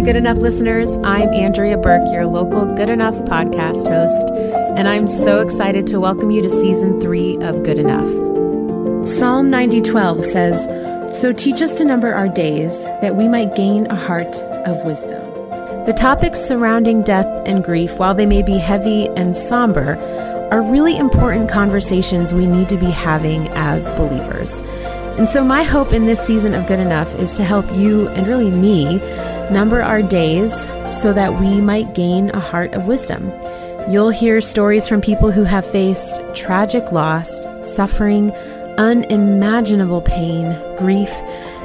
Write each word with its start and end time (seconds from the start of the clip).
Good 0.00 0.16
Enough 0.16 0.38
listeners. 0.38 0.96
I'm 1.04 1.28
Andrea 1.34 1.76
Burke, 1.76 2.10
your 2.10 2.24
local 2.24 2.64
Good 2.74 2.88
Enough 2.88 3.16
podcast 3.26 3.86
host, 3.86 4.30
and 4.78 4.88
I'm 4.88 5.06
so 5.06 5.40
excited 5.40 5.86
to 5.88 6.00
welcome 6.00 6.30
you 6.30 6.40
to 6.40 6.48
season 6.48 6.98
three 7.02 7.36
of 7.42 7.62
Good 7.62 7.78
Enough. 7.78 8.08
Psalm 9.06 9.50
90:12 9.50 10.24
says, 10.24 10.66
"So 11.14 11.32
teach 11.32 11.60
us 11.60 11.72
to 11.78 11.84
number 11.84 12.14
our 12.14 12.28
days, 12.28 12.82
that 13.02 13.14
we 13.14 13.28
might 13.28 13.54
gain 13.54 13.86
a 13.88 13.94
heart 13.94 14.42
of 14.64 14.82
wisdom." 14.86 15.20
The 15.84 15.92
topics 15.92 16.40
surrounding 16.40 17.02
death 17.02 17.28
and 17.44 17.62
grief, 17.62 17.98
while 17.98 18.14
they 18.14 18.26
may 18.26 18.42
be 18.42 18.56
heavy 18.56 19.08
and 19.16 19.36
somber, 19.36 19.98
are 20.50 20.62
really 20.62 20.96
important 20.96 21.50
conversations 21.50 22.32
we 22.32 22.46
need 22.46 22.70
to 22.70 22.76
be 22.76 22.90
having 22.90 23.48
as 23.54 23.92
believers. 23.92 24.62
And 25.18 25.28
so, 25.28 25.44
my 25.44 25.62
hope 25.62 25.92
in 25.92 26.06
this 26.06 26.20
season 26.20 26.54
of 26.54 26.66
Good 26.66 26.80
Enough 26.80 27.14
is 27.20 27.34
to 27.34 27.44
help 27.44 27.66
you 27.76 28.08
and 28.08 28.26
really 28.26 28.50
me 28.50 29.00
number 29.50 29.82
our 29.82 30.02
days 30.02 30.52
so 31.02 31.12
that 31.12 31.40
we 31.40 31.60
might 31.60 31.94
gain 31.94 32.30
a 32.30 32.40
heart 32.40 32.72
of 32.74 32.86
wisdom. 32.86 33.32
You'll 33.90 34.10
hear 34.10 34.40
stories 34.40 34.86
from 34.88 35.00
people 35.00 35.30
who 35.30 35.44
have 35.44 35.66
faced 35.66 36.20
tragic 36.34 36.92
loss, 36.92 37.44
suffering, 37.62 38.30
unimaginable 38.78 40.02
pain, 40.02 40.58
grief, 40.76 41.12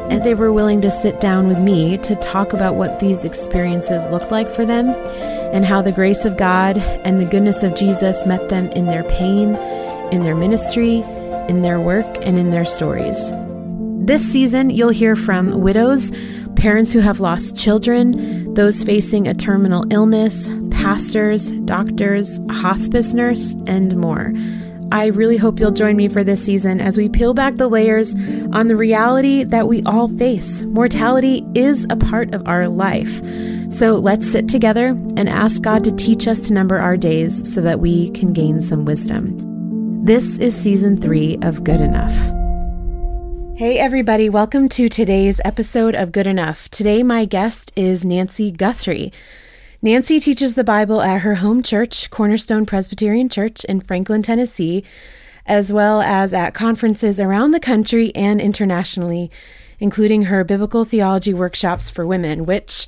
and 0.10 0.24
they 0.24 0.34
were 0.34 0.54
willing 0.54 0.82
to 0.82 0.92
sit 0.92 1.20
down 1.20 1.48
with 1.48 1.58
me 1.58 1.98
to 2.00 2.16
talk 2.18 2.54
about 2.54 2.76
what 2.76 3.00
these 3.00 3.26
experiences 3.26 4.06
looked 4.08 4.32
like 4.32 4.50
for 4.50 4.66
them 4.66 4.90
and 5.54 5.66
how 5.66 5.82
the 5.82 5.92
grace 5.92 6.26
of 6.26 6.38
God 6.38 6.78
and 6.78 7.20
the 7.20 7.26
goodness 7.26 7.64
of 7.64 7.76
Jesus 7.76 8.26
met 8.26 8.50
them 8.50 8.68
in 8.72 8.86
their 8.86 9.04
pain, 9.04 9.56
in 10.12 10.24
their 10.24 10.36
ministry, 10.36 10.98
in 11.48 11.62
their 11.62 11.80
work, 11.80 12.06
and 12.22 12.38
in 12.38 12.52
their 12.52 12.66
stories. 12.66 13.32
This 14.06 14.24
season, 14.32 14.70
you'll 14.70 14.90
hear 14.90 15.16
from 15.16 15.62
widows, 15.62 16.12
parents 16.56 16.92
who 16.92 17.00
have 17.00 17.20
lost 17.20 17.58
children, 17.58 18.54
those 18.54 18.84
facing 18.84 19.28
a 19.28 19.34
terminal 19.34 19.86
illness, 19.92 20.50
pastors, 20.72 21.52
doctors, 21.66 22.40
hospice 22.50 23.14
nurse, 23.14 23.54
and 23.68 23.96
more. 23.98 24.34
I 24.92 25.08
really 25.08 25.38
hope 25.38 25.60
you'll 25.60 25.72
join 25.72 25.96
me 25.96 26.08
for 26.08 26.24
this 26.24 26.44
season 26.44 26.80
as 26.80 26.98
we 26.98 27.10
peel 27.10 27.34
back 27.34 27.58
the 27.58 27.68
layers 27.68 28.14
on 28.54 28.68
the 28.68 28.76
reality 28.76 29.44
that 29.44 29.68
we 29.68 29.82
all 29.84 30.08
face. 30.08 30.64
Mortality 30.64 31.46
is 31.56 31.86
a 31.90 31.96
part 31.96 32.34
of 32.34 32.48
our 32.48 32.68
life. 32.68 33.22
So 33.72 33.96
let's 33.96 34.32
sit 34.32 34.48
together 34.48 34.90
and 35.18 35.28
ask 35.28 35.62
God 35.62 35.84
to 35.86 35.92
teach 35.92 36.28
us 36.28 36.40
to 36.48 36.54
number 36.54 36.78
our 36.78 36.98
days 36.98 37.52
so 37.52 37.62
that 37.62 37.80
we 37.80 38.10
can 38.12 38.32
gain 38.32 38.62
some 38.62 38.86
wisdom. 38.86 40.06
This 40.06 40.38
is 40.38 40.56
season 40.56 41.02
three 41.02 41.38
of 41.42 41.64
Good 41.64 41.82
Enough. 41.82 42.45
Hey, 43.58 43.80
everybody, 43.80 44.28
welcome 44.28 44.68
to 44.68 44.90
today's 44.90 45.40
episode 45.46 45.96
of 45.96 46.12
Good 46.12 46.28
Enough. 46.28 46.70
Today, 46.72 47.04
my 47.04 47.24
guest 47.24 47.72
is 47.78 48.04
Nancy 48.04 48.52
Guthrie. 48.52 49.14
Nancy 49.82 50.20
teaches 50.20 50.56
the 50.56 50.64
Bible 50.66 51.02
at 51.02 51.22
her 51.22 51.36
home 51.36 51.64
church, 51.64 52.10
Cornerstone 52.10 52.66
Presbyterian 52.66 53.30
Church 53.30 53.64
in 53.64 53.80
Franklin, 53.80 54.22
Tennessee, 54.22 54.84
as 55.46 55.72
well 55.72 56.02
as 56.02 56.34
at 56.34 56.54
conferences 56.54 57.18
around 57.18 57.52
the 57.52 57.62
country 57.62 58.14
and 58.14 58.42
internationally, 58.42 59.32
including 59.80 60.24
her 60.24 60.44
biblical 60.44 60.84
theology 60.84 61.34
workshops 61.34 61.90
for 61.90 62.06
women, 62.06 62.46
which, 62.46 62.88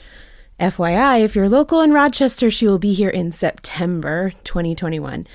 FYI, 0.60 1.22
if 1.22 1.34
you're 1.34 1.48
local 1.48 1.80
in 1.80 1.94
Rochester, 1.94 2.52
she 2.52 2.68
will 2.68 2.78
be 2.78 2.94
here 2.94 3.10
in 3.10 3.32
September 3.32 4.34
2021. 4.44 5.28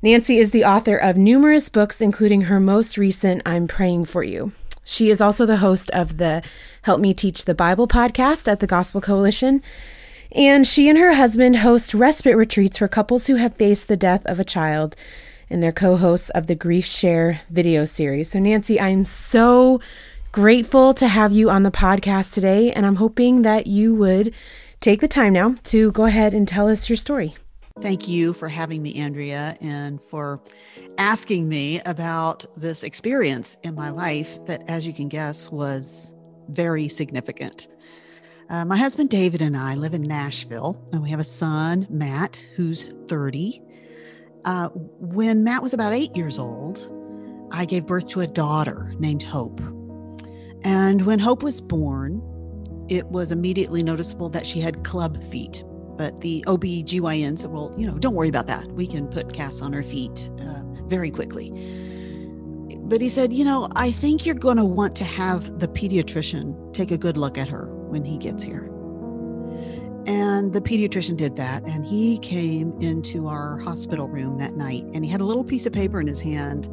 Nancy 0.00 0.38
is 0.38 0.50
the 0.50 0.64
author 0.64 0.96
of 0.96 1.18
numerous 1.18 1.68
books, 1.68 2.00
including 2.00 2.42
her 2.42 2.58
most 2.58 2.96
recent, 2.96 3.42
I'm 3.44 3.68
Praying 3.68 4.06
for 4.06 4.24
You. 4.24 4.52
She 4.84 5.10
is 5.10 5.20
also 5.20 5.46
the 5.46 5.58
host 5.58 5.90
of 5.90 6.18
the 6.18 6.42
Help 6.82 7.00
Me 7.00 7.14
Teach 7.14 7.44
the 7.44 7.54
Bible 7.54 7.86
podcast 7.86 8.50
at 8.50 8.60
the 8.60 8.66
Gospel 8.66 9.00
Coalition 9.00 9.62
and 10.34 10.66
she 10.66 10.88
and 10.88 10.98
her 10.98 11.14
husband 11.14 11.56
host 11.56 11.92
respite 11.94 12.36
retreats 12.36 12.78
for 12.78 12.88
couples 12.88 13.26
who 13.26 13.36
have 13.36 13.54
faced 13.54 13.88
the 13.88 13.96
death 13.96 14.24
of 14.26 14.40
a 14.40 14.44
child, 14.44 14.96
and 15.50 15.62
they're 15.62 15.72
co 15.72 15.96
hosts 15.96 16.30
of 16.30 16.46
the 16.46 16.54
Grief 16.54 16.86
Share 16.86 17.42
video 17.50 17.84
series. 17.84 18.30
So, 18.30 18.38
Nancy, 18.38 18.80
I'm 18.80 19.04
so 19.04 19.80
grateful 20.30 20.94
to 20.94 21.08
have 21.08 21.32
you 21.32 21.50
on 21.50 21.62
the 21.62 21.70
podcast 21.70 22.32
today, 22.32 22.72
and 22.72 22.86
I'm 22.86 22.96
hoping 22.96 23.42
that 23.42 23.66
you 23.66 23.94
would 23.94 24.34
take 24.80 25.00
the 25.00 25.08
time 25.08 25.34
now 25.34 25.56
to 25.64 25.92
go 25.92 26.06
ahead 26.06 26.32
and 26.32 26.48
tell 26.48 26.68
us 26.68 26.88
your 26.88 26.96
story. 26.96 27.34
Thank 27.80 28.08
you 28.08 28.32
for 28.32 28.48
having 28.48 28.82
me, 28.82 28.94
Andrea, 28.96 29.56
and 29.60 30.00
for 30.00 30.40
asking 30.98 31.48
me 31.48 31.80
about 31.80 32.44
this 32.56 32.82
experience 32.82 33.56
in 33.62 33.74
my 33.74 33.90
life 33.90 34.44
that, 34.46 34.62
as 34.68 34.86
you 34.86 34.92
can 34.92 35.08
guess, 35.08 35.50
was 35.50 36.14
very 36.48 36.88
significant. 36.88 37.68
Uh, 38.50 38.64
my 38.64 38.76
husband 38.76 39.08
David 39.08 39.40
and 39.40 39.56
I 39.56 39.74
live 39.74 39.94
in 39.94 40.02
Nashville, 40.02 40.80
and 40.92 41.02
we 41.02 41.10
have 41.10 41.20
a 41.20 41.24
son, 41.24 41.86
Matt, 41.88 42.46
who's 42.54 42.92
30. 43.08 43.62
Uh, 44.44 44.68
when 44.74 45.42
Matt 45.42 45.62
was 45.62 45.72
about 45.72 45.92
eight 45.92 46.14
years 46.16 46.38
old, 46.38 46.90
I 47.50 47.64
gave 47.64 47.86
birth 47.86 48.08
to 48.08 48.20
a 48.20 48.26
daughter 48.26 48.94
named 48.98 49.22
Hope. 49.22 49.60
And 50.64 51.06
when 51.06 51.18
Hope 51.18 51.42
was 51.42 51.60
born, 51.60 52.20
it 52.88 53.06
was 53.06 53.32
immediately 53.32 53.82
noticeable 53.82 54.28
that 54.30 54.46
she 54.46 54.60
had 54.60 54.84
club 54.84 55.22
feet. 55.24 55.64
But 56.02 56.20
the 56.20 56.42
OB/GYN 56.48 57.38
said, 57.38 57.52
well, 57.52 57.72
you 57.78 57.86
know, 57.86 57.96
don't 57.96 58.16
worry 58.16 58.28
about 58.28 58.48
that. 58.48 58.66
We 58.72 58.88
can 58.88 59.06
put 59.06 59.32
casts 59.32 59.62
on 59.62 59.72
her 59.72 59.84
feet 59.84 60.28
uh, 60.40 60.64
very 60.86 61.12
quickly. 61.12 61.50
But 62.80 63.00
he 63.00 63.08
said, 63.08 63.32
you 63.32 63.44
know, 63.44 63.68
I 63.76 63.92
think 63.92 64.26
you're 64.26 64.34
going 64.34 64.56
to 64.56 64.64
want 64.64 64.96
to 64.96 65.04
have 65.04 65.60
the 65.60 65.68
pediatrician 65.68 66.74
take 66.74 66.90
a 66.90 66.98
good 66.98 67.16
look 67.16 67.38
at 67.38 67.46
her 67.46 67.66
when 67.86 68.04
he 68.04 68.18
gets 68.18 68.42
here. 68.42 68.64
And 70.08 70.52
the 70.52 70.60
pediatrician 70.60 71.16
did 71.16 71.36
that. 71.36 71.62
And 71.68 71.86
he 71.86 72.18
came 72.18 72.76
into 72.80 73.28
our 73.28 73.58
hospital 73.58 74.08
room 74.08 74.38
that 74.38 74.56
night 74.56 74.82
and 74.94 75.04
he 75.04 75.10
had 75.12 75.20
a 75.20 75.24
little 75.24 75.44
piece 75.44 75.66
of 75.66 75.72
paper 75.72 76.00
in 76.00 76.08
his 76.08 76.18
hand 76.18 76.66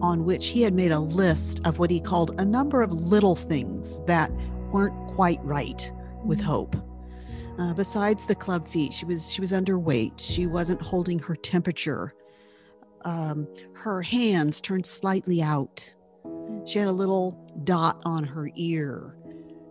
on 0.00 0.24
which 0.24 0.46
he 0.46 0.62
had 0.62 0.74
made 0.74 0.92
a 0.92 1.00
list 1.00 1.60
of 1.66 1.80
what 1.80 1.90
he 1.90 1.98
called 1.98 2.40
a 2.40 2.44
number 2.44 2.82
of 2.82 2.92
little 2.92 3.34
things 3.34 4.00
that 4.06 4.30
weren't 4.70 4.94
quite 5.08 5.40
right 5.42 5.90
with 6.24 6.40
Hope. 6.40 6.76
Uh, 7.58 7.72
besides 7.72 8.26
the 8.26 8.34
club 8.34 8.66
feet, 8.66 8.92
she 8.92 9.04
was 9.04 9.30
she 9.30 9.40
was 9.40 9.52
underweight. 9.52 10.12
She 10.18 10.46
wasn't 10.46 10.82
holding 10.82 11.18
her 11.20 11.36
temperature. 11.36 12.14
Um, 13.04 13.46
her 13.74 14.02
hands 14.02 14.60
turned 14.60 14.86
slightly 14.86 15.42
out. 15.42 15.94
She 16.64 16.78
had 16.78 16.88
a 16.88 16.92
little 16.92 17.32
dot 17.64 18.02
on 18.04 18.24
her 18.24 18.50
ear. 18.56 19.16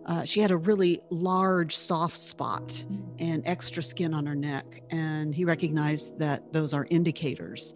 Uh, 0.05 0.23
she 0.23 0.39
had 0.39 0.51
a 0.51 0.57
really 0.57 0.99
large 1.09 1.75
soft 1.75 2.17
spot 2.17 2.85
and 3.19 3.41
extra 3.45 3.81
skin 3.81 4.13
on 4.13 4.25
her 4.25 4.35
neck. 4.35 4.81
And 4.91 5.33
he 5.33 5.45
recognized 5.45 6.19
that 6.19 6.51
those 6.53 6.73
are 6.73 6.85
indicators 6.89 7.73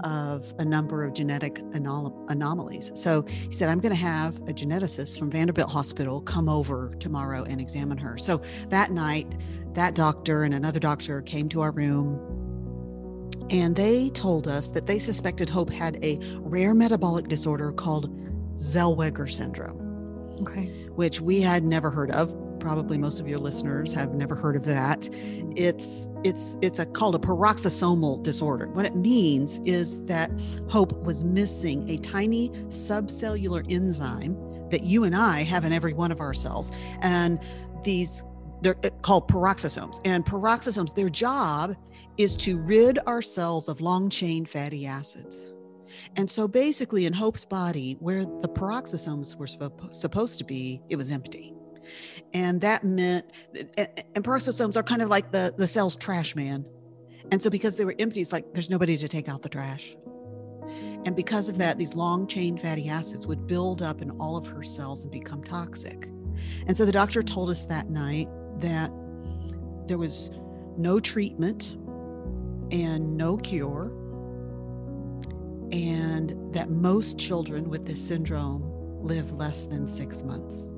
of 0.00 0.52
a 0.58 0.64
number 0.64 1.04
of 1.04 1.12
genetic 1.12 1.56
anom- 1.72 2.30
anomalies. 2.30 2.90
So 2.94 3.22
he 3.22 3.52
said, 3.52 3.68
I'm 3.68 3.80
going 3.80 3.94
to 3.94 3.96
have 3.96 4.36
a 4.40 4.52
geneticist 4.52 5.18
from 5.18 5.30
Vanderbilt 5.30 5.70
Hospital 5.70 6.20
come 6.20 6.48
over 6.48 6.94
tomorrow 6.98 7.44
and 7.44 7.60
examine 7.60 7.98
her. 7.98 8.18
So 8.18 8.42
that 8.68 8.90
night, 8.90 9.40
that 9.74 9.94
doctor 9.94 10.44
and 10.44 10.54
another 10.54 10.80
doctor 10.80 11.22
came 11.22 11.48
to 11.50 11.60
our 11.60 11.70
room 11.70 12.18
and 13.50 13.74
they 13.74 14.10
told 14.10 14.46
us 14.46 14.68
that 14.70 14.86
they 14.86 14.98
suspected 14.98 15.48
Hope 15.48 15.70
had 15.70 16.02
a 16.04 16.18
rare 16.40 16.74
metabolic 16.74 17.28
disorder 17.28 17.72
called 17.72 18.14
Zellweger 18.56 19.30
syndrome. 19.30 20.36
Okay 20.42 20.88
which 20.98 21.20
we 21.20 21.40
had 21.40 21.62
never 21.62 21.90
heard 21.90 22.10
of 22.10 22.34
probably 22.60 22.98
most 22.98 23.20
of 23.20 23.28
your 23.28 23.38
listeners 23.38 23.92
have 23.94 24.14
never 24.14 24.34
heard 24.34 24.56
of 24.56 24.64
that. 24.64 25.08
It's 25.56 26.08
it's 26.24 26.58
it's 26.62 26.78
a 26.78 26.86
called 26.86 27.14
a 27.14 27.18
peroxisomal 27.18 28.22
disorder. 28.22 28.68
What 28.68 28.86
it 28.86 28.94
means 28.94 29.58
is 29.60 30.04
that 30.04 30.30
hope 30.68 30.92
was 31.04 31.24
missing 31.24 31.88
a 31.88 31.96
tiny 31.98 32.50
subcellular 32.68 33.70
enzyme 33.70 34.36
that 34.70 34.82
you 34.82 35.04
and 35.04 35.16
i 35.16 35.42
have 35.42 35.64
in 35.64 35.72
every 35.72 35.94
one 35.94 36.12
of 36.12 36.20
our 36.20 36.34
cells. 36.34 36.70
And 37.00 37.40
these 37.84 38.24
they're 38.60 38.76
uh, 38.84 38.90
called 39.02 39.28
peroxisomes 39.28 40.00
and 40.04 40.26
peroxisomes 40.26 40.94
their 40.94 41.08
job 41.08 41.76
is 42.16 42.36
to 42.36 42.58
rid 42.58 42.98
our 43.06 43.22
cells 43.22 43.68
of 43.68 43.80
long 43.80 44.10
chain 44.10 44.44
fatty 44.44 44.86
acids. 44.86 45.52
And 46.16 46.28
so 46.28 46.48
basically, 46.48 47.06
in 47.06 47.12
Hope's 47.12 47.44
body, 47.44 47.96
where 48.00 48.24
the 48.24 48.48
peroxisomes 48.48 49.36
were 49.36 49.46
supposed 49.92 50.38
to 50.38 50.44
be, 50.44 50.80
it 50.88 50.96
was 50.96 51.10
empty. 51.10 51.54
And 52.34 52.60
that 52.60 52.84
meant, 52.84 53.26
and 53.76 54.24
peroxisomes 54.24 54.76
are 54.76 54.82
kind 54.82 55.02
of 55.02 55.08
like 55.08 55.32
the, 55.32 55.54
the 55.56 55.66
cell's 55.66 55.96
trash 55.96 56.36
man. 56.36 56.68
And 57.30 57.42
so 57.42 57.50
because 57.50 57.76
they 57.76 57.84
were 57.84 57.94
empty, 57.98 58.20
it's 58.20 58.32
like 58.32 58.52
there's 58.52 58.70
nobody 58.70 58.96
to 58.96 59.08
take 59.08 59.28
out 59.28 59.42
the 59.42 59.48
trash. 59.48 59.96
And 61.04 61.14
because 61.16 61.48
of 61.48 61.58
that, 61.58 61.78
these 61.78 61.94
long 61.94 62.26
chain 62.26 62.58
fatty 62.58 62.88
acids 62.88 63.26
would 63.26 63.46
build 63.46 63.82
up 63.82 64.02
in 64.02 64.10
all 64.12 64.36
of 64.36 64.46
her 64.46 64.62
cells 64.62 65.04
and 65.04 65.12
become 65.12 65.42
toxic. 65.42 66.06
And 66.66 66.76
so 66.76 66.84
the 66.84 66.92
doctor 66.92 67.22
told 67.22 67.50
us 67.50 67.66
that 67.66 67.88
night 67.88 68.28
that 68.58 68.90
there 69.86 69.98
was 69.98 70.30
no 70.76 71.00
treatment 71.00 71.76
and 72.70 73.16
no 73.16 73.36
cure 73.38 73.92
and 75.72 76.54
that 76.54 76.70
most 76.70 77.18
children 77.18 77.68
with 77.68 77.86
this 77.86 78.06
syndrome 78.06 78.62
live 79.02 79.32
less 79.32 79.66
than 79.66 79.86
six 79.86 80.22
months. 80.22 80.68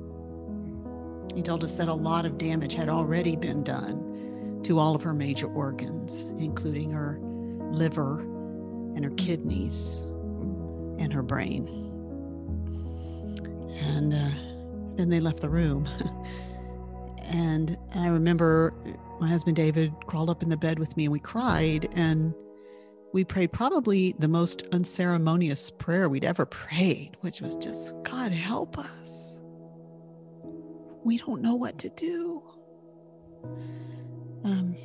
He 1.35 1.41
told 1.41 1.63
us 1.63 1.73
that 1.75 1.87
a 1.87 1.93
lot 1.93 2.25
of 2.25 2.37
damage 2.37 2.73
had 2.73 2.89
already 2.89 3.35
been 3.35 3.63
done 3.63 4.61
to 4.63 4.79
all 4.79 4.95
of 4.95 5.01
her 5.01 5.13
major 5.13 5.47
organs, 5.47 6.29
including 6.37 6.91
her 6.91 7.19
liver 7.71 8.21
and 8.95 9.03
her 9.03 9.11
kidneys 9.11 10.01
and 10.99 11.11
her 11.11 11.23
brain. 11.23 11.67
And 13.83 14.13
uh, 14.13 14.95
then 14.95 15.09
they 15.09 15.19
left 15.19 15.41
the 15.41 15.49
room. 15.49 15.87
and 17.23 17.77
I 17.95 18.07
remember 18.07 18.73
my 19.19 19.27
husband 19.27 19.55
David 19.55 19.93
crawled 20.07 20.29
up 20.29 20.43
in 20.43 20.49
the 20.49 20.57
bed 20.57 20.79
with 20.79 20.95
me 20.97 21.05
and 21.05 21.11
we 21.11 21.19
cried. 21.19 21.87
And 21.93 22.33
we 23.13 23.23
prayed 23.23 23.51
probably 23.51 24.13
the 24.19 24.27
most 24.27 24.63
unceremonious 24.71 25.69
prayer 25.69 26.07
we'd 26.07 26.23
ever 26.23 26.45
prayed, 26.45 27.17
which 27.21 27.41
was 27.41 27.55
just, 27.55 27.95
God, 28.03 28.31
help 28.31 28.77
us. 28.77 29.40
We 31.03 31.17
don't 31.17 31.41
know 31.41 31.55
what 31.55 31.77
to 31.79 31.89
do. 31.89 32.43
Um, 34.43 34.75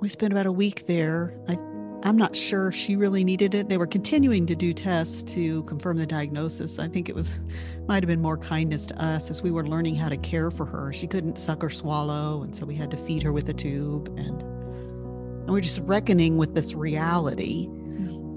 we 0.00 0.08
spent 0.08 0.32
about 0.32 0.46
a 0.46 0.52
week 0.52 0.86
there. 0.86 1.38
I, 1.48 1.56
I'm 2.02 2.16
not 2.16 2.36
sure 2.36 2.70
she 2.70 2.96
really 2.96 3.24
needed 3.24 3.54
it. 3.54 3.68
They 3.68 3.78
were 3.78 3.86
continuing 3.86 4.44
to 4.46 4.54
do 4.54 4.74
tests 4.74 5.22
to 5.34 5.62
confirm 5.62 5.96
the 5.96 6.06
diagnosis. 6.06 6.78
I 6.78 6.88
think 6.88 7.08
it 7.08 7.14
was 7.14 7.40
might 7.88 8.02
have 8.02 8.08
been 8.08 8.20
more 8.20 8.36
kindness 8.36 8.86
to 8.86 9.02
us 9.02 9.30
as 9.30 9.40
we 9.40 9.50
were 9.50 9.66
learning 9.66 9.94
how 9.94 10.10
to 10.10 10.16
care 10.18 10.50
for 10.50 10.66
her. 10.66 10.92
She 10.92 11.06
couldn't 11.06 11.38
suck 11.38 11.64
or 11.64 11.70
swallow, 11.70 12.42
and 12.42 12.54
so 12.54 12.66
we 12.66 12.74
had 12.74 12.90
to 12.90 12.96
feed 12.96 13.22
her 13.22 13.32
with 13.32 13.48
a 13.48 13.54
tube 13.54 14.08
and 14.18 14.42
and 14.42 15.52
we're 15.52 15.60
just 15.60 15.80
reckoning 15.80 16.38
with 16.38 16.54
this 16.54 16.74
reality 16.74 17.68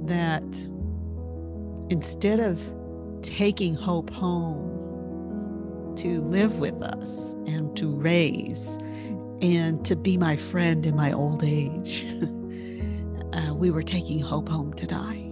that 0.08 0.44
instead 1.90 2.42
of 2.42 2.60
taking 3.28 3.76
hope 3.76 4.10
home 4.10 5.94
to 5.98 6.22
live 6.22 6.60
with 6.60 6.82
us 6.82 7.34
and 7.46 7.76
to 7.76 7.90
raise 7.90 8.78
and 9.42 9.84
to 9.86 9.96
be 9.96 10.18
my 10.18 10.36
friend 10.36 10.86
in 10.86 10.96
my 10.96 11.12
old 11.12 11.44
age, 11.44 12.06
uh, 13.34 13.54
we 13.54 13.70
were 13.70 13.84
taking 13.84 14.20
hope 14.20 14.50
home 14.50 14.74
to 14.74 14.88
die. 14.88 15.24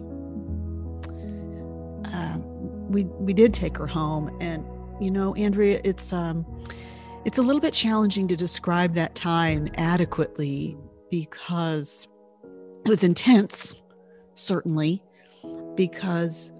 Uh, 2.13 2.37
we 2.89 3.05
we 3.05 3.33
did 3.33 3.53
take 3.53 3.77
her 3.77 3.87
home, 3.87 4.35
and 4.41 4.65
you 5.01 5.09
know, 5.09 5.33
Andrea, 5.35 5.81
it's 5.83 6.13
um, 6.13 6.45
it's 7.25 7.37
a 7.37 7.41
little 7.41 7.61
bit 7.61 7.73
challenging 7.73 8.27
to 8.27 8.35
describe 8.35 8.93
that 8.93 9.15
time 9.15 9.67
adequately 9.75 10.77
because 11.09 12.07
it 12.83 12.89
was 12.89 13.03
intense, 13.03 13.81
certainly, 14.35 15.01
because 15.75 16.51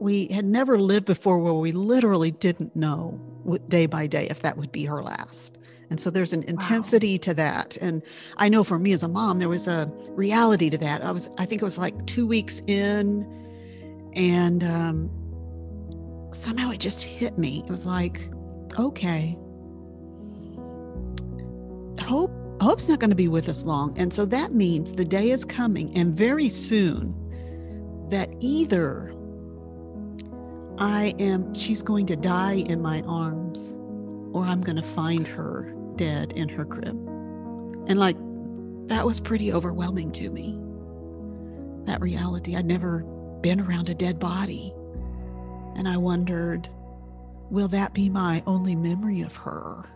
we 0.00 0.26
had 0.28 0.44
never 0.44 0.78
lived 0.78 1.06
before 1.06 1.38
where 1.38 1.54
we 1.54 1.72
literally 1.72 2.30
didn't 2.30 2.74
know 2.76 3.20
day 3.68 3.86
by 3.86 4.06
day 4.06 4.26
if 4.28 4.42
that 4.42 4.56
would 4.56 4.72
be 4.72 4.84
her 4.84 5.02
last. 5.02 5.58
And 5.90 6.00
so 6.00 6.10
there's 6.10 6.32
an 6.32 6.42
intensity 6.44 7.14
wow. 7.14 7.22
to 7.22 7.34
that. 7.34 7.76
And 7.76 8.02
I 8.38 8.48
know 8.48 8.64
for 8.64 8.78
me 8.78 8.92
as 8.92 9.02
a 9.02 9.08
mom, 9.08 9.38
there 9.38 9.48
was 9.48 9.68
a 9.68 9.90
reality 10.08 10.68
to 10.70 10.78
that. 10.78 11.04
I 11.04 11.12
was, 11.12 11.30
I 11.38 11.44
think 11.44 11.62
it 11.62 11.64
was 11.64 11.78
like 11.78 12.06
two 12.06 12.26
weeks 12.26 12.60
in, 12.66 13.24
and 14.14 14.64
um, 14.64 16.28
somehow 16.32 16.70
it 16.70 16.80
just 16.80 17.04
hit 17.04 17.38
me. 17.38 17.62
It 17.64 17.70
was 17.70 17.86
like, 17.86 18.28
okay, 18.78 19.38
hope 22.00 22.32
Hope's 22.60 22.88
not 22.88 23.00
going 23.00 23.10
to 23.10 23.16
be 23.16 23.28
with 23.28 23.48
us 23.48 23.64
long. 23.64 23.96
And 23.98 24.12
so 24.12 24.24
that 24.26 24.54
means 24.54 24.92
the 24.92 25.04
day 25.04 25.30
is 25.30 25.44
coming 25.44 25.96
and 25.96 26.16
very 26.16 26.48
soon 26.48 27.14
that 28.10 28.30
either 28.40 29.12
I 30.78 31.14
am, 31.18 31.54
she's 31.54 31.82
going 31.82 32.06
to 32.06 32.16
die 32.16 32.64
in 32.68 32.82
my 32.82 33.02
arms 33.06 33.78
or 34.32 34.44
I'm 34.44 34.60
going 34.62 34.76
to 34.76 34.82
find 34.82 35.26
her 35.26 35.74
dead 35.96 36.32
in 36.32 36.48
her 36.50 36.64
crib. 36.64 36.96
And 37.88 37.98
like, 37.98 38.16
that 38.88 39.04
was 39.04 39.20
pretty 39.20 39.52
overwhelming 39.52 40.12
to 40.12 40.30
me. 40.30 40.58
That 41.86 42.00
reality. 42.00 42.56
I'd 42.56 42.66
never 42.66 43.00
been 43.40 43.60
around 43.60 43.88
a 43.88 43.94
dead 43.94 44.18
body. 44.18 44.72
And 45.76 45.88
I 45.88 45.96
wondered, 45.96 46.68
will 47.50 47.68
that 47.68 47.94
be 47.94 48.08
my 48.08 48.42
only 48.46 48.74
memory 48.74 49.22
of 49.22 49.36
her? 49.36 49.88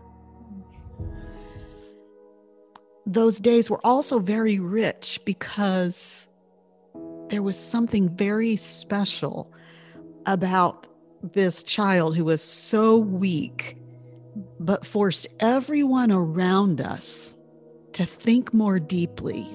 those 3.06 3.40
days 3.40 3.68
were 3.68 3.80
also 3.84 4.20
very 4.20 4.60
rich 4.60 5.20
because 5.24 6.28
there 7.28 7.42
was 7.42 7.58
something 7.58 8.08
very 8.08 8.56
special 8.56 9.52
about 10.26 10.86
this 11.22 11.62
child 11.62 12.16
who 12.16 12.24
was 12.24 12.42
so 12.42 12.96
weak, 12.96 13.76
but 14.58 14.86
forced 14.86 15.28
everyone 15.40 16.10
around 16.10 16.80
us 16.80 17.34
to 17.92 18.04
think 18.04 18.54
more 18.54 18.78
deeply 18.78 19.46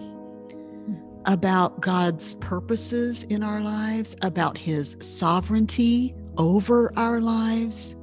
about 1.25 1.81
God's 1.81 2.35
purposes 2.35 3.23
in 3.23 3.43
our 3.43 3.61
lives, 3.61 4.15
about 4.21 4.57
his 4.57 4.95
sovereignty 4.99 6.13
over 6.37 6.93
our 6.97 7.19
lives, 7.19 7.95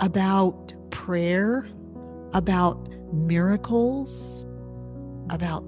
about 0.00 0.74
prayer, 0.90 1.68
about 2.32 2.88
miracles, 3.12 4.46
about 5.30 5.64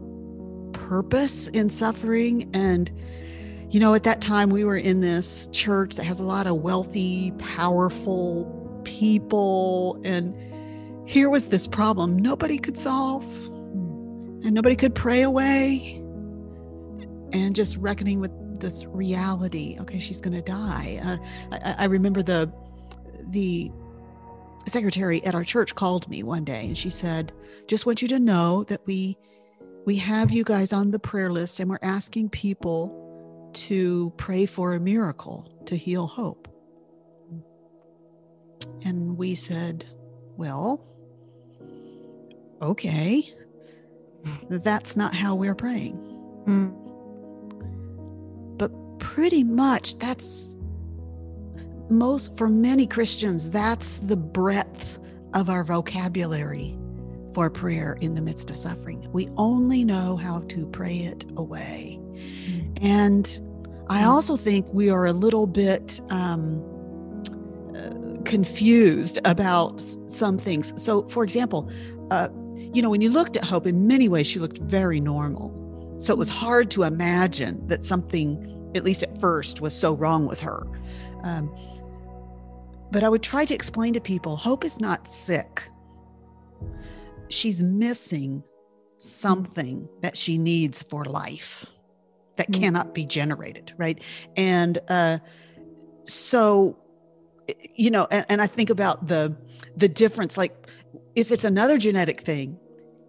purpose 0.72 1.48
in 1.48 1.70
suffering. 1.70 2.50
And, 2.54 2.90
you 3.70 3.80
know, 3.80 3.94
at 3.94 4.02
that 4.02 4.20
time 4.20 4.50
we 4.50 4.64
were 4.64 4.76
in 4.76 5.00
this 5.00 5.48
church 5.52 5.96
that 5.96 6.04
has 6.04 6.20
a 6.20 6.24
lot 6.24 6.46
of 6.46 6.56
wealthy, 6.56 7.32
powerful 7.38 8.80
people. 8.84 10.00
And 10.04 10.34
here 11.08 11.30
was 11.30 11.48
this 11.48 11.66
problem 11.66 12.18
nobody 12.18 12.58
could 12.58 12.76
solve, 12.76 13.24
and 13.46 14.52
nobody 14.52 14.76
could 14.76 14.94
pray 14.94 15.22
away. 15.22 15.96
And 17.32 17.54
just 17.54 17.76
reckoning 17.76 18.20
with 18.20 18.32
this 18.60 18.84
reality 18.86 19.76
okay 19.80 19.98
she's 19.98 20.20
going 20.20 20.34
to 20.34 20.42
die 20.42 21.00
uh, 21.02 21.16
I, 21.52 21.74
I 21.78 21.84
remember 21.86 22.22
the 22.22 22.52
the 23.30 23.70
secretary 24.66 25.24
at 25.24 25.34
our 25.34 25.44
church 25.44 25.74
called 25.74 26.08
me 26.08 26.22
one 26.22 26.44
day 26.44 26.66
and 26.66 26.76
she 26.76 26.90
said, 26.90 27.32
"Just 27.66 27.86
want 27.86 28.02
you 28.02 28.08
to 28.08 28.18
know 28.18 28.64
that 28.64 28.80
we 28.86 29.16
we 29.86 29.96
have 29.96 30.30
you 30.30 30.44
guys 30.44 30.72
on 30.72 30.90
the 30.90 30.98
prayer 30.98 31.32
list 31.32 31.60
and 31.60 31.70
we're 31.70 31.78
asking 31.82 32.28
people 32.30 32.99
to 33.54 34.12
pray 34.16 34.46
for 34.46 34.74
a 34.74 34.80
miracle 34.80 35.50
to 35.66 35.76
heal 35.76 36.06
hope." 36.06 36.48
And 38.84 39.16
we 39.16 39.34
said, 39.34 39.84
"Well, 40.36 40.84
okay. 42.62 43.28
That's 44.48 44.96
not 44.96 45.14
how 45.14 45.34
we're 45.34 45.54
praying." 45.54 45.98
Mm. 46.46 46.72
But 48.58 48.70
pretty 48.98 49.44
much 49.44 49.98
that's 49.98 50.58
most 51.88 52.36
for 52.36 52.48
many 52.48 52.86
Christians, 52.86 53.50
that's 53.50 53.96
the 53.96 54.16
breadth 54.16 54.98
of 55.34 55.50
our 55.50 55.64
vocabulary 55.64 56.76
for 57.32 57.50
prayer 57.50 57.96
in 58.00 58.14
the 58.14 58.22
midst 58.22 58.50
of 58.50 58.56
suffering. 58.56 59.08
We 59.12 59.28
only 59.36 59.84
know 59.84 60.16
how 60.16 60.40
to 60.48 60.66
pray 60.66 60.96
it 60.98 61.26
away. 61.36 61.98
Mm. 62.12 62.59
And 62.80 63.40
I 63.88 64.04
also 64.04 64.36
think 64.36 64.66
we 64.72 64.88
are 64.88 65.06
a 65.06 65.12
little 65.12 65.46
bit 65.46 66.00
um, 66.10 66.62
uh, 67.74 68.22
confused 68.22 69.18
about 69.24 69.80
some 69.80 70.38
things. 70.38 70.72
So, 70.80 71.08
for 71.08 71.24
example, 71.24 71.70
uh, 72.10 72.28
you 72.56 72.82
know, 72.82 72.90
when 72.90 73.00
you 73.00 73.10
looked 73.10 73.36
at 73.36 73.44
Hope, 73.44 73.66
in 73.66 73.86
many 73.86 74.08
ways, 74.08 74.26
she 74.26 74.38
looked 74.38 74.58
very 74.58 75.00
normal. 75.00 75.56
So 75.98 76.12
it 76.12 76.18
was 76.18 76.28
hard 76.28 76.70
to 76.72 76.84
imagine 76.84 77.66
that 77.66 77.82
something, 77.82 78.70
at 78.74 78.84
least 78.84 79.02
at 79.02 79.18
first, 79.20 79.60
was 79.60 79.74
so 79.74 79.94
wrong 79.94 80.26
with 80.26 80.40
her. 80.40 80.66
Um, 81.22 81.54
but 82.92 83.04
I 83.04 83.08
would 83.08 83.22
try 83.22 83.44
to 83.44 83.54
explain 83.54 83.92
to 83.94 84.00
people 84.00 84.36
Hope 84.36 84.64
is 84.64 84.80
not 84.80 85.08
sick. 85.08 85.68
She's 87.28 87.62
missing 87.62 88.42
something 88.98 89.88
that 90.02 90.16
she 90.16 90.38
needs 90.38 90.82
for 90.82 91.04
life 91.04 91.66
that 92.40 92.50
mm-hmm. 92.50 92.62
cannot 92.62 92.94
be 92.94 93.04
generated, 93.04 93.74
right? 93.76 94.02
And 94.34 94.78
uh, 94.88 95.18
so, 96.04 96.78
you 97.76 97.90
know, 97.90 98.08
and, 98.10 98.24
and 98.30 98.40
I 98.40 98.46
think 98.46 98.70
about 98.70 99.08
the 99.08 99.36
the 99.76 99.90
difference. 99.90 100.38
Like, 100.38 100.70
if 101.14 101.30
it's 101.30 101.44
another 101.44 101.76
genetic 101.76 102.22
thing, 102.22 102.58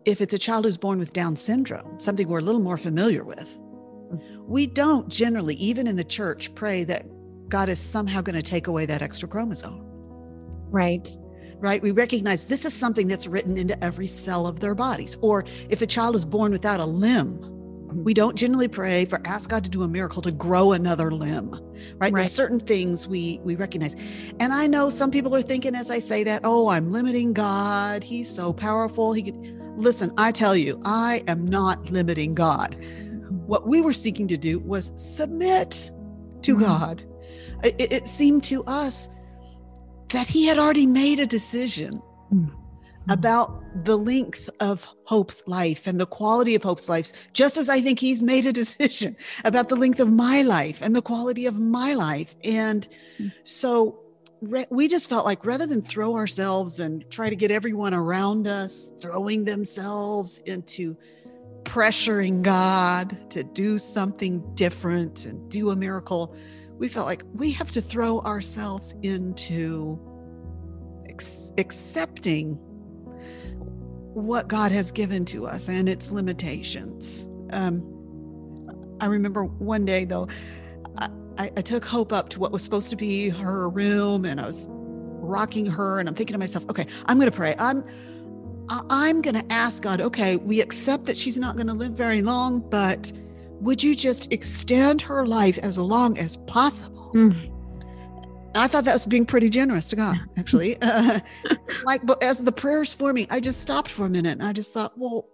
if 0.04 0.20
it's 0.20 0.34
a 0.34 0.38
child 0.38 0.66
who's 0.66 0.78
born 0.78 1.00
with 1.00 1.14
Down 1.14 1.38
syndrome, 1.38 1.98
something 1.98 2.28
we're 2.28 2.40
a 2.40 2.44
little 2.44 2.62
more 2.62 2.78
familiar 2.78 3.24
with, 3.24 3.50
mm-hmm. 3.58 4.44
we 4.52 4.68
don't 4.68 5.08
generally, 5.08 5.56
even 5.56 5.88
in 5.88 5.96
the 5.96 6.04
church, 6.04 6.54
pray 6.54 6.84
that 6.84 7.06
God 7.48 7.70
is 7.70 7.80
somehow 7.80 8.20
going 8.20 8.36
to 8.36 8.44
take 8.44 8.68
away 8.68 8.86
that 8.86 9.02
extra 9.02 9.30
chromosome. 9.30 9.80
Right. 10.70 11.08
Right. 11.60 11.82
We 11.82 11.92
recognize 11.92 12.48
this 12.48 12.66
is 12.66 12.74
something 12.74 13.08
that's 13.08 13.28
written 13.28 13.56
into 13.56 13.82
every 13.82 14.08
cell 14.08 14.46
of 14.46 14.60
their 14.60 14.76
bodies. 14.76 15.16
Or 15.22 15.46
if 15.70 15.82
a 15.82 15.88
child 15.88 16.16
is 16.16 16.26
born 16.26 16.52
without 16.52 16.82
a 16.82 16.86
limb, 16.86 17.40
We 17.94 18.14
don't 18.14 18.36
generally 18.38 18.68
pray 18.68 19.06
for 19.06 19.20
ask 19.26 19.50
God 19.50 19.64
to 19.66 19.70
do 19.70 19.84
a 19.84 19.88
miracle 19.88 20.22
to 20.24 20.32
grow 20.32 20.72
another 20.72 21.12
limb, 21.12 21.52
right? 21.52 21.62
Right. 22.00 22.16
There's 22.16 22.32
certain 22.32 22.60
things 22.60 23.08
we 23.08 23.40
we 23.44 23.56
recognize. 23.56 23.96
And 24.40 24.54
I 24.54 24.68
know 24.68 24.90
some 24.90 25.12
people 25.12 25.36
are 25.36 25.42
thinking 25.42 25.76
as 25.76 25.92
I 25.92 26.00
say 26.00 26.24
that, 26.24 26.42
"Oh, 26.44 26.70
I'm 26.70 26.92
limiting 26.92 27.34
God. 27.34 28.04
He's 28.04 28.30
so 28.30 28.54
powerful. 28.54 29.14
He 29.14 29.24
could 29.24 29.58
Listen, 29.78 30.12
I 30.18 30.32
tell 30.34 30.56
you, 30.56 30.80
I 30.84 31.24
am 31.28 31.48
not 31.48 31.92
limiting 31.92 32.36
God. 32.36 32.76
What 33.48 33.68
we 33.68 33.82
were 33.82 33.94
seeking 33.94 34.28
to 34.28 34.38
do 34.38 34.60
was 34.60 34.92
submit 34.96 35.92
to 36.44 36.56
Mhm. 36.58 36.60
God. 36.60 37.04
It, 37.64 37.76
it- 37.92 38.08
seemed 38.08 38.44
to 38.44 38.64
us 38.66 39.10
that 40.10 40.28
he 40.28 40.46
had 40.46 40.58
already 40.60 40.86
made 40.86 41.20
a 41.22 41.26
decision 41.26 42.02
Mhm. 42.34 42.50
about 43.10 43.61
the 43.84 43.98
length 43.98 44.50
of 44.60 44.88
Hope's 45.06 45.44
life 45.48 45.88
and 45.88 46.00
the 46.00 46.06
quality 46.06 46.56
of 46.56 46.64
Hope's 46.64 46.90
life, 46.90 47.12
just 47.34 47.58
as 47.58 47.70
I 47.70 47.82
think 47.82 48.00
he's 48.00 48.22
made 48.34 48.46
a 48.46 48.54
decision 48.54 49.16
about 49.46 49.70
the 49.70 49.76
length 49.76 50.00
of 50.00 50.12
my 50.12 50.42
life 50.42 50.82
and 50.82 50.96
the 50.96 51.02
quality 51.02 51.46
of 51.46 51.60
my 51.60 51.94
life. 51.94 52.36
And 52.44 52.88
so 53.44 54.00
we 54.42 54.88
just 54.88 55.08
felt 55.08 55.26
like 55.26 55.46
rather 55.46 55.68
than 55.68 55.82
throw 55.82 56.16
ourselves 56.16 56.80
and 56.80 57.10
try 57.12 57.30
to 57.30 57.36
get 57.36 57.52
everyone 57.52 57.94
around 57.94 58.48
us 58.48 58.92
throwing 59.00 59.46
themselves 59.46 60.40
into 60.40 60.98
pressuring 61.64 62.42
God 62.42 63.30
to 63.30 63.44
do 63.44 63.78
something 63.78 64.44
different 64.56 65.26
and 65.26 65.50
do 65.50 65.70
a 65.70 65.76
miracle, 65.76 66.36
we 66.80 66.88
felt 66.88 67.06
like 67.06 67.24
we 67.36 67.52
have 67.52 67.70
to 67.72 67.82
throw 67.82 68.20
ourselves 68.22 68.96
into 69.04 70.00
ex- 71.08 71.54
accepting 71.60 72.60
what 74.14 74.48
God 74.48 74.72
has 74.72 74.92
given 74.92 75.26
to 75.26 75.48
us 75.48 75.70
and 75.70 75.88
its 75.88 76.12
limitations. 76.12 77.28
Um, 77.54 77.84
I 79.00 79.06
remember 79.06 79.44
one 79.46 79.86
day 79.86 80.06
though, 80.06 80.28
I, 81.38 81.52
I, 81.58 81.62
took 81.62 81.86
Hope 81.86 82.12
up 82.12 82.30
to 82.30 82.40
what 82.40 82.52
was 82.52 82.62
supposed 82.62 82.90
to 82.90 82.96
be 82.96 83.30
her 83.30 83.70
room, 83.70 84.26
and 84.26 84.40
I 84.40 84.46
was 84.46 84.68
rocking 84.70 85.66
her, 85.66 86.00
and 86.00 86.08
I'm 86.10 86.14
thinking 86.14 86.34
to 86.34 86.38
myself, 86.38 86.66
okay, 86.70 86.86
I'm 87.06 87.18
going 87.18 87.32
to 87.32 87.36
pray. 87.36 87.56
I'm 87.58 87.84
I'm 88.90 89.22
going 89.22 89.36
to 89.36 89.54
ask 89.54 89.84
God, 89.84 90.00
okay, 90.02 90.38
we 90.38 90.62
accept 90.62 91.06
that 91.06 91.18
she's 91.18 91.38
not 91.38 91.56
going 91.56 91.68
to 91.68 91.74
live 91.74 91.94
very 91.94 92.22
long, 92.22 92.60
but 92.60 93.12
would 93.60 93.84
you 93.84 93.96
just 93.96 94.32
extend 94.32 95.02
her 95.02 95.26
life 95.26 95.58
as 95.60 95.78
long 95.78 96.18
as 96.18 96.38
possible? 96.38 97.12
Mm. 97.14 97.51
I 98.54 98.68
thought 98.68 98.86
that 98.86 98.94
was 98.94 99.06
being 99.06 99.26
pretty 99.26 99.50
generous 99.50 99.88
to 99.90 99.96
God, 99.96 100.18
actually. 100.38 100.82
Uh, 100.82 101.20
like, 101.86 102.06
but 102.06 102.22
as 102.24 102.44
the 102.44 102.52
prayers 102.52 102.94
for 102.94 103.14
me, 103.14 103.28
I 103.30 103.40
just 103.40 103.62
stopped 103.62 103.90
for 103.90 104.06
a 104.06 104.10
minute 104.10 104.34
and 104.34 104.44
I 104.44 104.54
just 104.54 104.74
thought, 104.74 104.98
well, 104.98 105.28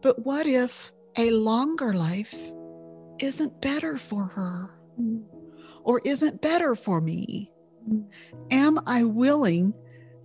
but 0.00 0.24
what 0.24 0.46
if 0.46 0.92
a 1.16 1.30
longer 1.30 1.94
life 1.94 2.34
isn't 3.20 3.60
better 3.60 3.96
for 3.98 4.24
her 4.24 4.70
or 5.82 6.00
isn't 6.04 6.40
better 6.40 6.74
for 6.74 7.00
me? 7.00 7.50
Am 8.50 8.78
I 8.86 9.04
willing 9.04 9.74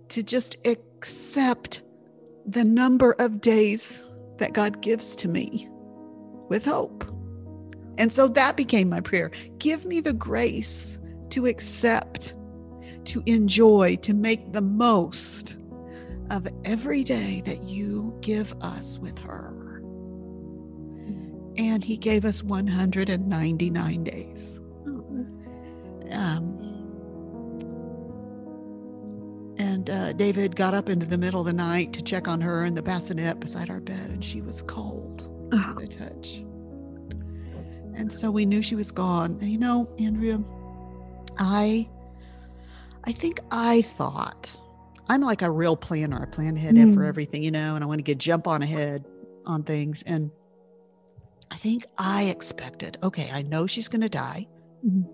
to 0.08 0.22
just 0.22 0.56
accept 0.66 1.82
the 2.46 2.64
number 2.64 3.14
of 3.18 3.40
days 3.40 4.04
that 4.38 4.54
God 4.54 4.80
gives 4.80 5.14
to 5.16 5.28
me 5.28 5.68
with 6.48 6.64
hope? 6.64 7.04
And 7.98 8.10
so 8.10 8.28
that 8.28 8.56
became 8.56 8.88
my 8.88 9.00
prayer. 9.00 9.30
Give 9.58 9.84
me 9.84 10.00
the 10.00 10.14
grace 10.14 10.98
to 11.30 11.46
accept, 11.46 12.34
to 13.06 13.22
enjoy, 13.26 13.96
to 13.96 14.14
make 14.14 14.52
the 14.52 14.60
most 14.62 15.58
of 16.30 16.46
every 16.64 17.02
day 17.02 17.42
that 17.46 17.64
you 17.64 18.16
give 18.20 18.54
us 18.60 18.98
with 18.98 19.18
her. 19.18 19.48
And 21.56 21.82
he 21.82 21.96
gave 21.96 22.24
us 22.24 22.42
199 22.42 24.04
days. 24.04 24.60
Um, 26.12 26.56
and 29.58 29.90
uh, 29.90 30.12
David 30.14 30.56
got 30.56 30.72
up 30.74 30.88
into 30.88 31.06
the 31.06 31.18
middle 31.18 31.40
of 31.40 31.46
the 31.46 31.52
night 31.52 31.92
to 31.94 32.02
check 32.02 32.28
on 32.28 32.40
her 32.40 32.64
in 32.64 32.74
the 32.74 32.82
bassinet 32.82 33.40
beside 33.40 33.68
our 33.70 33.80
bed, 33.80 34.10
and 34.10 34.24
she 34.24 34.40
was 34.40 34.62
cold 34.62 35.18
to 35.50 35.62
Oh. 35.66 35.74
the 35.74 35.86
touch. 35.88 36.44
And 37.94 38.10
so 38.10 38.30
we 38.30 38.46
knew 38.46 38.62
she 38.62 38.76
was 38.76 38.90
gone. 38.92 39.36
And 39.40 39.50
you 39.50 39.58
know, 39.58 39.92
Andrea, 39.98 40.40
I 41.40 41.88
I 43.04 43.12
think 43.12 43.40
I 43.50 43.82
thought 43.82 44.60
I'm 45.08 45.22
like 45.22 45.42
a 45.42 45.50
real 45.50 45.76
planner. 45.76 46.22
I 46.22 46.26
plan 46.26 46.56
ahead 46.56 46.76
for 46.76 47.00
Mm. 47.02 47.08
everything, 47.08 47.42
you 47.42 47.50
know, 47.50 47.74
and 47.74 47.82
I 47.82 47.86
want 47.86 47.98
to 47.98 48.02
get 48.04 48.18
jump 48.18 48.46
on 48.46 48.62
ahead 48.62 49.04
on 49.46 49.64
things. 49.64 50.02
And 50.06 50.30
I 51.50 51.56
think 51.56 51.84
I 51.98 52.24
expected, 52.24 52.98
okay, 53.02 53.28
I 53.32 53.42
know 53.42 53.66
she's 53.66 53.88
going 53.88 54.02
to 54.02 54.08
die. 54.08 54.46
Mhm. 54.86 55.04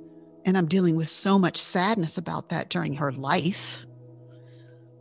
And 0.44 0.58
I'm 0.58 0.66
dealing 0.66 0.96
with 0.96 1.08
so 1.08 1.38
much 1.38 1.62
sadness 1.62 2.18
about 2.18 2.50
that 2.50 2.68
during 2.68 2.94
her 2.94 3.12
life 3.12 3.86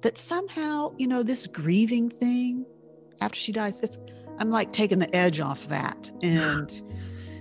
that 0.02 0.18
somehow, 0.18 0.94
you 0.98 1.08
know, 1.08 1.24
this 1.24 1.48
grieving 1.48 2.10
thing 2.10 2.66
after 3.20 3.38
she 3.40 3.52
dies, 3.52 3.82
it's 3.82 3.98
I'm 4.38 4.50
like 4.52 4.72
taking 4.74 5.00
the 5.00 5.14
edge 5.16 5.40
off 5.40 5.68
that. 5.70 6.12
And 6.22 6.70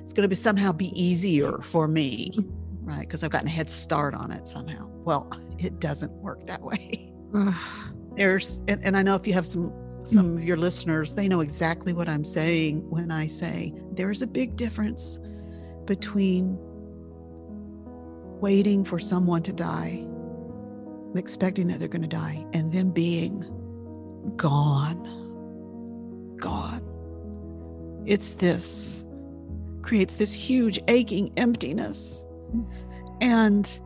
it's 0.03 0.13
going 0.13 0.23
to 0.23 0.29
be 0.29 0.35
somehow 0.35 0.73
be 0.73 0.89
easier 1.01 1.59
for 1.63 1.87
me, 1.87 2.33
right? 2.85 3.01
Because 3.01 3.25
I've 3.25 3.31
gotten 3.31 3.49
a 3.49 3.51
head 3.51 3.69
start 3.69 4.15
on 4.15 4.31
it 4.31 4.47
somehow. 4.47 4.89
Well, 5.05 5.29
it 5.59 5.81
doesn't 5.81 6.13
work 6.13 6.47
that 6.47 6.63
way. 6.63 7.13
There's, 8.17 8.63
and, 8.69 8.85
and 8.85 8.97
I 8.97 9.03
know 9.03 9.17
if 9.17 9.27
you 9.27 9.33
have 9.33 9.47
some 9.47 9.73
some 10.05 10.31
of 10.31 10.37
mm. 10.37 10.47
your 10.47 10.59
listeners, 10.59 11.15
they 11.15 11.29
know 11.29 11.41
exactly 11.41 11.95
what 11.95 12.09
I'm 12.09 12.25
saying 12.25 12.89
when 12.91 13.11
I 13.11 13.27
say 13.27 13.73
there's 13.93 14.21
a 14.21 14.27
big 14.27 14.55
difference 14.55 15.19
between 15.87 16.59
waiting 18.41 18.85
for 18.85 18.99
someone 18.99 19.43
to 19.45 19.53
die, 19.53 20.07
expecting 21.17 21.69
that 21.69 21.79
they're 21.79 21.89
going 21.89 22.03
to 22.03 22.09
die, 22.09 22.45
and 22.53 22.71
then 22.71 22.91
being 22.91 23.45
gone. 24.37 26.37
Gone. 26.37 26.83
It's 28.07 28.35
this 28.35 29.07
creates 29.81 30.17
this 30.17 30.35
huge 30.35 30.79
aching 30.89 31.33
emptiness. 31.37 32.27
And, 33.21 33.81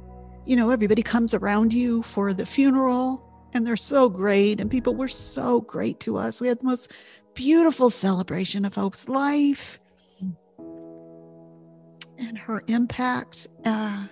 you 0.47 0.57
know, 0.57 0.71
everybody 0.71 1.03
comes 1.03 1.35
around 1.35 1.73
you 1.73 2.03
for 2.03 2.33
the 2.33 2.47
funeral 2.47 3.25
and 3.55 3.67
they're 3.67 3.77
so 3.77 4.09
great. 4.09 4.61
And 4.61 4.71
people 4.71 4.95
were 4.95 5.09
so 5.09 5.61
great 5.61 6.01
to 6.01 6.17
us. 6.17 6.41
We 6.41 6.49
had 6.49 6.61
the 6.61 6.65
most 6.65 6.93
beautiful 7.35 7.91
celebration 7.91 8.65
of 8.65 8.75
Hope's 8.75 9.09
life 9.09 9.79
and 12.19 12.37
her 12.37 12.63
impact. 12.67 13.49
Uh, 13.65 14.07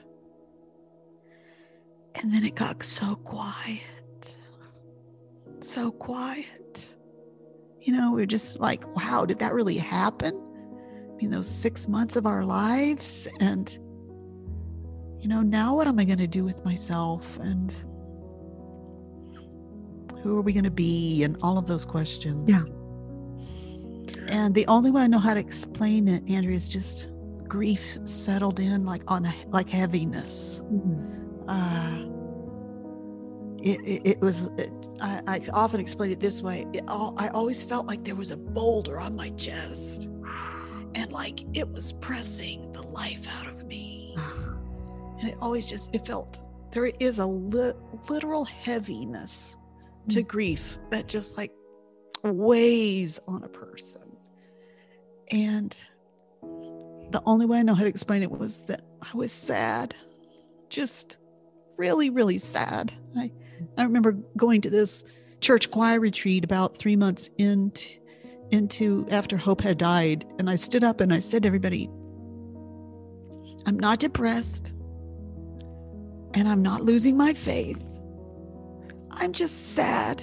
and 2.23 2.33
then 2.33 2.45
it 2.45 2.55
got 2.55 2.83
so 2.83 3.17
quiet, 3.17 4.39
so 5.61 5.91
quiet. 5.91 6.95
You 7.81 7.93
know, 7.93 8.13
we 8.13 8.23
are 8.23 8.27
just 8.27 8.59
like, 8.59 8.87
wow, 8.97 9.27
did 9.27 9.39
that 9.41 9.53
really 9.53 9.77
happen? 9.77 10.35
I 10.35 11.15
mean, 11.17 11.31
those 11.31 11.49
six 11.49 11.89
months 11.89 12.17
of 12.17 12.27
our 12.27 12.45
lives. 12.45 13.29
And, 13.41 13.79
you 15.21 15.29
know, 15.29 15.43
now 15.43 15.75
what 15.75 15.87
am 15.87 15.99
I 15.99 16.05
going 16.05 16.19
to 16.19 16.27
do 16.27 16.45
with 16.45 16.65
myself? 16.65 17.37
And 17.39 17.73
who 20.23 20.39
are 20.39 20.43
we 20.43 20.53
going 20.53 20.65
to 20.65 20.71
be? 20.71 21.23
And 21.25 21.37
all 21.43 21.59
of 21.59 21.67
those 21.67 21.85
questions. 21.85 22.49
Yeah. 22.49 22.63
And 24.29 24.55
the 24.55 24.67
only 24.67 24.91
way 24.91 25.03
I 25.03 25.07
know 25.07 25.19
how 25.19 25.35
to 25.35 25.41
explain 25.41 26.09
it, 26.09 26.29
Andrea, 26.29 26.57
is 26.57 26.69
just 26.69 27.11
grief 27.49 27.99
settled 28.05 28.59
in 28.59 28.85
like 28.85 29.03
on 29.09 29.25
a, 29.25 29.35
like 29.49 29.69
heaviness. 29.69 30.63
Uh, 31.49 32.07
it, 33.63 33.81
it, 33.81 34.03
it 34.05 34.21
was, 34.21 34.51
it, 34.59 34.71
I, 35.01 35.23
I 35.27 35.41
often 35.53 35.81
explain 35.81 36.11
it 36.11 36.21
this 36.21 36.43
way. 36.43 36.67
It 36.73 36.85
all, 36.89 37.15
I 37.19 37.29
always 37.29 37.63
felt 37.65 37.87
like 37.87 38.05
there 38.05 38.17
was 38.17 38.33
a 38.33 38.37
boulder 38.37 38.99
on 38.99 39.15
my 39.15 39.31
chest 39.31 40.09
and 40.97 41.13
like 41.13 41.41
it 41.57 41.69
was 41.69 41.93
pressing 41.95 42.73
the 42.73 42.83
life 42.83 43.27
out 43.39 43.47
of 43.47 43.65
me. 43.67 43.96
And 45.19 45.29
it 45.29 45.37
always 45.41 45.69
just, 45.69 45.95
it 45.95 46.07
felt 46.07 46.41
there 46.73 46.87
is 46.87 47.19
a 47.19 47.27
li- 47.27 47.73
literal 48.09 48.45
heaviness 48.45 49.57
to 50.09 50.23
mm. 50.23 50.29
grief 50.29 50.79
that 50.91 51.09
just 51.09 51.37
like 51.37 51.53
weighs 52.23 53.19
on 53.27 53.43
a 53.43 53.49
person. 53.49 54.03
And 55.33 55.75
the 57.11 57.23
only 57.25 57.47
way 57.47 57.59
I 57.59 57.63
know 57.63 57.75
how 57.75 57.83
to 57.83 57.89
explain 57.89 58.23
it 58.23 58.31
was 58.31 58.63
that 58.67 58.83
I 59.01 59.17
was 59.17 59.33
sad, 59.33 59.95
just 60.69 61.19
really, 61.77 62.11
really 62.11 62.39
sad. 62.39 62.93
I, 63.17 63.33
I 63.79 63.85
remember 63.85 64.13
going 64.37 64.61
to 64.63 64.71
this 64.71 65.05
church 65.41 65.71
choir 65.71 66.01
retreat 66.01 66.45
about 66.45 66.77
three 66.77 66.97
months 66.97 67.31
into, 67.39 67.99
into 68.51 69.07
after 69.11 69.37
Hope 69.37 69.61
had 69.61 69.79
died. 69.79 70.27
And 70.39 70.51
I 70.51 70.57
stood 70.57 70.85
up 70.85 71.01
and 71.01 71.13
I 71.13 71.21
said 71.21 71.43
to 71.43 71.47
everybody, 71.47 71.89
I'm 73.67 73.79
not 73.79 73.99
depressed 73.99 74.75
and 76.37 76.47
I'm 76.47 76.62
not 76.62 76.83
losing 76.83 77.16
my 77.16 77.33
faith. 77.33 77.83
I'm 79.11 79.33
just 79.33 79.75
sad. 79.75 80.23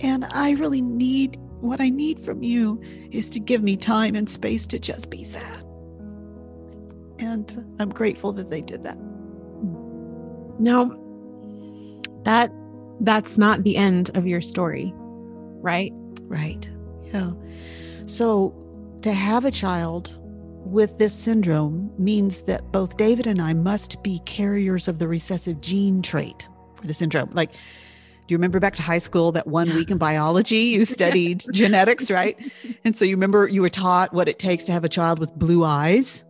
And 0.00 0.24
I 0.34 0.56
really 0.58 0.82
need 0.82 1.38
what 1.60 1.80
I 1.80 1.88
need 1.88 2.18
from 2.18 2.42
you 2.42 2.82
is 3.12 3.30
to 3.30 3.40
give 3.40 3.62
me 3.62 3.76
time 3.76 4.16
and 4.16 4.28
space 4.28 4.66
to 4.66 4.80
just 4.80 5.10
be 5.10 5.22
sad. 5.22 5.62
And 7.20 7.76
I'm 7.78 7.90
grateful 7.90 8.32
that 8.32 8.50
they 8.50 8.60
did 8.60 8.82
that. 8.82 8.98
No, 10.58 10.98
that 12.24 12.52
that's 13.00 13.38
not 13.38 13.62
the 13.62 13.76
end 13.76 14.10
of 14.16 14.26
your 14.26 14.40
story, 14.40 14.92
right? 14.96 15.92
Right. 16.22 16.68
Yeah. 17.04 17.30
So 18.06 18.52
to 19.02 19.12
have 19.12 19.44
a 19.44 19.52
child 19.52 20.18
with 20.64 20.98
this 20.98 21.14
syndrome 21.14 21.92
means 21.98 22.42
that 22.42 22.72
both 22.72 22.96
David 22.96 23.26
and 23.26 23.40
I 23.40 23.52
must 23.52 24.02
be 24.02 24.20
carriers 24.20 24.88
of 24.88 24.98
the 24.98 25.08
recessive 25.08 25.60
gene 25.60 26.02
trait 26.02 26.48
for 26.74 26.86
the 26.86 26.94
syndrome. 26.94 27.30
Like, 27.32 27.52
do 27.52 27.58
you 28.28 28.36
remember 28.36 28.60
back 28.60 28.74
to 28.76 28.82
high 28.82 28.98
school 28.98 29.32
that 29.32 29.46
one 29.46 29.70
week 29.74 29.90
in 29.90 29.98
biology 29.98 30.56
you 30.56 30.84
studied 30.86 31.44
genetics, 31.52 32.10
right? 32.10 32.38
And 32.84 32.96
so 32.96 33.04
you 33.04 33.16
remember 33.16 33.48
you 33.48 33.60
were 33.60 33.68
taught 33.68 34.12
what 34.12 34.28
it 34.28 34.38
takes 34.38 34.64
to 34.64 34.72
have 34.72 34.84
a 34.84 34.88
child 34.88 35.18
with 35.18 35.34
blue 35.34 35.64
eyes, 35.64 36.24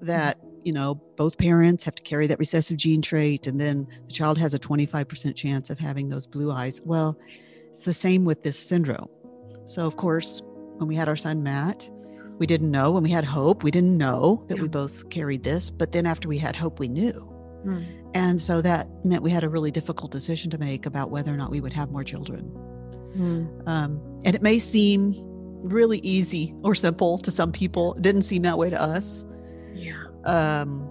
that, 0.00 0.38
you 0.64 0.72
know, 0.72 0.94
both 1.16 1.36
parents 1.36 1.84
have 1.84 1.94
to 1.94 2.02
carry 2.02 2.26
that 2.26 2.38
recessive 2.38 2.78
gene 2.78 3.02
trait, 3.02 3.46
and 3.46 3.60
then 3.60 3.86
the 4.06 4.12
child 4.12 4.38
has 4.38 4.54
a 4.54 4.58
25% 4.58 5.34
chance 5.36 5.68
of 5.68 5.78
having 5.78 6.08
those 6.08 6.26
blue 6.26 6.50
eyes. 6.50 6.80
Well, 6.84 7.18
it's 7.68 7.84
the 7.84 7.94
same 7.94 8.24
with 8.24 8.42
this 8.42 8.58
syndrome. 8.58 9.08
So, 9.66 9.86
of 9.86 9.96
course, 9.96 10.42
when 10.78 10.88
we 10.88 10.96
had 10.96 11.08
our 11.08 11.16
son 11.16 11.42
Matt, 11.42 11.90
we 12.40 12.46
didn't 12.46 12.70
know. 12.70 12.90
When 12.90 13.02
we 13.02 13.10
had 13.10 13.24
hope, 13.24 13.62
we 13.62 13.70
didn't 13.70 13.96
know 13.96 14.44
that 14.48 14.56
yeah. 14.56 14.62
we 14.62 14.68
both 14.68 15.10
carried 15.10 15.44
this. 15.44 15.68
But 15.70 15.92
then 15.92 16.06
after 16.06 16.26
we 16.26 16.38
had 16.38 16.56
hope, 16.56 16.80
we 16.80 16.88
knew. 16.88 17.12
Mm. 17.64 17.86
And 18.14 18.40
so 18.40 18.62
that 18.62 18.88
meant 19.04 19.22
we 19.22 19.30
had 19.30 19.44
a 19.44 19.48
really 19.48 19.70
difficult 19.70 20.10
decision 20.10 20.50
to 20.50 20.58
make 20.58 20.86
about 20.86 21.10
whether 21.10 21.32
or 21.32 21.36
not 21.36 21.50
we 21.50 21.60
would 21.60 21.74
have 21.74 21.90
more 21.90 22.02
children. 22.02 22.50
Mm. 23.14 23.68
Um, 23.68 24.20
and 24.24 24.34
it 24.34 24.40
may 24.40 24.58
seem 24.58 25.12
really 25.62 25.98
easy 25.98 26.54
or 26.64 26.74
simple 26.74 27.18
to 27.18 27.30
some 27.30 27.52
people. 27.52 27.92
It 27.94 28.02
didn't 28.02 28.22
seem 28.22 28.42
that 28.42 28.56
way 28.56 28.70
to 28.70 28.80
us. 28.80 29.26
Yeah. 29.74 30.02
Um, 30.24 30.88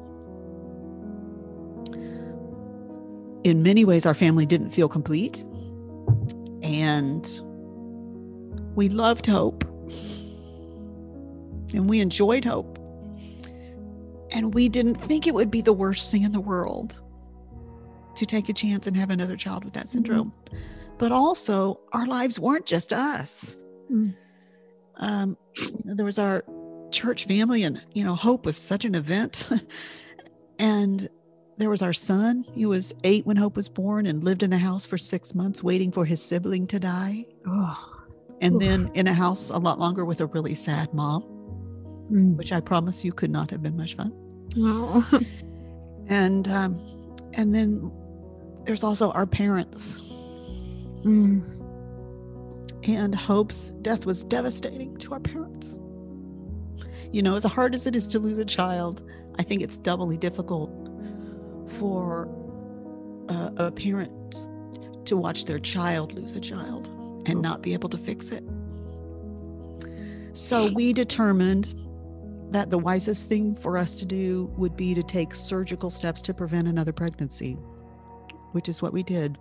in 3.43 3.63
many 3.63 3.85
ways, 3.85 4.05
our 4.05 4.13
family 4.13 4.45
didn't 4.45 4.69
feel 4.69 4.87
complete. 4.87 5.43
And 6.61 7.27
we 8.75 8.87
loved 8.89 9.25
hope 9.25 9.63
and 11.73 11.89
we 11.89 11.99
enjoyed 11.99 12.45
hope. 12.45 12.77
And 14.31 14.53
we 14.53 14.69
didn't 14.69 14.95
think 14.95 15.25
it 15.25 15.33
would 15.33 15.49
be 15.49 15.61
the 15.61 15.73
worst 15.73 16.11
thing 16.11 16.23
in 16.23 16.31
the 16.31 16.39
world 16.39 17.01
to 18.15 18.25
take 18.25 18.49
a 18.49 18.53
chance 18.53 18.85
and 18.85 18.95
have 18.95 19.09
another 19.09 19.35
child 19.35 19.63
with 19.63 19.73
that 19.73 19.85
mm-hmm. 19.85 19.89
syndrome. 19.89 20.33
But 20.97 21.11
also, 21.11 21.79
our 21.93 22.05
lives 22.05 22.39
weren't 22.39 22.65
just 22.65 22.91
us. 22.91 23.63
Mm. 23.89 24.15
Um, 24.97 25.37
you 25.55 25.81
know, 25.85 25.95
there 25.95 26.05
was 26.05 26.19
our 26.19 26.43
church 26.91 27.25
family, 27.25 27.63
and 27.63 27.83
you 27.93 28.03
know, 28.03 28.15
hope 28.15 28.45
was 28.45 28.57
such 28.57 28.83
an 28.83 28.95
event. 28.95 29.49
and 30.59 31.07
there 31.57 31.69
was 31.69 31.81
our 31.81 31.93
son. 31.93 32.43
He 32.53 32.65
was 32.65 32.93
eight 33.03 33.25
when 33.25 33.37
Hope 33.37 33.55
was 33.55 33.69
born 33.69 34.05
and 34.05 34.23
lived 34.23 34.43
in 34.43 34.49
the 34.49 34.57
house 34.57 34.85
for 34.85 34.97
six 34.97 35.33
months, 35.33 35.63
waiting 35.63 35.91
for 35.91 36.05
his 36.05 36.21
sibling 36.21 36.67
to 36.67 36.79
die. 36.79 37.25
Oh. 37.47 37.77
And 38.41 38.55
Oof. 38.55 38.61
then 38.61 38.91
in 38.93 39.07
a 39.07 39.13
house 39.13 39.49
a 39.49 39.57
lot 39.57 39.79
longer 39.79 40.05
with 40.05 40.21
a 40.21 40.25
really 40.25 40.55
sad 40.55 40.93
mom 40.93 41.38
mm. 42.11 42.35
which 42.35 42.51
I 42.51 42.59
promise 42.59 43.03
you 43.03 43.11
could 43.11 43.31
not 43.31 43.49
have 43.51 43.61
been 43.61 43.77
much 43.77 43.95
fun. 43.95 44.13
Wow. 44.55 45.03
and 46.07 46.47
um, 46.47 47.15
and 47.33 47.53
then 47.53 47.91
there's 48.65 48.83
also 48.83 49.11
our 49.11 49.25
parents. 49.25 50.01
Mm. 51.03 51.43
And 52.87 53.13
Hope's 53.13 53.69
death 53.81 54.05
was 54.05 54.23
devastating 54.23 54.97
to 54.97 55.13
our 55.13 55.19
parents. 55.19 55.77
You 57.11 57.21
know, 57.21 57.35
as 57.35 57.43
hard 57.43 57.73
as 57.73 57.87
it 57.87 57.95
is 57.95 58.07
to 58.09 58.19
lose 58.19 58.37
a 58.37 58.45
child, 58.45 59.03
I 59.37 59.43
think 59.43 59.61
it's 59.61 59.77
doubly 59.77 60.17
difficult 60.17 60.71
for 61.67 62.27
uh, 63.29 63.51
a 63.57 63.71
parent 63.71 64.47
to 65.05 65.17
watch 65.17 65.45
their 65.45 65.59
child 65.59 66.13
lose 66.13 66.33
a 66.33 66.39
child 66.39 66.89
and 67.25 67.41
not 67.41 67.61
be 67.61 67.73
able 67.73 67.89
to 67.89 67.97
fix 67.97 68.31
it. 68.31 68.43
So 70.33 70.71
we 70.73 70.93
determined 70.93 71.73
that 72.51 72.69
the 72.69 72.77
wisest 72.77 73.29
thing 73.29 73.55
for 73.55 73.77
us 73.77 73.95
to 73.95 74.05
do 74.05 74.51
would 74.57 74.75
be 74.75 74.95
to 74.95 75.03
take 75.03 75.33
surgical 75.33 75.89
steps 75.89 76.21
to 76.23 76.33
prevent 76.33 76.67
another 76.67 76.91
pregnancy, 76.91 77.53
which 78.53 78.67
is 78.67 78.81
what 78.81 78.93
we 78.93 79.03
did. 79.03 79.37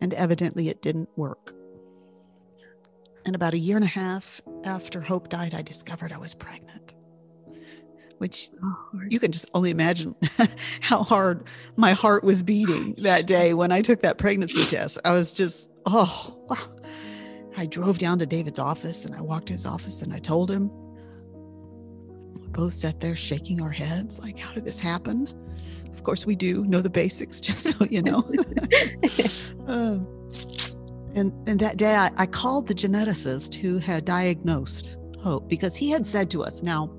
And 0.00 0.12
evidently, 0.14 0.68
it 0.68 0.82
didn't 0.82 1.08
work. 1.16 1.54
And 3.24 3.34
about 3.34 3.54
a 3.54 3.58
year 3.58 3.76
and 3.76 3.84
a 3.84 3.88
half 3.88 4.40
after 4.64 5.00
Hope 5.00 5.28
died, 5.28 5.54
I 5.54 5.62
discovered 5.62 6.12
I 6.12 6.18
was 6.18 6.34
pregnant, 6.34 6.96
which 8.18 8.50
oh, 8.62 8.90
you 9.08 9.20
can 9.20 9.30
just 9.30 9.48
only 9.54 9.70
imagine 9.70 10.16
how 10.80 11.04
hard 11.04 11.46
my 11.76 11.92
heart 11.92 12.24
was 12.24 12.42
beating 12.42 12.96
that 12.98 13.26
day 13.26 13.54
when 13.54 13.70
I 13.70 13.80
took 13.80 14.02
that 14.02 14.18
pregnancy 14.18 14.64
test. 14.64 14.98
I 15.04 15.12
was 15.12 15.32
just, 15.32 15.72
oh, 15.86 16.36
wow 16.50 16.82
I 17.56 17.66
drove 17.66 17.98
down 17.98 18.18
to 18.18 18.26
David's 18.26 18.58
office 18.58 19.04
and 19.04 19.14
I 19.14 19.20
walked 19.20 19.46
to 19.46 19.52
his 19.52 19.66
office 19.66 20.02
and 20.02 20.12
I 20.12 20.18
told 20.18 20.50
him. 20.50 20.70
We 22.34 22.48
both 22.48 22.74
sat 22.74 23.00
there 23.00 23.16
shaking 23.16 23.60
our 23.60 23.70
heads, 23.70 24.20
like, 24.20 24.38
how 24.38 24.52
did 24.52 24.64
this 24.64 24.80
happen? 24.80 25.28
Of 25.92 26.02
course, 26.02 26.26
we 26.26 26.34
do 26.34 26.64
know 26.64 26.80
the 26.80 26.90
basics, 26.90 27.40
just 27.40 27.78
so 27.78 27.84
you 27.86 28.02
know. 28.02 28.30
uh, 29.66 29.98
and, 31.14 31.32
and 31.48 31.60
that 31.60 31.76
day, 31.76 31.94
I, 31.94 32.10
I 32.16 32.26
called 32.26 32.66
the 32.66 32.74
geneticist 32.74 33.54
who 33.54 33.78
had 33.78 34.04
diagnosed 34.04 34.96
Hope 35.20 35.48
because 35.48 35.76
he 35.76 35.90
had 35.90 36.06
said 36.06 36.30
to 36.30 36.42
us, 36.42 36.62
now, 36.62 36.90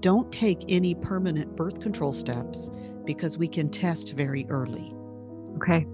don't 0.00 0.30
take 0.32 0.64
any 0.68 0.94
permanent 0.94 1.56
birth 1.56 1.80
control 1.80 2.12
steps 2.12 2.70
because 3.04 3.38
we 3.38 3.48
can 3.48 3.68
test 3.68 4.14
very 4.14 4.46
early. 4.48 4.94
Okay. 5.56 5.86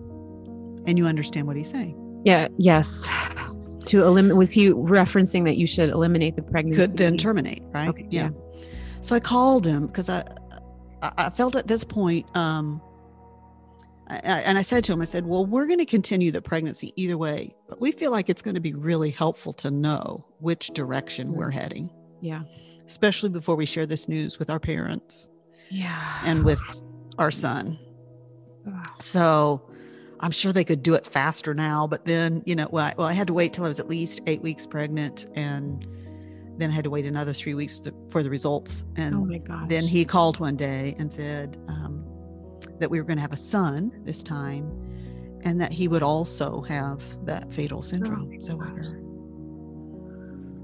And 0.87 0.99
you 0.99 1.07
understand 1.07 1.47
what 1.47 1.57
he's 1.57 1.71
saying? 1.71 2.23
Yeah, 2.25 2.49
yes 2.57 3.07
to 3.89 4.05
eliminate 4.05 4.37
was 4.37 4.53
he 4.53 4.69
referencing 4.69 5.45
that 5.45 5.57
you 5.57 5.67
should 5.67 5.89
eliminate 5.91 6.37
the 6.37 6.43
pregnancy 6.43 6.81
could 6.81 6.97
then 6.97 7.17
terminate 7.17 7.63
right 7.71 7.89
okay 7.89 8.07
yeah, 8.11 8.31
yeah. 8.31 8.61
so 9.01 9.15
i 9.15 9.21
called 9.21 9.67
him 9.67 9.87
because 9.87 10.09
i 10.09 10.25
i 11.17 11.31
felt 11.31 11.57
at 11.57 11.67
this 11.67 11.85
point 11.85 12.25
um 12.37 12.81
I, 14.11 14.43
and 14.47 14.57
I 14.57 14.63
said 14.63 14.85
to 14.85 14.93
him, 14.93 15.03
I 15.03 15.05
said, 15.05 15.27
well, 15.27 15.45
we're 15.45 15.67
going 15.67 15.81
to 15.81 15.85
continue 15.85 16.31
the 16.31 16.41
pregnancy 16.41 16.93
either 16.97 17.19
way, 17.19 17.55
but 17.69 17.81
we 17.81 17.93
feel 17.93 18.11
like 18.11 18.31
it's 18.31 18.43
going 18.43 18.55
to 18.55 18.61
be 18.61 18.73
really 18.73 19.11
helpful 19.11 19.53
to 19.55 19.71
know 19.71 20.25
which 20.39 20.69
direction 20.69 21.33
we're 21.33 21.51
heading. 21.51 21.91
Yeah. 22.21 22.43
Especially 22.87 23.29
before 23.29 23.55
we 23.55 23.67
share 23.67 23.85
this 23.85 24.09
news 24.09 24.39
with 24.39 24.49
our 24.49 24.59
parents. 24.59 25.29
Yeah. 25.71 26.21
And 26.25 26.45
with 26.45 26.63
our 27.19 27.31
son. 27.31 27.79
So 29.01 29.71
I'm 30.21 30.31
sure 30.31 30.53
they 30.53 30.65
could 30.65 30.83
do 30.83 30.95
it 30.95 31.07
faster 31.07 31.55
now, 31.55 31.87
but 31.87 32.05
then, 32.05 32.43
you 32.45 32.57
know, 32.57 32.69
well 32.71 32.87
I, 32.87 32.95
well, 32.97 33.07
I 33.07 33.13
had 33.13 33.27
to 33.29 33.33
wait 33.33 33.53
till 33.53 33.65
I 33.65 33.69
was 33.69 33.81
at 33.81 33.89
least 33.89 34.21
eight 34.27 34.43
weeks 34.43 34.67
pregnant 34.67 35.27
and 35.35 35.87
then 36.57 36.71
I 36.71 36.75
had 36.75 36.85
to 36.85 36.91
wait 36.91 37.07
another 37.07 37.33
three 37.33 37.55
weeks 37.55 37.79
to, 37.81 37.95
for 38.11 38.23
the 38.23 38.31
results. 38.31 38.85
And 38.97 39.15
oh 39.15 39.25
my 39.25 39.39
gosh. 39.39 39.69
then 39.69 39.85
he 39.85 40.05
called 40.05 40.41
one 40.41 40.57
day 40.57 40.95
and 40.99 41.13
said 41.13 41.57
um, 41.69 42.05
that 42.79 42.91
we 42.91 42.99
were 42.99 43.05
going 43.05 43.17
to 43.19 43.23
have 43.23 43.33
a 43.33 43.37
son 43.37 43.93
this 44.05 44.23
time 44.23 44.71
and 45.45 45.61
that 45.61 45.73
he 45.73 45.87
would 45.87 46.03
also 46.03 46.63
have 46.63 47.03
that 47.25 47.53
fatal 47.53 47.83
syndrome. 47.83 48.33
Oh 48.35 48.41
so, 48.41 48.59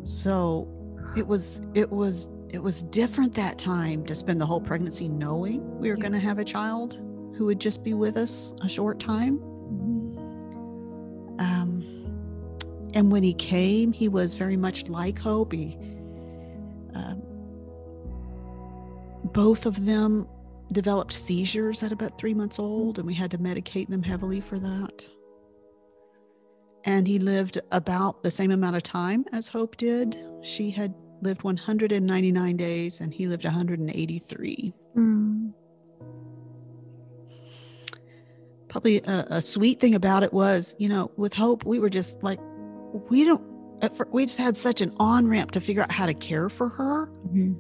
so 0.04 1.12
it 1.16 1.26
was, 1.26 1.62
it 1.74 1.90
was, 1.90 2.28
it 2.50 2.60
was 2.60 2.82
different 2.84 3.34
that 3.34 3.56
time 3.56 4.04
to 4.06 4.16
spend 4.16 4.40
the 4.40 4.46
whole 4.46 4.60
pregnancy 4.60 5.08
knowing 5.08 5.78
we 5.78 5.90
were 5.90 5.96
yeah. 5.96 6.02
going 6.02 6.12
to 6.12 6.18
have 6.18 6.40
a 6.40 6.44
child 6.44 7.00
who 7.36 7.46
would 7.46 7.60
just 7.60 7.84
be 7.84 7.94
with 7.94 8.16
us 8.16 8.54
a 8.62 8.68
short 8.68 9.00
time. 9.00 9.40
Um, 11.38 11.82
and 12.94 13.10
when 13.10 13.22
he 13.22 13.34
came, 13.34 13.92
he 13.92 14.08
was 14.08 14.34
very 14.34 14.56
much 14.56 14.88
like 14.88 15.18
Hope. 15.18 15.52
He, 15.52 15.76
um, 16.94 17.22
both 19.32 19.66
of 19.66 19.84
them 19.84 20.28
developed 20.72 21.12
seizures 21.12 21.82
at 21.82 21.92
about 21.92 22.18
three 22.18 22.34
months 22.34 22.58
old, 22.58 22.98
and 22.98 23.06
we 23.06 23.14
had 23.14 23.30
to 23.32 23.38
medicate 23.38 23.88
them 23.88 24.02
heavily 24.02 24.40
for 24.40 24.58
that. 24.58 25.08
And 26.84 27.06
he 27.08 27.18
lived 27.18 27.58
about 27.72 28.22
the 28.22 28.30
same 28.30 28.50
amount 28.50 28.76
of 28.76 28.82
time 28.82 29.24
as 29.32 29.48
Hope 29.48 29.76
did. 29.76 30.22
She 30.42 30.70
had 30.70 30.94
lived 31.22 31.42
199 31.42 32.56
days, 32.56 33.00
and 33.00 33.12
he 33.12 33.26
lived 33.26 33.44
183. 33.44 34.74
Mm. 34.96 35.52
Probably 38.74 39.00
a, 39.02 39.26
a, 39.30 39.40
sweet 39.40 39.78
thing 39.78 39.94
about 39.94 40.24
it 40.24 40.32
was, 40.32 40.74
you 40.80 40.88
know, 40.88 41.08
with 41.16 41.32
Hope, 41.32 41.64
we 41.64 41.78
were 41.78 41.88
just 41.88 42.20
like, 42.24 42.40
we 43.08 43.22
don't, 43.22 43.40
we 44.10 44.26
just 44.26 44.37
had 44.37 44.56
such 44.56 44.80
an 44.80 44.92
on 44.96 45.28
ramp 45.28 45.52
to 45.52 45.60
figure 45.60 45.80
out 45.80 45.92
how 45.92 46.06
to 46.06 46.12
care 46.12 46.48
for 46.48 46.70
her 46.70 47.06
mm-hmm. 47.06 47.52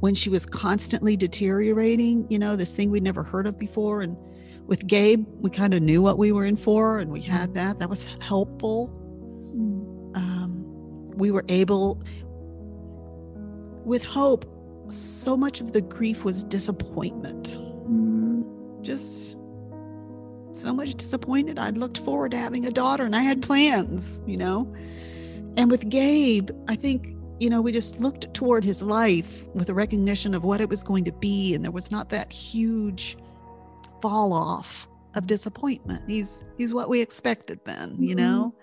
when 0.00 0.16
she 0.16 0.28
was 0.28 0.44
constantly 0.44 1.16
deteriorating, 1.16 2.26
you 2.28 2.40
know, 2.40 2.56
this 2.56 2.74
thing 2.74 2.90
we'd 2.90 3.04
never 3.04 3.22
heard 3.22 3.46
of 3.46 3.56
before. 3.56 4.02
And 4.02 4.16
with 4.66 4.84
Gabe, 4.84 5.24
we 5.38 5.48
kind 5.48 5.74
of 5.74 5.80
knew 5.80 6.02
what 6.02 6.18
we 6.18 6.32
were 6.32 6.44
in 6.44 6.56
for 6.56 6.98
and 6.98 7.12
we 7.12 7.20
had 7.20 7.54
that. 7.54 7.78
That 7.78 7.88
was 7.88 8.06
helpful. 8.20 8.92
we 11.14 11.30
were 11.30 11.44
able, 11.48 12.02
with 13.84 14.04
hope, 14.04 14.44
so 14.88 15.36
much 15.36 15.60
of 15.60 15.72
the 15.72 15.80
grief 15.80 16.24
was 16.24 16.42
disappointment. 16.42 17.58
Mm. 17.88 18.82
Just 18.82 19.37
so 20.58 20.74
much 20.74 20.94
disappointed. 20.94 21.58
I'd 21.58 21.78
looked 21.78 21.98
forward 21.98 22.32
to 22.32 22.36
having 22.36 22.66
a 22.66 22.70
daughter 22.70 23.04
and 23.04 23.14
I 23.14 23.22
had 23.22 23.42
plans, 23.42 24.20
you 24.26 24.36
know. 24.36 24.72
And 25.56 25.70
with 25.70 25.88
Gabe, 25.88 26.50
I 26.68 26.76
think, 26.76 27.16
you 27.40 27.48
know, 27.50 27.60
we 27.60 27.72
just 27.72 28.00
looked 28.00 28.32
toward 28.34 28.64
his 28.64 28.82
life 28.82 29.46
with 29.54 29.68
a 29.68 29.74
recognition 29.74 30.34
of 30.34 30.44
what 30.44 30.60
it 30.60 30.68
was 30.68 30.82
going 30.82 31.04
to 31.04 31.12
be. 31.12 31.54
And 31.54 31.64
there 31.64 31.70
was 31.70 31.90
not 31.90 32.10
that 32.10 32.32
huge 32.32 33.16
fall 34.02 34.32
off 34.32 34.88
of 35.14 35.26
disappointment. 35.26 36.02
He's 36.08 36.44
he's 36.56 36.74
what 36.74 36.88
we 36.88 37.00
expected 37.00 37.60
then, 37.64 37.96
you 37.98 38.14
mm-hmm. 38.14 38.16
know? 38.16 38.54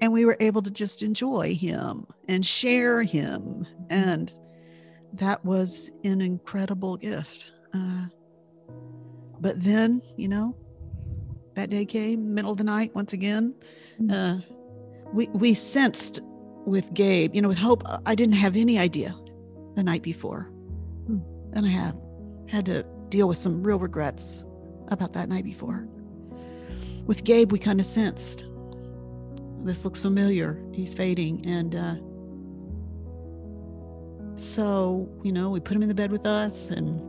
And 0.00 0.12
we 0.12 0.24
were 0.24 0.36
able 0.40 0.62
to 0.62 0.70
just 0.70 1.02
enjoy 1.02 1.54
him 1.54 2.06
and 2.28 2.44
share 2.44 3.02
him. 3.02 3.66
And 3.88 4.32
that 5.14 5.44
was 5.44 5.90
an 6.04 6.20
incredible 6.20 6.96
gift. 6.96 7.52
Uh, 7.72 8.06
but 9.40 9.62
then, 9.62 10.02
you 10.16 10.28
know, 10.28 10.54
that 11.56 11.70
day 11.70 11.84
came, 11.84 12.34
middle 12.34 12.52
of 12.52 12.58
the 12.58 12.64
night, 12.64 12.94
once 12.94 13.12
again. 13.12 13.54
Mm. 14.00 14.12
Uh, 14.12 14.40
we, 15.12 15.26
we 15.28 15.54
sensed 15.54 16.20
with 16.66 16.92
Gabe, 16.94 17.34
you 17.34 17.42
know, 17.42 17.48
with 17.48 17.58
Hope, 17.58 17.82
I 18.06 18.14
didn't 18.14 18.34
have 18.34 18.56
any 18.56 18.78
idea 18.78 19.14
the 19.74 19.82
night 19.82 20.02
before. 20.02 20.50
Mm. 21.10 21.22
And 21.54 21.66
I 21.66 21.70
have 21.70 21.96
had 22.48 22.66
to 22.66 22.84
deal 23.08 23.28
with 23.28 23.38
some 23.38 23.62
real 23.62 23.78
regrets 23.78 24.46
about 24.88 25.12
that 25.14 25.28
night 25.28 25.44
before. 25.44 25.88
With 27.06 27.24
Gabe, 27.24 27.52
we 27.52 27.58
kind 27.58 27.80
of 27.80 27.86
sensed 27.86 28.46
this 29.66 29.84
looks 29.84 30.00
familiar. 30.00 30.62
He's 30.72 30.94
fading. 30.94 31.44
And 31.46 31.74
uh, 31.74 31.96
so, 34.36 35.08
you 35.22 35.32
know, 35.32 35.50
we 35.50 35.60
put 35.60 35.76
him 35.76 35.82
in 35.82 35.88
the 35.88 35.94
bed 35.94 36.12
with 36.12 36.26
us 36.26 36.70
and 36.70 37.00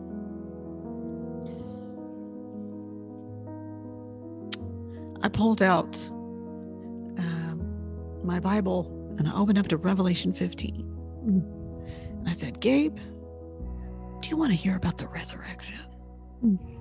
I 5.27 5.29
pulled 5.29 5.61
out 5.61 5.97
um, 7.17 7.61
my 8.23 8.39
Bible 8.39 9.13
and 9.19 9.27
I 9.27 9.35
opened 9.35 9.59
up 9.59 9.67
to 9.67 9.75
Revelation 9.75 10.31
15. 10.31 10.85
Mm. 11.25 12.19
And 12.19 12.29
I 12.29 12.31
said, 12.31 12.61
Gabe, 12.61 12.95
do 12.95 14.29
you 14.29 14.37
want 14.37 14.51
to 14.51 14.55
hear 14.55 14.77
about 14.77 14.97
the 14.97 15.07
resurrection? 15.09 15.79
Mm. 16.41 16.79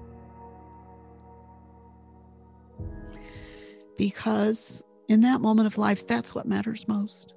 Because 3.98 4.84
in 5.08 5.22
that 5.22 5.40
moment 5.40 5.66
of 5.66 5.76
life, 5.76 6.06
that's 6.06 6.32
what 6.32 6.46
matters 6.46 6.86
most. 6.86 7.34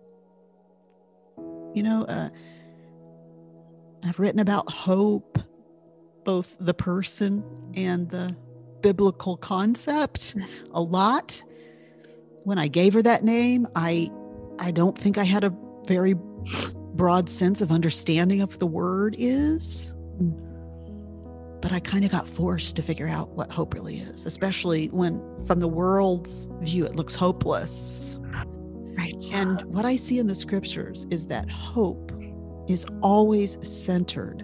You 1.73 1.81
know, 1.81 2.03
uh, 2.03 2.29
I've 4.05 4.19
written 4.19 4.41
about 4.41 4.69
hope, 4.69 5.39
both 6.23 6.55
the 6.59 6.75
person 6.75 7.43
and 7.73 8.07
the 8.11 8.37
biblical 8.81 9.37
concept 9.37 10.35
a 10.71 10.81
lot. 10.81 11.43
When 12.43 12.57
I 12.57 12.67
gave 12.67 12.93
her 12.93 13.01
that 13.01 13.23
name, 13.23 13.67
I 13.75 14.09
I 14.59 14.71
don't 14.71 14.97
think 14.97 15.17
I 15.17 15.23
had 15.23 15.43
a 15.43 15.53
very 15.87 16.15
broad 16.93 17.29
sense 17.29 17.61
of 17.61 17.71
understanding 17.71 18.41
of 18.41 18.59
the 18.59 18.67
word 18.67 19.15
is. 19.17 19.95
But 21.61 21.71
I 21.73 21.79
kind 21.79 22.05
of 22.05 22.11
got 22.11 22.27
forced 22.27 22.75
to 22.77 22.81
figure 22.81 23.07
out 23.07 23.29
what 23.31 23.51
hope 23.51 23.73
really 23.73 23.97
is, 23.97 24.25
especially 24.25 24.87
when 24.87 25.21
from 25.45 25.59
the 25.59 25.67
world's 25.67 26.47
view 26.61 26.85
it 26.85 26.95
looks 26.95 27.15
hopeless. 27.15 28.19
Right. 28.21 29.21
And 29.33 29.61
what 29.63 29.85
I 29.85 29.95
see 29.95 30.19
in 30.19 30.27
the 30.27 30.35
scriptures 30.35 31.05
is 31.09 31.27
that 31.27 31.49
hope 31.49 32.11
is 32.67 32.85
always 33.01 33.57
centered 33.67 34.41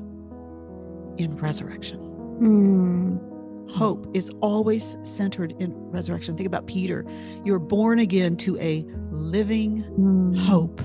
in 1.17 1.37
resurrection. 1.37 1.99
Mm 2.41 3.34
hope 3.69 4.07
is 4.15 4.29
always 4.41 4.97
centered 5.03 5.53
in 5.59 5.73
resurrection. 5.91 6.35
Think 6.35 6.47
about 6.47 6.67
Peter. 6.67 7.05
You're 7.43 7.59
born 7.59 7.99
again 7.99 8.37
to 8.37 8.57
a 8.59 8.85
living 9.11 9.83
mm. 9.83 10.37
hope. 10.37 10.81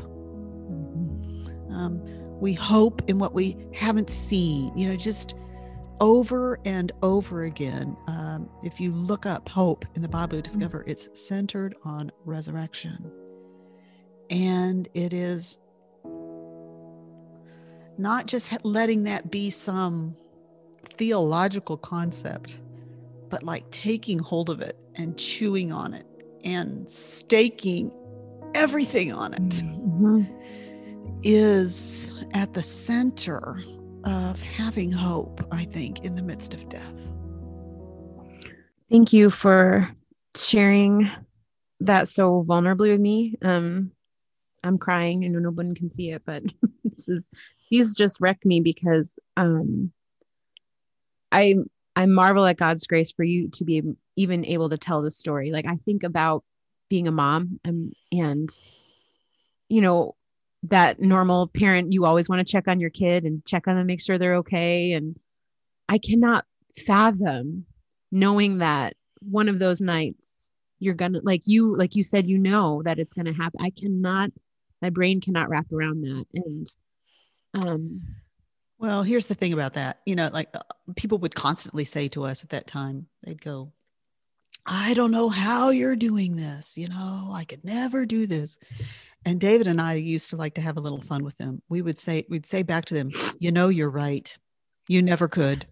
Um, 1.72 2.00
we 2.40 2.52
hope 2.52 3.02
in 3.08 3.18
what 3.18 3.34
we 3.34 3.56
haven't 3.74 4.10
seen, 4.10 4.76
you 4.76 4.88
know, 4.88 4.96
just 4.96 5.34
over 6.00 6.58
and 6.64 6.90
over 7.02 7.44
again. 7.44 7.96
Um, 8.06 8.48
if 8.64 8.80
you 8.80 8.92
look 8.92 9.26
up 9.26 9.48
hope 9.48 9.84
in 9.94 10.02
the 10.02 10.08
Bible, 10.08 10.36
you 10.36 10.42
discover 10.42 10.82
it's 10.86 11.08
centered 11.12 11.76
on 11.84 12.10
resurrection. 12.24 13.10
And 14.30 14.88
it 14.94 15.12
is 15.12 15.58
not 17.98 18.26
just 18.26 18.64
letting 18.64 19.04
that 19.04 19.30
be 19.30 19.50
some 19.50 20.16
theological 20.96 21.76
concept 21.76 22.58
but 23.30 23.42
like 23.42 23.68
taking 23.70 24.18
hold 24.18 24.50
of 24.50 24.60
it 24.60 24.76
and 24.96 25.16
chewing 25.16 25.72
on 25.72 25.94
it 25.94 26.06
and 26.44 26.88
staking 26.88 27.92
everything 28.54 29.12
on 29.12 29.34
it 29.34 29.48
mm-hmm. 29.48 30.22
is 31.22 32.24
at 32.34 32.52
the 32.52 32.62
center 32.62 33.62
of 34.04 34.42
having 34.42 34.90
hope, 34.90 35.46
I 35.52 35.64
think, 35.64 36.04
in 36.04 36.14
the 36.14 36.22
midst 36.22 36.54
of 36.54 36.68
death. 36.68 36.94
Thank 38.90 39.12
you 39.12 39.30
for 39.30 39.88
sharing 40.34 41.10
that 41.80 42.08
so 42.08 42.44
vulnerably 42.46 42.90
with 42.90 43.00
me. 43.00 43.36
Um, 43.42 43.92
I'm 44.64 44.78
crying. 44.78 45.24
I 45.24 45.28
know 45.28 45.38
no 45.38 45.50
one 45.50 45.74
can 45.74 45.88
see 45.88 46.10
it, 46.10 46.22
but 46.24 46.42
this 46.84 47.08
is 47.08 47.30
these 47.70 47.94
just 47.94 48.20
wreck 48.20 48.44
me 48.44 48.60
because 48.60 49.18
um, 49.36 49.92
I 51.30 51.56
I 51.96 52.06
marvel 52.06 52.46
at 52.46 52.56
God's 52.56 52.86
grace 52.86 53.10
for 53.10 53.24
you 53.24 53.48
to 53.50 53.64
be 53.64 53.82
even 54.16 54.44
able 54.44 54.70
to 54.70 54.78
tell 54.78 55.02
this 55.02 55.18
story. 55.18 55.50
Like 55.50 55.66
I 55.66 55.76
think 55.76 56.02
about 56.02 56.44
being 56.88 57.08
a 57.08 57.12
mom 57.12 57.60
and, 57.64 57.94
and 58.12 58.48
you 59.68 59.80
know, 59.80 60.14
that 60.64 61.00
normal 61.00 61.48
parent, 61.48 61.92
you 61.92 62.04
always 62.04 62.28
want 62.28 62.46
to 62.46 62.50
check 62.50 62.68
on 62.68 62.80
your 62.80 62.90
kid 62.90 63.24
and 63.24 63.44
check 63.44 63.66
on 63.66 63.76
them, 63.76 63.86
make 63.86 64.00
sure 64.00 64.18
they're 64.18 64.36
okay. 64.36 64.92
And 64.92 65.18
I 65.88 65.98
cannot 65.98 66.44
fathom 66.86 67.64
knowing 68.12 68.58
that 68.58 68.94
one 69.20 69.48
of 69.48 69.58
those 69.58 69.80
nights 69.80 70.50
you're 70.78 70.94
gonna 70.94 71.20
like 71.22 71.42
you 71.46 71.76
like 71.76 71.94
you 71.94 72.02
said 72.02 72.26
you 72.26 72.38
know 72.38 72.82
that 72.84 72.98
it's 72.98 73.14
gonna 73.14 73.32
happen 73.32 73.60
i 73.62 73.70
cannot 73.70 74.30
my 74.82 74.90
brain 74.90 75.20
cannot 75.20 75.48
wrap 75.48 75.70
around 75.72 76.00
that 76.00 76.24
and 76.34 76.74
um 77.54 78.00
well, 78.80 79.02
here's 79.02 79.26
the 79.26 79.34
thing 79.34 79.52
about 79.52 79.74
that. 79.74 80.00
You 80.06 80.16
know, 80.16 80.30
like 80.32 80.48
uh, 80.54 80.60
people 80.96 81.18
would 81.18 81.34
constantly 81.34 81.84
say 81.84 82.08
to 82.08 82.24
us 82.24 82.42
at 82.42 82.50
that 82.50 82.66
time, 82.66 83.06
they'd 83.22 83.40
go, 83.40 83.72
I 84.64 84.94
don't 84.94 85.10
know 85.10 85.28
how 85.28 85.68
you're 85.68 85.96
doing 85.96 86.36
this. 86.36 86.78
You 86.78 86.88
know, 86.88 87.30
I 87.34 87.44
could 87.44 87.62
never 87.62 88.06
do 88.06 88.26
this. 88.26 88.58
And 89.26 89.38
David 89.38 89.66
and 89.66 89.82
I 89.82 89.94
used 89.94 90.30
to 90.30 90.36
like 90.36 90.54
to 90.54 90.62
have 90.62 90.78
a 90.78 90.80
little 90.80 91.00
fun 91.00 91.24
with 91.24 91.36
them. 91.36 91.60
We 91.68 91.82
would 91.82 91.98
say, 91.98 92.24
we'd 92.30 92.46
say 92.46 92.62
back 92.62 92.86
to 92.86 92.94
them, 92.94 93.10
you 93.38 93.52
know, 93.52 93.68
you're 93.68 93.90
right. 93.90 94.36
You 94.88 95.02
never 95.02 95.28
could. 95.28 95.66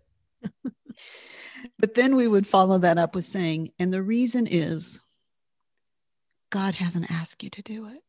but 1.78 1.94
then 1.94 2.14
we 2.14 2.28
would 2.28 2.46
follow 2.46 2.76
that 2.78 2.98
up 2.98 3.14
with 3.14 3.24
saying, 3.24 3.72
and 3.78 3.90
the 3.90 4.02
reason 4.02 4.46
is 4.46 5.00
God 6.50 6.74
hasn't 6.74 7.10
asked 7.10 7.42
you 7.42 7.48
to 7.50 7.62
do 7.62 7.88
it. 7.88 8.02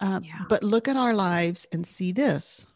Uh, 0.00 0.20
yeah. 0.22 0.44
But 0.48 0.62
look 0.62 0.86
at 0.86 0.96
our 0.96 1.14
lives 1.14 1.66
and 1.72 1.84
see 1.84 2.12
this 2.12 2.68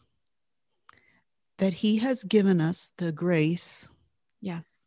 that 1.57 1.73
he 1.75 1.97
has 1.97 2.23
given 2.23 2.61
us 2.61 2.93
the 2.97 3.11
grace 3.11 3.89
yes 4.41 4.85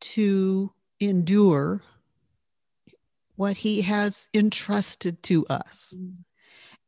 to 0.00 0.72
endure 1.00 1.82
what 3.36 3.58
he 3.58 3.82
has 3.82 4.28
entrusted 4.34 5.22
to 5.22 5.46
us 5.46 5.94
mm. 5.98 6.14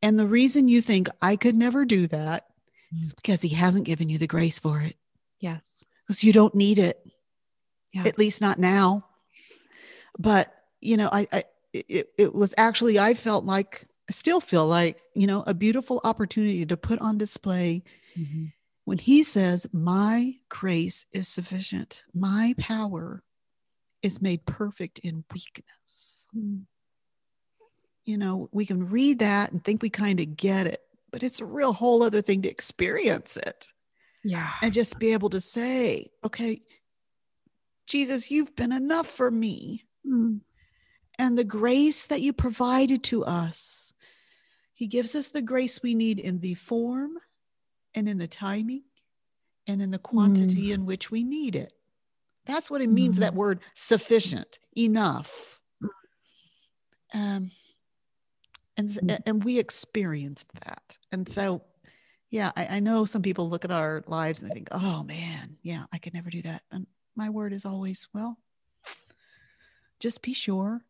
and 0.01 0.19
the 0.19 0.27
reason 0.27 0.67
you 0.67 0.81
think 0.81 1.07
i 1.21 1.35
could 1.35 1.55
never 1.55 1.85
do 1.85 2.07
that 2.07 2.45
mm. 2.93 3.01
is 3.01 3.13
because 3.13 3.41
he 3.41 3.49
hasn't 3.49 3.85
given 3.85 4.09
you 4.09 4.17
the 4.17 4.27
grace 4.27 4.59
for 4.59 4.79
it 4.79 4.95
yes 5.39 5.85
because 6.07 6.23
you 6.23 6.31
don't 6.31 6.55
need 6.55 6.79
it 6.79 6.99
yeah. 7.93 8.03
at 8.05 8.17
least 8.17 8.41
not 8.41 8.59
now 8.59 9.05
but 10.17 10.53
you 10.81 10.97
know 10.97 11.09
i, 11.11 11.27
I 11.31 11.43
it, 11.73 12.07
it 12.17 12.33
was 12.33 12.53
actually 12.57 12.97
i 12.97 13.13
felt 13.13 13.43
like 13.43 13.85
i 14.09 14.13
still 14.13 14.39
feel 14.39 14.65
like 14.65 14.97
you 15.13 15.27
know 15.27 15.43
a 15.45 15.53
beautiful 15.53 15.99
opportunity 16.05 16.65
to 16.65 16.77
put 16.77 16.99
on 16.99 17.17
display 17.17 17.83
mm-hmm 18.17 18.45
when 18.85 18.99
he 18.99 19.23
says, 19.23 19.67
My 19.73 20.35
grace 20.49 21.05
is 21.11 21.27
sufficient, 21.27 22.05
my 22.13 22.53
power 22.57 23.23
is 24.01 24.21
made 24.21 24.45
perfect 24.45 24.99
in 24.99 25.25
weakness. 25.33 26.27
Mm. 26.35 26.61
You 28.05 28.19
know, 28.19 28.49
we 28.51 28.67
can 28.67 28.87
read 28.87 29.19
that 29.19 29.51
and 29.51 29.63
think 29.63 29.81
we 29.81 29.89
kind 29.89 30.19
of 30.19 30.37
get 30.37 30.67
it, 30.67 30.79
but 31.11 31.23
it's 31.23 31.41
a 31.41 31.45
real 31.45 31.73
whole 31.73 32.03
other 32.03 32.21
thing 32.21 32.43
to 32.43 32.49
experience 32.49 33.35
it. 33.35 33.67
Yeah. 34.23 34.51
And 34.61 34.71
just 34.71 34.99
be 34.99 35.13
able 35.13 35.29
to 35.31 35.41
say, 35.41 36.11
okay, 36.23 36.61
Jesus, 37.87 38.29
you've 38.29 38.55
been 38.55 38.71
enough 38.71 39.07
for 39.07 39.29
me. 39.31 39.85
Mm. 40.07 40.41
And 41.17 41.37
the 41.37 41.43
grace 41.43 42.07
that 42.07 42.21
you 42.21 42.33
provided 42.33 43.03
to 43.05 43.25
us 43.25 43.93
He 44.73 44.87
gives 44.87 45.15
us 45.15 45.29
the 45.29 45.41
grace 45.41 45.81
we 45.81 45.95
need 45.95 46.19
in 46.19 46.41
the 46.41 46.53
form 46.53 47.17
and 47.95 48.09
in 48.09 48.17
the 48.17 48.27
timing 48.27 48.83
and 49.67 49.81
in 49.81 49.91
the 49.91 49.97
quantity 49.97 50.67
mm. 50.67 50.73
in 50.73 50.85
which 50.85 51.09
we 51.09 51.23
need 51.23 51.55
it. 51.55 51.73
That's 52.45 52.69
what 52.69 52.81
it 52.81 52.89
means, 52.89 53.17
mm. 53.17 53.21
that 53.21 53.33
word 53.33 53.61
sufficient, 53.73 54.59
enough. 54.77 55.59
Um, 57.13 57.51
and, 58.77 59.21
and 59.25 59.43
we 59.43 59.57
experienced 59.57 60.47
that. 60.65 60.97
And 61.11 61.27
so, 61.27 61.61
yeah, 62.29 62.51
I, 62.55 62.67
I 62.71 62.79
know 62.81 63.05
some 63.05 63.21
people 63.21 63.49
look 63.49 63.65
at 63.65 63.71
our 63.71 64.03
lives 64.07 64.41
and 64.41 64.51
they 64.51 64.55
think, 64.55 64.67
oh 64.71 65.03
man, 65.03 65.57
yeah, 65.63 65.85
I 65.93 65.97
could 65.97 66.13
never 66.13 66.29
do 66.29 66.41
that. 66.41 66.61
And 66.71 66.85
my 67.15 67.29
word 67.29 67.53
is 67.53 67.65
always, 67.65 68.07
well, 68.13 68.37
just 69.99 70.21
be 70.21 70.33
sure 70.33 70.81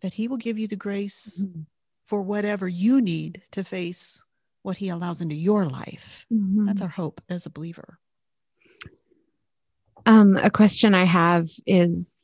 that 0.00 0.14
He 0.14 0.26
will 0.26 0.38
give 0.38 0.58
you 0.58 0.66
the 0.66 0.76
grace 0.76 1.44
mm-hmm. 1.44 1.62
for 2.06 2.22
whatever 2.22 2.66
you 2.66 3.00
need 3.00 3.42
to 3.52 3.62
face 3.62 4.24
what 4.64 4.78
He 4.78 4.88
allows 4.88 5.20
into 5.20 5.34
your 5.34 5.66
life. 5.66 6.26
Mm-hmm. 6.32 6.64
That's 6.64 6.82
our 6.82 6.88
hope 6.88 7.20
as 7.28 7.46
a 7.46 7.50
believer. 7.50 7.98
Um, 10.06 10.36
a 10.36 10.50
question 10.50 10.94
I 10.94 11.04
have 11.04 11.48
is 11.66 12.18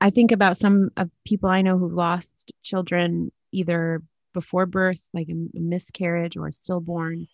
I 0.00 0.10
think 0.10 0.32
about 0.32 0.56
some 0.56 0.90
of 0.96 1.10
people 1.24 1.48
I 1.48 1.62
know 1.62 1.78
who've 1.78 1.92
lost 1.92 2.52
children 2.62 3.32
either 3.52 4.02
before 4.34 4.66
birth, 4.66 5.08
like 5.14 5.28
a 5.30 5.58
miscarriage 5.58 6.36
or 6.36 6.52
stillborn, 6.52 7.26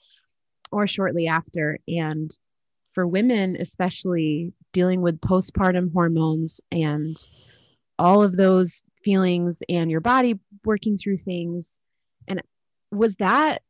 or 0.70 0.86
shortly 0.86 1.26
after. 1.26 1.78
And 1.88 2.30
for 2.92 3.06
women, 3.06 3.56
especially 3.58 4.52
dealing 4.72 5.00
with 5.00 5.20
postpartum 5.20 5.92
hormones 5.92 6.60
and 6.70 7.16
all 7.98 8.22
of 8.22 8.36
those 8.36 8.84
feelings 9.04 9.62
and 9.68 9.90
your 9.90 10.00
body 10.00 10.38
working 10.64 10.96
through 10.96 11.16
things. 11.16 11.80
And 12.28 12.40
was 12.92 13.16
that 13.16 13.62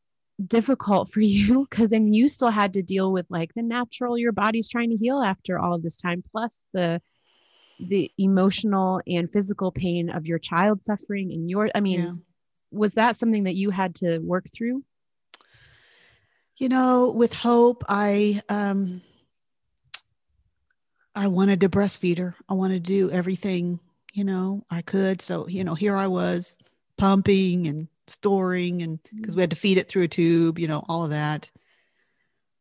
difficult 0.46 1.10
for 1.10 1.20
you? 1.36 1.66
Because 1.70 1.90
then 1.90 2.12
you 2.12 2.28
still 2.28 2.50
had 2.50 2.74
to 2.74 2.82
deal 2.82 3.12
with 3.12 3.26
like 3.30 3.54
the 3.54 3.62
natural, 3.62 4.18
your 4.18 4.32
body's 4.32 4.68
trying 4.68 4.90
to 4.90 4.96
heal 4.96 5.20
after 5.20 5.58
all 5.58 5.74
of 5.74 5.82
this 5.82 5.96
time, 5.96 6.22
plus 6.30 6.64
the 6.72 7.00
the 7.80 8.12
emotional 8.18 9.00
and 9.08 9.28
physical 9.28 9.72
pain 9.72 10.08
of 10.10 10.26
your 10.26 10.38
child 10.38 10.84
suffering 10.84 11.32
and 11.32 11.50
your 11.50 11.68
i 11.74 11.80
mean 11.80 12.00
yeah. 12.00 12.12
was 12.70 12.92
that 12.92 13.16
something 13.16 13.44
that 13.44 13.56
you 13.56 13.70
had 13.70 13.92
to 13.92 14.18
work 14.18 14.44
through 14.54 14.84
you 16.58 16.68
know 16.68 17.10
with 17.10 17.32
hope 17.34 17.82
i 17.88 18.40
um 18.48 19.02
I 21.14 21.28
wanted 21.28 21.60
to 21.60 21.68
breastfeed 21.68 22.18
her. 22.18 22.34
I 22.48 22.54
wanted 22.54 22.84
to 22.84 22.92
do 22.92 23.10
everything, 23.10 23.80
you 24.12 24.24
know, 24.24 24.64
I 24.70 24.82
could. 24.82 25.20
So, 25.20 25.46
you 25.46 25.64
know, 25.64 25.74
here 25.74 25.96
I 25.96 26.06
was 26.06 26.58
pumping 26.96 27.66
and 27.66 27.88
storing 28.12 28.82
and 28.82 28.98
because 29.14 29.34
we 29.34 29.42
had 29.42 29.50
to 29.50 29.56
feed 29.56 29.78
it 29.78 29.88
through 29.88 30.02
a 30.02 30.08
tube, 30.08 30.58
you 30.58 30.68
know, 30.68 30.84
all 30.88 31.04
of 31.04 31.10
that. 31.10 31.50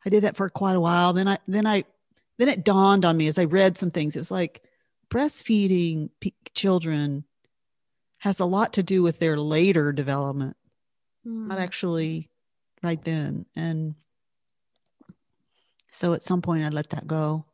I 0.05 0.09
did 0.09 0.23
that 0.23 0.35
for 0.35 0.49
quite 0.49 0.75
a 0.75 0.81
while. 0.81 1.13
Then 1.13 1.27
I, 1.27 1.37
then 1.47 1.67
I, 1.67 1.83
then 2.37 2.49
it 2.49 2.65
dawned 2.65 3.05
on 3.05 3.17
me 3.17 3.27
as 3.27 3.37
I 3.37 3.45
read 3.45 3.77
some 3.77 3.91
things. 3.91 4.15
It 4.15 4.19
was 4.19 4.31
like 4.31 4.63
breastfeeding 5.09 6.09
p- 6.19 6.33
children 6.55 7.25
has 8.19 8.39
a 8.39 8.45
lot 8.45 8.73
to 8.73 8.83
do 8.83 9.03
with 9.03 9.19
their 9.19 9.37
later 9.37 9.91
development, 9.91 10.55
mm. 11.27 11.47
not 11.47 11.59
actually 11.59 12.29
right 12.81 13.03
then. 13.03 13.45
And 13.55 13.95
so 15.91 16.13
at 16.13 16.23
some 16.23 16.41
point 16.41 16.63
I 16.63 16.69
let 16.69 16.91
that 16.91 17.07
go. 17.07 17.45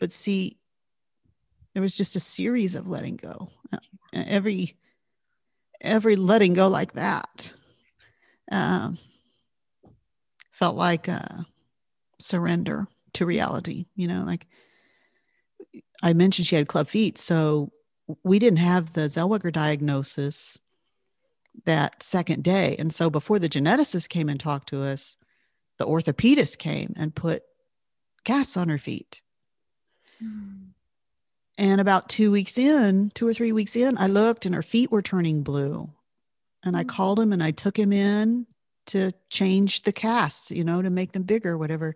But 0.00 0.12
see, 0.12 0.58
there 1.72 1.82
was 1.82 1.94
just 1.94 2.16
a 2.16 2.20
series 2.20 2.74
of 2.74 2.88
letting 2.88 3.16
go. 3.16 3.48
Every 4.12 4.76
every 5.82 6.16
letting 6.16 6.54
go 6.54 6.68
like 6.68 6.92
that 6.92 7.52
um, 8.50 8.98
felt 10.50 10.76
like 10.76 11.08
surrender 12.18 12.86
to 13.14 13.26
reality. 13.26 13.86
You 13.94 14.08
know, 14.08 14.22
like 14.24 14.46
I 16.02 16.12
mentioned, 16.12 16.46
she 16.46 16.56
had 16.56 16.68
club 16.68 16.88
feet, 16.88 17.18
so 17.18 17.72
we 18.24 18.38
didn't 18.38 18.58
have 18.58 18.92
the 18.92 19.02
Zellweger 19.02 19.52
diagnosis 19.52 20.58
that 21.64 22.02
second 22.02 22.42
day. 22.42 22.76
And 22.78 22.92
so 22.92 23.10
before 23.10 23.38
the 23.38 23.48
geneticist 23.48 24.08
came 24.08 24.28
and 24.28 24.40
talked 24.40 24.68
to 24.70 24.82
us, 24.82 25.16
the 25.78 25.86
orthopedist 25.86 26.58
came 26.58 26.92
and 26.96 27.14
put 27.14 27.42
casts 28.24 28.56
on 28.56 28.68
her 28.68 28.78
feet. 28.78 29.22
And 31.62 31.80
about 31.80 32.08
two 32.08 32.32
weeks 32.32 32.58
in, 32.58 33.12
two 33.14 33.24
or 33.24 33.32
three 33.32 33.52
weeks 33.52 33.76
in, 33.76 33.96
I 33.96 34.08
looked 34.08 34.46
and 34.46 34.54
her 34.56 34.64
feet 34.64 34.90
were 34.90 35.00
turning 35.00 35.44
blue. 35.44 35.88
And 36.64 36.76
I 36.76 36.82
mm. 36.82 36.88
called 36.88 37.20
him 37.20 37.32
and 37.32 37.40
I 37.40 37.52
took 37.52 37.78
him 37.78 37.92
in 37.92 38.48
to 38.86 39.12
change 39.30 39.82
the 39.82 39.92
casts, 39.92 40.50
you 40.50 40.64
know, 40.64 40.82
to 40.82 40.90
make 40.90 41.12
them 41.12 41.22
bigger, 41.22 41.56
whatever. 41.56 41.94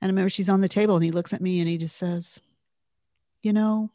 And 0.00 0.08
I 0.08 0.12
remember 0.12 0.28
she's 0.28 0.48
on 0.48 0.60
the 0.60 0.68
table 0.68 0.94
and 0.94 1.04
he 1.04 1.10
looks 1.10 1.32
at 1.32 1.40
me 1.40 1.58
and 1.58 1.68
he 1.68 1.76
just 1.76 1.96
says, 1.96 2.40
You 3.42 3.52
know, 3.52 3.90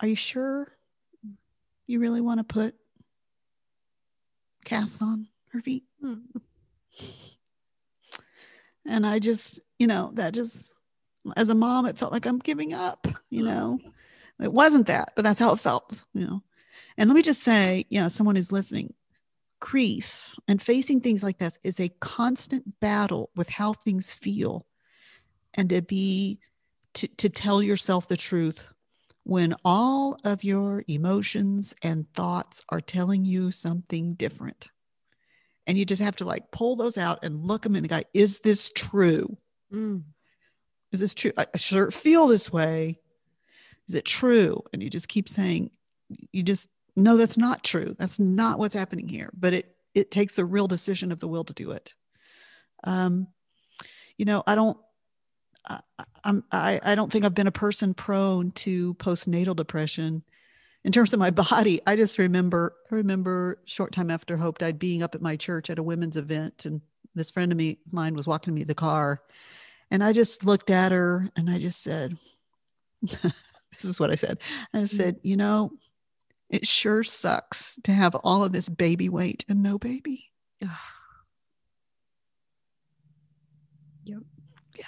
are 0.00 0.08
you 0.08 0.16
sure 0.16 0.72
you 1.86 2.00
really 2.00 2.22
want 2.22 2.38
to 2.38 2.44
put 2.44 2.76
casts 4.64 5.02
on 5.02 5.28
her 5.52 5.60
feet? 5.60 5.84
Mm. 6.02 6.22
And 8.86 9.06
I 9.06 9.18
just, 9.18 9.60
you 9.78 9.86
know, 9.86 10.12
that 10.14 10.32
just 10.32 10.74
as 11.36 11.48
a 11.48 11.54
mom, 11.54 11.86
it 11.86 11.98
felt 11.98 12.12
like 12.12 12.26
I'm 12.26 12.38
giving 12.38 12.74
up, 12.74 13.06
you 13.30 13.42
know. 13.42 13.78
It 14.40 14.52
wasn't 14.52 14.86
that, 14.86 15.12
but 15.16 15.24
that's 15.24 15.38
how 15.38 15.52
it 15.52 15.60
felt, 15.60 16.04
you 16.14 16.26
know. 16.26 16.42
And 16.96 17.08
let 17.08 17.16
me 17.16 17.22
just 17.22 17.42
say, 17.42 17.84
you 17.90 18.00
know, 18.00 18.08
someone 18.08 18.36
who's 18.36 18.52
listening, 18.52 18.94
grief 19.60 20.34
and 20.46 20.62
facing 20.62 21.00
things 21.00 21.22
like 21.22 21.38
this 21.38 21.58
is 21.62 21.80
a 21.80 21.88
constant 22.00 22.80
battle 22.80 23.30
with 23.34 23.48
how 23.48 23.72
things 23.72 24.14
feel 24.14 24.66
and 25.54 25.70
to 25.70 25.82
be 25.82 26.38
to, 26.94 27.08
to 27.08 27.28
tell 27.28 27.62
yourself 27.62 28.08
the 28.08 28.16
truth 28.16 28.72
when 29.24 29.54
all 29.64 30.18
of 30.24 30.42
your 30.42 30.84
emotions 30.88 31.74
and 31.82 32.10
thoughts 32.14 32.64
are 32.70 32.80
telling 32.80 33.24
you 33.24 33.50
something 33.50 34.14
different 34.14 34.70
and 35.66 35.76
you 35.76 35.84
just 35.84 36.02
have 36.02 36.16
to 36.16 36.24
like 36.24 36.50
pull 36.50 36.76
those 36.76 36.96
out 36.96 37.18
and 37.22 37.44
look 37.44 37.62
them 37.62 37.76
in 37.76 37.82
the 37.82 37.88
guy 37.88 38.04
is 38.14 38.40
this 38.40 38.70
true 38.70 39.36
mm 39.72 40.02
is 40.92 41.00
this 41.00 41.14
true? 41.14 41.32
I 41.36 41.46
sure 41.56 41.90
feel 41.90 42.28
this 42.28 42.52
way. 42.52 42.98
Is 43.88 43.94
it 43.94 44.04
true? 44.04 44.62
And 44.72 44.82
you 44.82 44.90
just 44.90 45.08
keep 45.08 45.28
saying, 45.28 45.70
you 46.32 46.42
just 46.42 46.68
no, 46.96 47.16
that's 47.16 47.38
not 47.38 47.62
true. 47.62 47.94
That's 47.98 48.18
not 48.18 48.58
what's 48.58 48.74
happening 48.74 49.08
here. 49.08 49.30
But 49.32 49.54
it 49.54 49.76
it 49.94 50.10
takes 50.10 50.38
a 50.38 50.44
real 50.44 50.66
decision 50.66 51.12
of 51.12 51.20
the 51.20 51.28
will 51.28 51.44
to 51.44 51.54
do 51.54 51.70
it. 51.70 51.94
Um, 52.84 53.28
you 54.16 54.24
know, 54.24 54.42
I 54.46 54.54
don't. 54.54 54.78
I, 55.66 55.80
I'm 56.24 56.44
I, 56.50 56.80
I 56.82 56.94
don't 56.94 57.12
think 57.12 57.24
I've 57.24 57.34
been 57.34 57.46
a 57.46 57.52
person 57.52 57.94
prone 57.94 58.50
to 58.52 58.94
postnatal 58.94 59.56
depression 59.56 60.22
in 60.84 60.92
terms 60.92 61.12
of 61.12 61.20
my 61.20 61.30
body, 61.50 61.80
I 61.86 61.96
just 61.96 62.18
remember 62.18 62.74
I 62.90 62.96
remember 62.96 63.60
short 63.64 63.92
time 63.92 64.10
after 64.10 64.36
Hope 64.36 64.58
died 64.58 64.78
being 64.78 65.02
up 65.02 65.14
at 65.14 65.22
my 65.22 65.36
church 65.36 65.70
at 65.70 65.78
a 65.78 65.82
women's 65.82 66.16
event 66.16 66.64
and 66.64 66.80
this 67.14 67.30
friend 67.30 67.52
of 67.52 67.58
me 67.58 67.78
mine 67.90 68.14
was 68.14 68.26
walking 68.26 68.54
me 68.54 68.64
the 68.64 68.74
car 68.74 69.22
and 69.90 70.02
I 70.04 70.12
just 70.12 70.44
looked 70.44 70.70
at 70.70 70.92
her 70.92 71.28
and 71.36 71.48
I 71.50 71.58
just 71.58 71.82
said, 71.82 72.16
This 73.72 73.84
is 73.84 74.00
what 74.00 74.10
I 74.10 74.16
said. 74.16 74.38
I 74.74 74.84
said, 74.84 75.20
You 75.22 75.36
know, 75.36 75.72
it 76.50 76.66
sure 76.66 77.04
sucks 77.04 77.78
to 77.84 77.92
have 77.92 78.14
all 78.16 78.44
of 78.44 78.52
this 78.52 78.68
baby 78.68 79.08
weight 79.08 79.44
and 79.48 79.62
no 79.62 79.78
baby. 79.78 80.32
yep. 84.04 84.22
Yeah. 84.76 84.84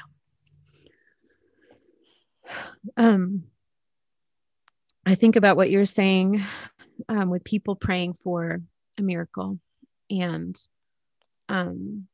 Um, 2.97 3.45
I 5.07 5.15
think 5.15 5.37
about 5.37 5.57
what 5.57 5.71
you're 5.71 5.85
saying 5.85 6.43
um, 7.09 7.31
with 7.31 7.45
people 7.45 7.77
praying 7.77 8.15
for 8.15 8.61
a 8.99 9.03
miracle 9.03 9.59
and 10.11 10.61
um, 11.49 12.07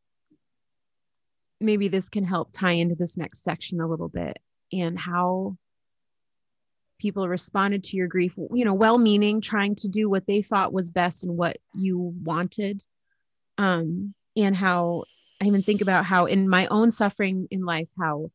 maybe 1.61 1.88
this 1.88 2.09
can 2.09 2.25
help 2.25 2.51
tie 2.53 2.73
into 2.73 2.95
this 2.95 3.16
next 3.16 3.42
section 3.42 3.81
a 3.81 3.87
little 3.87 4.09
bit 4.09 4.38
and 4.73 4.99
how 4.99 5.57
people 6.99 7.29
responded 7.29 7.85
to 7.85 7.97
your 7.97 8.09
grief 8.09 8.37
you 8.53 8.64
know 8.64 8.75
well 8.75 8.99
meaning 8.99 9.40
trying 9.40 9.75
to 9.75 9.88
do 9.88 10.09
what 10.09 10.27
they 10.27 10.42
thought 10.42 10.73
was 10.73 10.90
best 10.90 11.25
and 11.25 11.37
what 11.37 11.59
you 11.75 12.14
wanted. 12.23 12.83
Um 13.59 14.14
and 14.37 14.55
how 14.55 15.05
i 15.40 15.47
even 15.47 15.62
think 15.62 15.81
about 15.81 16.05
how 16.05 16.27
in 16.27 16.49
my 16.49 16.66
own 16.66 16.90
suffering 16.90 17.49
in 17.51 17.64
life 17.64 17.90
how 17.99 18.31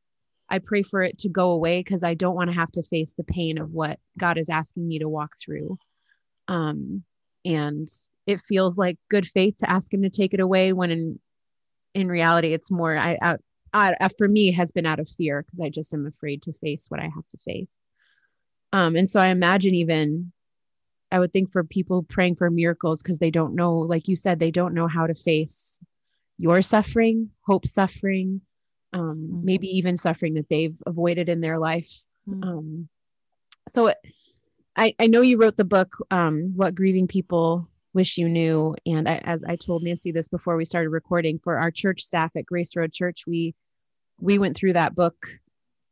i 0.50 0.58
pray 0.60 0.82
for 0.82 1.02
it 1.02 1.18
to 1.20 1.30
go 1.30 1.52
away 1.52 1.80
because 1.80 2.04
i 2.04 2.14
don't 2.14 2.36
want 2.36 2.50
to 2.50 2.56
have 2.56 2.72
to 2.72 2.84
face 2.84 3.14
the 3.14 3.24
pain 3.24 3.58
of 3.58 3.72
what 3.72 4.00
god 4.18 4.38
is 4.38 4.50
asking 4.50 4.88
me 4.88 5.00
to 5.00 5.10
walk 5.10 5.34
through. 5.44 5.78
Um 6.48 7.04
and 7.44 7.88
it 8.28 8.40
feels 8.40 8.78
like 8.78 8.98
good 9.10 9.26
faith 9.26 9.58
to 9.58 9.70
ask 9.70 9.92
him 9.94 10.04
to 10.04 10.10
take 10.10 10.34
it 10.34 10.40
away 10.40 10.74
when 10.74 10.92
in 10.92 11.20
in 11.94 12.08
reality, 12.08 12.54
it's 12.54 12.72
more 12.72 12.98
I 12.98 13.18
out, 13.22 13.42
out 13.74 13.94
for 14.18 14.28
me 14.28 14.52
has 14.52 14.72
been 14.72 14.86
out 14.86 15.00
of 15.00 15.10
fear 15.10 15.44
because 15.44 15.60
I 15.60 15.70
just 15.70 15.94
am 15.94 16.06
afraid 16.06 16.44
to 16.44 16.54
face 16.54 16.88
what 16.90 17.00
I 17.00 17.04
have 17.04 17.28
to 17.30 17.38
face. 17.46 17.76
Um, 18.74 18.96
and 18.96 19.10
so 19.10 19.20
I 19.20 19.28
imagine 19.28 19.76
even 19.76 20.32
I 21.12 21.20
would 21.20 21.34
think 21.34 21.52
for 21.52 21.64
people 21.64 22.04
praying 22.04 22.36
for 22.36 22.50
miracles 22.50 23.04
because 23.04 23.20
they 23.20 23.32
don't 23.32 23.56
know, 23.56 23.76
like 23.78 24.08
you 24.08 24.16
said, 24.16 24.40
they 24.40 24.52
don't 24.52 24.74
know 24.74 24.88
how 24.88 25.08
to 25.08 25.14
face 25.14 25.82
your 26.38 26.62
suffering, 26.62 27.30
hope 27.46 27.68
suffering, 27.68 28.42
um, 28.94 29.02
mm-hmm. 29.02 29.46
maybe 29.46 29.68
even 29.68 29.98
suffering 29.98 30.36
that 30.36 30.50
they've 30.50 30.76
avoided 30.86 31.28
in 31.30 31.42
their 31.42 31.60
life. 31.60 32.02
Mm-hmm. 32.28 32.44
Um, 32.44 32.90
so 33.68 33.94
I, 34.76 34.96
I 35.00 35.08
know 35.08 35.22
you 35.22 35.38
wrote 35.38 35.58
the 35.58 35.66
book, 35.66 35.98
um, 36.12 36.54
What 36.56 36.76
Grieving 36.76 37.08
People 37.08 37.68
Wish 37.94 38.18
You 38.18 38.30
Knew. 38.30 38.76
And 38.86 39.08
I, 39.08 39.16
as 39.24 39.44
I 39.44 39.56
told 39.56 39.84
Nancy 39.84 40.12
this 40.12 40.28
before 40.28 40.58
we 40.58 40.66
started 40.66 40.90
recording, 40.90 41.40
for 41.40 41.58
our 41.58 41.72
church 41.72 42.04
staff 42.04 42.32
at 42.36 42.46
Grace 42.46 42.76
Road 42.76 42.94
Church, 42.94 43.26
we 43.28 43.56
we 44.20 44.38
went 44.38 44.56
through 44.56 44.74
that 44.74 44.96
book 44.96 45.28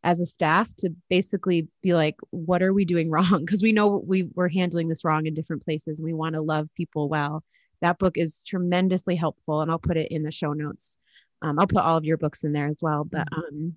as 0.03 0.19
a 0.19 0.25
staff 0.25 0.69
to 0.77 0.91
basically 1.09 1.67
be 1.81 1.93
like, 1.93 2.15
what 2.29 2.61
are 2.61 2.73
we 2.73 2.85
doing 2.85 3.09
wrong? 3.11 3.45
Because 3.45 3.61
we 3.61 3.71
know 3.71 4.01
we 4.05 4.29
were 4.33 4.49
handling 4.49 4.87
this 4.87 5.03
wrong 5.03 5.25
in 5.25 5.33
different 5.33 5.63
places 5.63 5.99
and 5.99 6.05
we 6.05 6.13
want 6.13 6.35
to 6.35 6.41
love 6.41 6.69
people 6.75 7.09
well. 7.09 7.43
That 7.81 7.97
book 7.97 8.17
is 8.17 8.43
tremendously 8.43 9.15
helpful, 9.15 9.61
and 9.61 9.71
I'll 9.71 9.79
put 9.79 9.95
it 9.95 10.11
in 10.11 10.23
the 10.23 10.31
show 10.31 10.51
notes. 10.51 10.97
Um, 11.41 11.57
I'll 11.57 11.67
put 11.67 11.83
all 11.83 11.97
of 11.97 12.03
your 12.03 12.17
books 12.17 12.43
in 12.43 12.51
there 12.51 12.67
as 12.67 12.79
well. 12.81 13.05
But 13.05 13.29
mm-hmm. 13.31 13.39
um, 13.39 13.75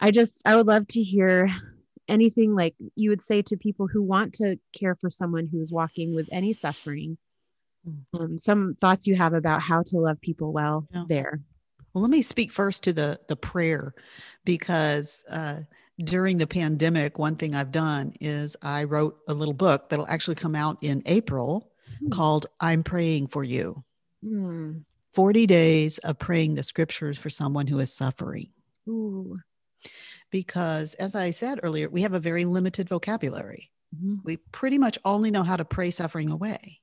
I 0.00 0.10
just, 0.10 0.42
I 0.44 0.56
would 0.56 0.66
love 0.66 0.86
to 0.88 1.02
hear 1.02 1.48
anything 2.08 2.54
like 2.54 2.74
you 2.94 3.10
would 3.10 3.22
say 3.22 3.42
to 3.42 3.56
people 3.56 3.86
who 3.86 4.02
want 4.02 4.34
to 4.34 4.58
care 4.78 4.94
for 4.94 5.10
someone 5.10 5.48
who's 5.50 5.72
walking 5.72 6.14
with 6.14 6.28
any 6.30 6.52
suffering. 6.52 7.16
Mm. 7.88 8.20
Um, 8.20 8.38
some 8.38 8.76
thoughts 8.80 9.06
you 9.06 9.16
have 9.16 9.34
about 9.34 9.62
how 9.62 9.82
to 9.86 9.98
love 9.98 10.20
people 10.20 10.52
well 10.52 10.86
yeah. 10.92 11.04
there. 11.08 11.40
Well, 11.92 12.02
let 12.02 12.10
me 12.10 12.22
speak 12.22 12.50
first 12.50 12.82
to 12.84 12.92
the 12.92 13.20
the 13.28 13.36
prayer, 13.36 13.94
because 14.44 15.24
uh, 15.30 15.60
during 16.02 16.36
the 16.36 16.46
pandemic, 16.46 17.18
one 17.18 17.36
thing 17.36 17.54
I've 17.54 17.72
done 17.72 18.12
is 18.20 18.56
I 18.60 18.84
wrote 18.84 19.18
a 19.28 19.34
little 19.34 19.54
book 19.54 19.88
that'll 19.88 20.08
actually 20.08 20.34
come 20.34 20.54
out 20.54 20.78
in 20.82 21.02
April 21.06 21.70
mm. 22.02 22.10
called 22.10 22.46
"I'm 22.60 22.82
Praying 22.82 23.28
for 23.28 23.44
You." 23.44 23.84
Mm. 24.24 24.84
Forty 25.12 25.46
days 25.46 25.96
of 25.98 26.18
praying 26.18 26.56
the 26.56 26.62
scriptures 26.62 27.16
for 27.16 27.30
someone 27.30 27.66
who 27.66 27.78
is 27.78 27.92
suffering. 27.92 28.48
Ooh. 28.88 29.38
Because, 30.30 30.92
as 30.94 31.14
I 31.14 31.30
said 31.30 31.60
earlier, 31.62 31.88
we 31.88 32.02
have 32.02 32.12
a 32.12 32.20
very 32.20 32.44
limited 32.44 32.88
vocabulary. 32.88 33.70
Mm-hmm. 33.94 34.16
We 34.24 34.36
pretty 34.52 34.76
much 34.76 34.98
only 35.04 35.30
know 35.30 35.44
how 35.44 35.56
to 35.56 35.64
pray 35.64 35.90
suffering 35.90 36.30
away. 36.30 36.80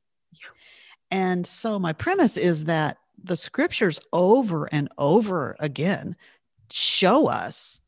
And 1.12 1.46
so, 1.46 1.80
my 1.80 1.94
premise 1.94 2.38
is 2.38 2.66
that 2.66 2.98
the 3.24 3.36
scriptures 3.36 4.00
over 4.12 4.66
and 4.66 4.89
over 4.98 5.56
again 5.60 6.16
show 6.72 7.28
us 7.28 7.82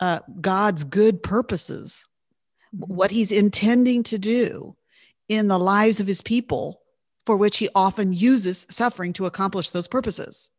uh, 0.00 0.20
God's 0.40 0.84
good 0.84 1.22
purposes, 1.22 2.08
mm-hmm. 2.74 2.92
what 2.92 3.10
he's 3.10 3.32
intending 3.32 4.02
to 4.04 4.18
do 4.18 4.76
in 5.28 5.48
the 5.48 5.58
lives 5.58 6.00
of 6.00 6.06
his 6.06 6.20
people, 6.20 6.80
for 7.24 7.36
which 7.36 7.58
he 7.58 7.68
often 7.74 8.12
uses 8.12 8.66
suffering 8.70 9.12
to 9.14 9.26
accomplish 9.26 9.70
those 9.70 9.86
purposes. 9.86 10.50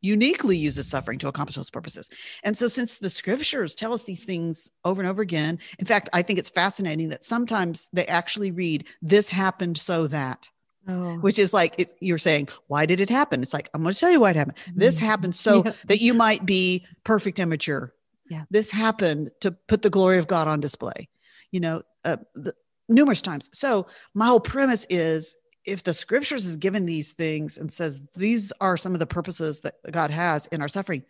Uniquely 0.00 0.56
uses 0.56 0.86
suffering 0.88 1.18
to 1.18 1.26
accomplish 1.26 1.56
those 1.56 1.70
purposes. 1.70 2.08
And 2.44 2.56
so, 2.56 2.68
since 2.68 2.98
the 2.98 3.10
scriptures 3.10 3.74
tell 3.74 3.92
us 3.92 4.04
these 4.04 4.22
things 4.22 4.70
over 4.84 5.00
and 5.00 5.10
over 5.10 5.22
again, 5.22 5.58
in 5.78 5.86
fact, 5.86 6.08
I 6.12 6.22
think 6.22 6.38
it's 6.38 6.50
fascinating 6.50 7.08
that 7.08 7.24
sometimes 7.24 7.88
they 7.92 8.06
actually 8.06 8.52
read, 8.52 8.86
This 9.02 9.28
happened 9.28 9.76
so 9.76 10.06
that. 10.08 10.48
Oh. 10.88 11.16
Which 11.16 11.38
is 11.38 11.52
like 11.52 11.74
it, 11.78 11.92
you're 12.00 12.18
saying, 12.18 12.48
why 12.68 12.86
did 12.86 13.00
it 13.00 13.10
happen? 13.10 13.42
It's 13.42 13.52
like 13.52 13.68
I'm 13.74 13.82
going 13.82 13.92
to 13.92 14.00
tell 14.00 14.10
you 14.10 14.20
why 14.20 14.30
it 14.30 14.36
happened. 14.36 14.56
Mm-hmm. 14.56 14.80
This 14.80 14.98
happened 14.98 15.34
so 15.36 15.62
yeah. 15.64 15.72
that 15.86 16.00
you 16.00 16.14
might 16.14 16.46
be 16.46 16.86
perfect 17.04 17.38
and 17.38 17.50
mature. 17.50 17.92
Yeah. 18.30 18.44
This 18.50 18.70
happened 18.70 19.30
to 19.40 19.52
put 19.52 19.82
the 19.82 19.90
glory 19.90 20.18
of 20.18 20.26
God 20.26 20.48
on 20.48 20.60
display. 20.60 21.08
You 21.52 21.60
know, 21.60 21.82
uh, 22.04 22.16
the, 22.34 22.54
numerous 22.88 23.20
times. 23.20 23.50
So 23.52 23.86
my 24.14 24.26
whole 24.26 24.40
premise 24.40 24.86
is 24.88 25.36
if 25.64 25.82
the 25.82 25.92
scriptures 25.92 26.46
is 26.46 26.56
given 26.56 26.86
these 26.86 27.12
things 27.12 27.58
and 27.58 27.70
says 27.70 28.00
these 28.16 28.52
are 28.60 28.76
some 28.76 28.94
of 28.94 28.98
the 28.98 29.06
purposes 29.06 29.60
that 29.60 29.74
God 29.90 30.10
has 30.10 30.46
in 30.46 30.62
our 30.62 30.68
suffering, 30.68 31.04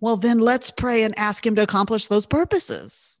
well, 0.00 0.16
then 0.16 0.38
let's 0.38 0.70
pray 0.70 1.02
and 1.02 1.18
ask 1.18 1.44
Him 1.44 1.56
to 1.56 1.62
accomplish 1.62 2.06
those 2.06 2.26
purposes. 2.26 3.18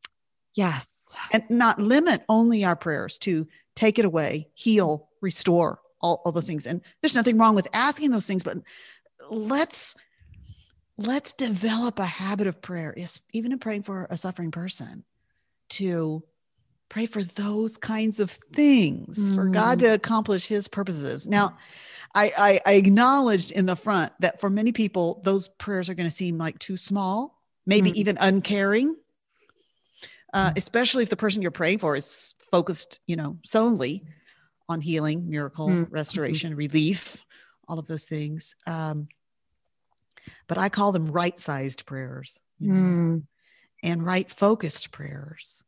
Yes. 0.54 1.14
And 1.32 1.44
not 1.50 1.78
limit 1.78 2.24
only 2.28 2.64
our 2.64 2.76
prayers 2.76 3.18
to 3.18 3.46
take 3.74 3.98
it 3.98 4.04
away, 4.04 4.48
heal, 4.54 5.09
restore, 5.20 5.80
all, 6.00 6.22
all 6.24 6.32
those 6.32 6.46
things. 6.46 6.66
And 6.66 6.80
there's 7.02 7.14
nothing 7.14 7.38
wrong 7.38 7.54
with 7.54 7.68
asking 7.72 8.10
those 8.10 8.26
things, 8.26 8.42
but 8.42 8.58
let's 9.30 9.96
let's 10.96 11.32
develop 11.32 11.98
a 11.98 12.04
habit 12.04 12.46
of 12.46 12.60
prayer, 12.60 12.94
even 13.32 13.52
in 13.52 13.58
praying 13.58 13.82
for 13.82 14.06
a 14.10 14.16
suffering 14.16 14.50
person, 14.50 15.04
to 15.70 16.22
pray 16.90 17.06
for 17.06 17.22
those 17.22 17.78
kinds 17.78 18.20
of 18.20 18.32
things 18.52 19.30
mm. 19.30 19.34
for 19.34 19.48
God 19.48 19.78
mm. 19.78 19.82
to 19.82 19.94
accomplish 19.94 20.46
his 20.46 20.68
purposes. 20.68 21.26
Now, 21.26 21.56
I, 22.14 22.32
I, 22.36 22.60
I, 22.66 22.72
acknowledged 22.74 23.52
in 23.52 23.64
the 23.64 23.76
front 23.76 24.12
that 24.18 24.40
for 24.40 24.50
many 24.50 24.72
people, 24.72 25.22
those 25.24 25.46
prayers 25.46 25.88
are 25.88 25.94
going 25.94 26.08
to 26.08 26.14
seem 26.14 26.36
like 26.36 26.58
too 26.58 26.76
small, 26.76 27.40
maybe 27.64 27.92
mm. 27.92 27.94
even 27.94 28.18
uncaring, 28.20 28.96
uh, 30.34 30.52
especially 30.56 31.04
if 31.04 31.08
the 31.08 31.16
person 31.16 31.40
you're 31.40 31.52
praying 31.52 31.78
for 31.78 31.94
is 31.94 32.34
focused, 32.50 32.98
you 33.06 33.14
know, 33.14 33.38
solely 33.44 34.04
on 34.70 34.80
healing, 34.80 35.28
miracle, 35.28 35.68
mm. 35.68 35.86
restoration, 35.90 36.54
relief, 36.54 37.24
all 37.68 37.78
of 37.78 37.86
those 37.86 38.04
things. 38.04 38.54
Um, 38.66 39.08
but 40.46 40.58
I 40.58 40.68
call 40.68 40.92
them 40.92 41.10
right 41.10 41.38
sized 41.38 41.86
prayers 41.86 42.40
you 42.58 42.72
know, 42.72 42.80
mm. 42.80 43.22
and 43.82 44.06
right 44.06 44.30
focused 44.30 44.92
prayers. 44.92 45.64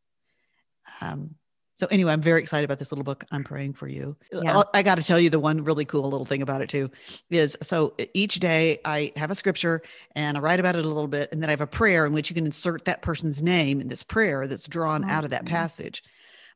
Um, 1.00 1.34
so 1.74 1.88
anyway, 1.90 2.12
I'm 2.12 2.20
very 2.20 2.40
excited 2.40 2.64
about 2.64 2.78
this 2.78 2.92
little 2.92 3.02
book. 3.02 3.24
I'm 3.32 3.42
praying 3.42 3.72
for 3.72 3.88
you. 3.88 4.16
Yeah. 4.30 4.62
I 4.72 4.84
got 4.84 4.98
to 4.98 5.02
tell 5.02 5.18
you 5.18 5.30
the 5.30 5.40
one 5.40 5.64
really 5.64 5.84
cool 5.84 6.04
little 6.04 6.26
thing 6.26 6.42
about 6.42 6.62
it 6.62 6.68
too 6.68 6.90
is 7.28 7.58
so 7.60 7.94
each 8.14 8.36
day 8.36 8.78
I 8.84 9.10
have 9.16 9.32
a 9.32 9.34
scripture 9.34 9.82
and 10.14 10.36
I 10.36 10.40
write 10.40 10.60
about 10.60 10.76
it 10.76 10.84
a 10.84 10.88
little 10.88 11.08
bit, 11.08 11.32
and 11.32 11.42
then 11.42 11.48
I 11.48 11.52
have 11.52 11.60
a 11.60 11.66
prayer 11.66 12.06
in 12.06 12.12
which 12.12 12.30
you 12.30 12.34
can 12.34 12.46
insert 12.46 12.84
that 12.84 13.02
person's 13.02 13.42
name 13.42 13.80
in 13.80 13.88
this 13.88 14.04
prayer 14.04 14.46
that's 14.46 14.68
drawn 14.68 15.02
out 15.10 15.24
of 15.24 15.30
that 15.30 15.44
passage. 15.44 16.04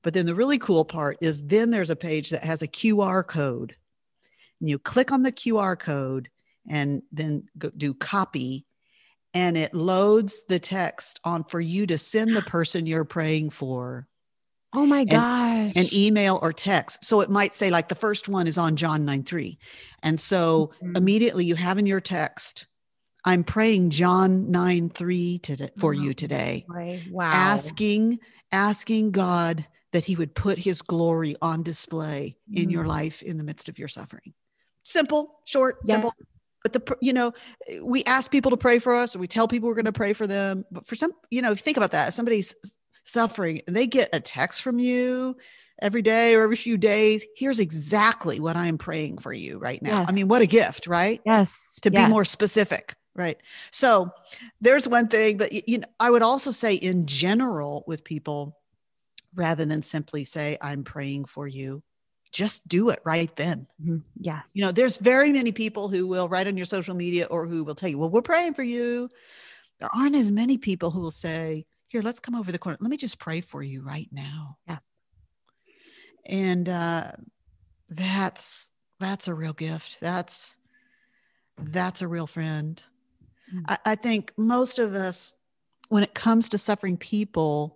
But 0.02 0.14
then 0.14 0.26
the 0.26 0.34
really 0.34 0.58
cool 0.58 0.84
part 0.84 1.18
is 1.20 1.42
then 1.42 1.70
there's 1.70 1.90
a 1.90 1.96
page 1.96 2.30
that 2.30 2.44
has 2.44 2.62
a 2.62 2.68
QR 2.68 3.26
code. 3.26 3.76
And 4.60 4.70
you 4.70 4.78
click 4.78 5.12
on 5.12 5.22
the 5.22 5.32
QR 5.32 5.78
code 5.78 6.28
and 6.68 7.02
then 7.12 7.48
go, 7.58 7.70
do 7.76 7.94
copy 7.94 8.66
and 9.36 9.58
it 9.58 9.74
loads 9.74 10.44
the 10.48 10.58
text 10.58 11.20
on 11.22 11.44
for 11.44 11.60
you 11.60 11.86
to 11.86 11.98
send 11.98 12.34
the 12.34 12.40
person 12.42 12.86
you're 12.86 13.04
praying 13.04 13.50
for. 13.50 14.08
Oh 14.74 14.86
my 14.86 15.04
gosh. 15.04 15.72
An 15.76 15.86
email 15.92 16.38
or 16.40 16.54
text. 16.54 17.04
So 17.04 17.20
it 17.20 17.28
might 17.28 17.52
say, 17.52 17.70
like, 17.70 17.88
the 17.88 17.94
first 17.94 18.30
one 18.30 18.46
is 18.46 18.56
on 18.56 18.76
John 18.76 19.04
9 19.04 19.24
3. 19.24 19.58
And 20.02 20.18
so 20.18 20.72
mm-hmm. 20.82 20.96
immediately 20.96 21.44
you 21.44 21.54
have 21.54 21.76
in 21.76 21.84
your 21.84 22.00
text, 22.00 22.66
I'm 23.26 23.44
praying 23.44 23.90
John 23.90 24.50
9 24.50 24.88
3 24.88 25.38
to, 25.40 25.70
for 25.76 25.90
oh, 25.90 25.92
you 25.92 26.14
today. 26.14 26.64
Wow. 27.10 27.30
Asking, 27.30 28.18
asking 28.52 29.10
God 29.10 29.66
that 29.96 30.04
he 30.04 30.14
would 30.14 30.34
put 30.34 30.58
his 30.58 30.82
glory 30.82 31.36
on 31.40 31.62
display 31.62 32.36
mm. 32.52 32.62
in 32.62 32.68
your 32.68 32.84
mm. 32.84 32.88
life 32.88 33.22
in 33.22 33.38
the 33.38 33.44
midst 33.44 33.70
of 33.70 33.78
your 33.78 33.88
suffering. 33.88 34.34
Simple, 34.82 35.40
short, 35.46 35.78
yes. 35.86 35.94
simple. 35.94 36.12
But 36.62 36.74
the 36.74 36.96
you 37.00 37.14
know, 37.14 37.32
we 37.80 38.04
ask 38.04 38.30
people 38.30 38.50
to 38.50 38.58
pray 38.58 38.78
for 38.78 38.94
us, 38.94 39.16
or 39.16 39.20
we 39.20 39.26
tell 39.26 39.48
people 39.48 39.70
we're 39.70 39.74
going 39.74 39.86
to 39.86 39.92
pray 39.92 40.12
for 40.12 40.26
them. 40.26 40.66
But 40.70 40.86
for 40.86 40.96
some, 40.96 41.12
you 41.30 41.40
know, 41.40 41.54
think 41.54 41.78
about 41.78 41.92
that, 41.92 42.08
if 42.08 42.14
somebody's 42.14 42.54
suffering 43.04 43.62
and 43.66 43.74
they 43.74 43.86
get 43.86 44.10
a 44.12 44.20
text 44.20 44.60
from 44.60 44.78
you 44.78 45.38
every 45.80 46.02
day 46.02 46.34
or 46.34 46.42
every 46.42 46.56
few 46.56 46.76
days, 46.76 47.24
here's 47.34 47.58
exactly 47.58 48.38
what 48.38 48.54
I'm 48.54 48.76
praying 48.76 49.16
for 49.16 49.32
you 49.32 49.56
right 49.56 49.80
now. 49.80 50.00
Yes. 50.00 50.10
I 50.10 50.12
mean, 50.12 50.28
what 50.28 50.42
a 50.42 50.46
gift, 50.46 50.88
right? 50.88 51.22
Yes. 51.24 51.78
To 51.84 51.90
yes. 51.90 52.04
be 52.04 52.10
more 52.10 52.26
specific 52.26 52.94
right 53.14 53.38
so 53.70 54.10
there's 54.60 54.86
one 54.86 55.08
thing 55.08 55.38
but 55.38 55.50
you 55.66 55.78
know 55.78 55.86
i 55.98 56.10
would 56.10 56.20
also 56.20 56.50
say 56.50 56.74
in 56.74 57.06
general 57.06 57.82
with 57.86 58.04
people 58.04 58.58
rather 59.36 59.64
than 59.64 59.82
simply 59.82 60.24
say, 60.24 60.58
I'm 60.60 60.82
praying 60.82 61.26
for 61.26 61.46
you. 61.46 61.82
Just 62.32 62.66
do 62.66 62.90
it 62.90 62.98
right 63.04 63.34
then. 63.36 63.68
Mm-hmm. 63.80 63.98
Yes. 64.20 64.50
You 64.54 64.62
know, 64.62 64.72
there's 64.72 64.96
very 64.96 65.30
many 65.30 65.52
people 65.52 65.88
who 65.88 66.06
will 66.06 66.28
write 66.28 66.48
on 66.48 66.56
your 66.56 66.66
social 66.66 66.94
media 66.94 67.26
or 67.26 67.46
who 67.46 67.62
will 67.62 67.76
tell 67.76 67.88
you, 67.88 67.98
well, 67.98 68.10
we're 68.10 68.22
praying 68.22 68.54
for 68.54 68.64
you. 68.64 69.08
There 69.78 69.88
aren't 69.94 70.16
as 70.16 70.32
many 70.32 70.58
people 70.58 70.90
who 70.90 71.00
will 71.00 71.10
say, 71.10 71.66
here, 71.88 72.02
let's 72.02 72.20
come 72.20 72.34
over 72.34 72.50
the 72.50 72.58
corner. 72.58 72.78
Let 72.80 72.90
me 72.90 72.96
just 72.96 73.18
pray 73.18 73.40
for 73.40 73.62
you 73.62 73.80
right 73.82 74.08
now. 74.10 74.58
Yes. 74.68 74.98
And 76.26 76.68
uh, 76.68 77.12
that's 77.88 78.70
that's 78.98 79.28
a 79.28 79.34
real 79.34 79.52
gift. 79.52 79.98
That's 80.00 80.58
that's 81.56 82.02
a 82.02 82.08
real 82.08 82.26
friend. 82.26 82.82
Mm-hmm. 83.54 83.64
I, 83.68 83.78
I 83.84 83.94
think 83.94 84.32
most 84.36 84.78
of 84.78 84.94
us, 84.94 85.34
when 85.88 86.02
it 86.02 86.14
comes 86.14 86.48
to 86.48 86.58
suffering 86.58 86.96
people, 86.96 87.75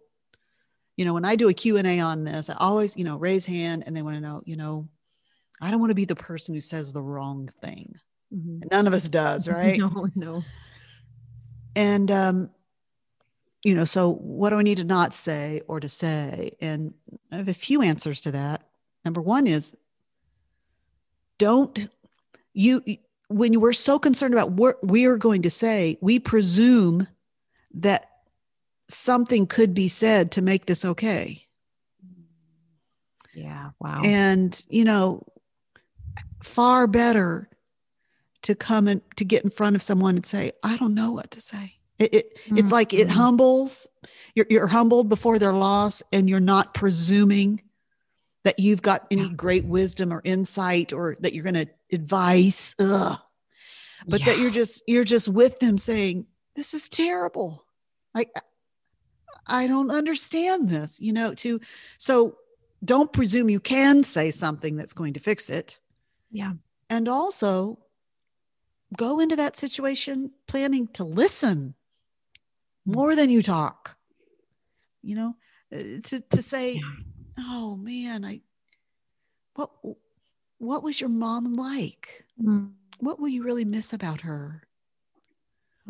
you 1.00 1.06
know, 1.06 1.14
when 1.14 1.24
I 1.24 1.34
do 1.34 1.48
a 1.48 1.54
Q&A 1.54 1.98
on 2.00 2.24
this, 2.24 2.50
I 2.50 2.56
always, 2.58 2.94
you 2.94 3.04
know, 3.04 3.16
raise 3.16 3.46
hand 3.46 3.84
and 3.86 3.96
they 3.96 4.02
want 4.02 4.16
to 4.16 4.20
know, 4.20 4.42
you 4.44 4.54
know, 4.54 4.86
I 5.62 5.70
don't 5.70 5.80
want 5.80 5.88
to 5.88 5.94
be 5.94 6.04
the 6.04 6.14
person 6.14 6.54
who 6.54 6.60
says 6.60 6.92
the 6.92 7.00
wrong 7.00 7.48
thing. 7.62 7.94
Mm-hmm. 8.30 8.68
None 8.70 8.86
of 8.86 8.92
us 8.92 9.08
does, 9.08 9.48
right? 9.48 9.78
no, 9.78 10.08
no. 10.14 10.42
And 11.74 12.10
um, 12.10 12.50
you 13.64 13.74
know, 13.74 13.86
so 13.86 14.12
what 14.12 14.50
do 14.50 14.58
I 14.58 14.62
need 14.62 14.76
to 14.76 14.84
not 14.84 15.14
say 15.14 15.62
or 15.68 15.80
to 15.80 15.88
say? 15.88 16.50
And 16.60 16.92
I 17.32 17.36
have 17.36 17.48
a 17.48 17.54
few 17.54 17.80
answers 17.80 18.20
to 18.20 18.32
that. 18.32 18.68
Number 19.02 19.22
one 19.22 19.46
is 19.46 19.74
don't 21.38 21.88
you 22.52 22.82
when 23.28 23.58
we're 23.58 23.72
so 23.72 23.98
concerned 23.98 24.34
about 24.34 24.50
what 24.50 24.86
we 24.86 25.06
are 25.06 25.16
going 25.16 25.40
to 25.42 25.50
say, 25.50 25.96
we 26.02 26.18
presume 26.18 27.08
that 27.72 28.09
something 28.90 29.46
could 29.46 29.74
be 29.74 29.88
said 29.88 30.32
to 30.32 30.42
make 30.42 30.66
this 30.66 30.84
okay. 30.84 31.46
Yeah, 33.34 33.70
wow. 33.78 34.02
And, 34.04 34.64
you 34.68 34.84
know, 34.84 35.22
far 36.42 36.86
better 36.86 37.48
to 38.42 38.54
come 38.54 38.88
and 38.88 39.00
to 39.16 39.24
get 39.24 39.44
in 39.44 39.50
front 39.50 39.76
of 39.76 39.82
someone 39.82 40.16
and 40.16 40.26
say, 40.26 40.52
I 40.62 40.76
don't 40.76 40.94
know 40.94 41.12
what 41.12 41.30
to 41.32 41.40
say. 41.40 41.74
It, 41.98 42.14
it 42.14 42.38
mm-hmm. 42.38 42.56
it's 42.56 42.72
like 42.72 42.94
it 42.94 43.08
humbles. 43.08 43.88
You're, 44.34 44.46
you're 44.48 44.66
humbled 44.66 45.08
before 45.08 45.38
their 45.38 45.52
loss, 45.52 46.02
and 46.12 46.30
you're 46.30 46.40
not 46.40 46.72
presuming 46.72 47.62
that 48.44 48.58
you've 48.58 48.80
got 48.80 49.06
any 49.10 49.24
yeah. 49.24 49.34
great 49.36 49.66
wisdom 49.66 50.12
or 50.12 50.22
insight 50.24 50.94
or 50.94 51.14
that 51.20 51.34
you're 51.34 51.44
going 51.44 51.54
to 51.54 51.68
advise. 51.92 52.74
Ugh. 52.80 53.18
But 54.08 54.20
yeah. 54.20 54.26
that 54.26 54.38
you're 54.38 54.50
just 54.50 54.82
you're 54.86 55.04
just 55.04 55.28
with 55.28 55.58
them 55.60 55.76
saying, 55.76 56.26
"This 56.56 56.72
is 56.72 56.88
terrible." 56.88 57.66
Like 58.14 58.30
I 59.46 59.66
don't 59.66 59.90
understand 59.90 60.68
this, 60.68 61.00
you 61.00 61.12
know, 61.12 61.34
to 61.34 61.60
so 61.98 62.36
don't 62.84 63.12
presume 63.12 63.50
you 63.50 63.60
can 63.60 64.04
say 64.04 64.30
something 64.30 64.76
that's 64.76 64.92
going 64.92 65.14
to 65.14 65.20
fix 65.20 65.50
it. 65.50 65.80
Yeah. 66.30 66.54
And 66.88 67.08
also 67.08 67.78
go 68.96 69.20
into 69.20 69.36
that 69.36 69.56
situation 69.56 70.32
planning 70.46 70.88
to 70.88 71.04
listen 71.04 71.74
more 72.84 73.14
than 73.14 73.30
you 73.30 73.42
talk. 73.42 73.96
You 75.02 75.14
know, 75.14 75.36
uh, 75.72 76.00
to 76.04 76.20
to 76.20 76.42
say, 76.42 76.74
yeah. 76.74 76.80
"Oh 77.38 77.76
man, 77.76 78.24
I 78.24 78.42
what 79.54 79.70
what 80.58 80.82
was 80.82 81.00
your 81.00 81.08
mom 81.10 81.56
like? 81.56 82.24
Mm-hmm. 82.40 82.66
What 82.98 83.18
will 83.18 83.28
you 83.28 83.42
really 83.42 83.64
miss 83.64 83.92
about 83.92 84.22
her?" 84.22 84.62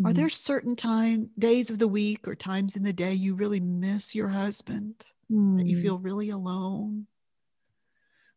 Mm-hmm. 0.00 0.06
Are 0.06 0.12
there 0.14 0.30
certain 0.30 0.76
time 0.76 1.28
days 1.38 1.68
of 1.68 1.78
the 1.78 1.88
week 1.88 2.26
or 2.26 2.34
times 2.34 2.74
in 2.74 2.82
the 2.82 2.92
day 2.92 3.12
you 3.12 3.34
really 3.34 3.60
miss 3.60 4.14
your 4.14 4.28
husband? 4.28 4.94
Mm. 5.30 5.58
That 5.58 5.66
you 5.66 5.76
mm. 5.76 5.82
feel 5.82 5.98
really 5.98 6.30
alone? 6.30 7.06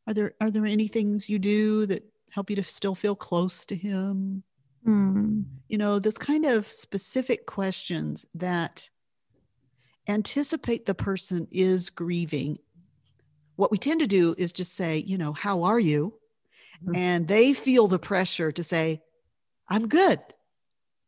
Are 0.05 0.13
there 0.13 0.33
are 0.41 0.51
there 0.51 0.65
any 0.65 0.89
things 0.89 1.29
you 1.29 1.39
do 1.39 1.85
that 1.85 2.03
help 2.31 2.49
you 2.49 2.57
to 2.57 2.63
still 2.63 2.95
feel 2.95 3.15
close 3.15 3.65
to 3.67 3.75
him? 3.77 4.43
Mm. 4.85 5.45
You 5.69 5.77
know, 5.77 5.99
those 5.99 6.17
kind 6.17 6.45
of 6.45 6.67
specific 6.67 7.45
questions 7.45 8.25
that 8.35 8.89
anticipate 10.09 10.85
the 10.85 10.93
person 10.93 11.47
is 11.49 11.89
grieving. 11.89 12.57
What 13.55 13.71
we 13.71 13.77
tend 13.77 14.01
to 14.01 14.07
do 14.07 14.35
is 14.37 14.51
just 14.51 14.75
say, 14.75 14.97
you 14.97 15.17
know, 15.17 15.31
how 15.31 15.63
are 15.63 15.79
you? 15.79 16.13
Mm. 16.85 16.97
And 16.97 17.27
they 17.29 17.53
feel 17.53 17.87
the 17.87 17.99
pressure 17.99 18.51
to 18.51 18.63
say, 18.63 19.01
I'm 19.69 19.87
good. 19.87 20.19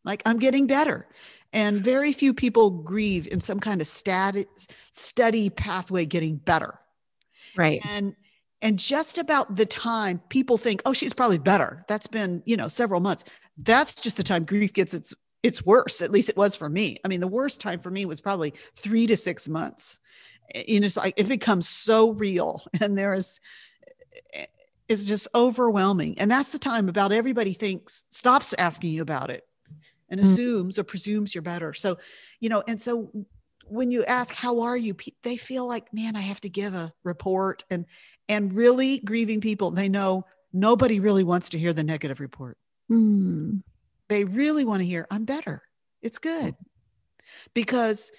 Like 0.06 0.22
I'm 0.26 0.39
getting 0.39 0.68
better. 0.68 1.08
And 1.51 1.84
very 1.84 2.12
few 2.14 2.34
people 2.34 2.70
grieve 2.70 3.28
in 3.28 3.39
some 3.39 3.60
kind 3.60 3.82
of 3.82 3.88
static, 3.88 4.47
steady 4.91 5.49
pathway 5.49 6.06
getting 6.06 6.36
better. 6.36 6.80
Right. 7.56 7.82
And 7.91 8.16
and 8.62 8.80
just 8.80 9.18
about 9.18 9.56
the 9.56 9.66
time 9.66 10.22
people 10.30 10.58
think, 10.58 10.82
oh, 10.86 10.93
she's 10.93 11.14
probably 11.14 11.38
better. 11.38 11.84
That's 11.88 12.08
been, 12.08 12.41
you 12.45 12.58
know, 12.58 12.68
several 12.68 12.99
months. 12.99 13.24
That's 13.58 13.93
just 13.95 14.18
the 14.18 14.24
time 14.24 14.43
grief 14.43 14.74
gets 14.74 14.93
its 14.93 15.14
it's 15.43 15.66
worse. 15.66 16.01
At 16.01 16.12
least 16.12 16.30
it 16.30 16.38
was 16.38 16.56
for 16.56 16.68
me. 16.68 16.97
I 17.06 17.08
mean, 17.08 17.20
the 17.20 17.28
worst 17.28 17.62
time 17.62 17.80
for 17.80 17.91
me 17.91 18.06
was 18.06 18.20
probably 18.20 18.53
three 18.76 19.06
to 19.08 19.16
six 19.16 19.47
months. 19.47 19.99
You 20.68 20.80
know, 20.80 20.86
it's 20.86 20.97
like 20.97 21.14
it 21.18 21.28
becomes 21.28 21.70
so 21.70 22.12
real, 22.12 22.64
and 22.82 22.97
there 22.97 23.14
is 23.14 23.39
eh, 24.34 24.45
it's 24.89 25.06
just 25.06 25.28
overwhelming. 25.34 26.20
And 26.20 26.30
that's 26.30 26.51
the 26.51 26.60
time 26.60 26.89
about 26.89 27.12
everybody 27.12 27.53
thinks 27.53 28.06
stops 28.10 28.53
asking 28.58 28.91
you 28.91 29.01
about 29.01 29.30
it 29.30 29.45
and 30.10 30.20
mm 30.20 30.24
assumes 30.24 30.78
or 30.78 30.84
presumes 30.84 31.34
you're 31.34 31.41
better. 31.41 31.74
So, 31.74 31.97
you 32.39 32.49
know, 32.49 32.64
and 32.68 32.80
so 32.80 33.12
when 33.68 33.91
you 33.91 34.03
ask 34.06 34.36
how 34.36 34.62
are 34.62 34.78
you, 34.78 34.95
they 35.24 35.38
feel 35.38 35.68
like, 35.68 35.93
man, 35.93 36.16
I 36.16 36.22
have 36.22 36.41
to 36.41 36.49
give 36.49 36.74
a 36.74 36.91
report 37.03 37.64
and 37.70 37.86
and 38.28 38.53
really 38.53 38.99
grieving 38.99 39.41
people, 39.41 39.72
they 39.72 39.89
know 39.89 40.26
nobody 40.53 40.99
really 40.99 41.24
wants 41.24 41.49
to 41.49 41.60
hear 41.60 41.74
the 41.74 41.84
negative 41.84 42.20
report. 42.20 42.58
Mm. 42.91 43.62
They 44.10 44.24
really 44.24 44.66
want 44.66 44.82
to 44.82 44.86
hear, 44.86 45.08
I'm 45.12 45.26
better. 45.26 45.64
It's 46.01 46.18
good. 46.18 46.56
Because 47.53 48.12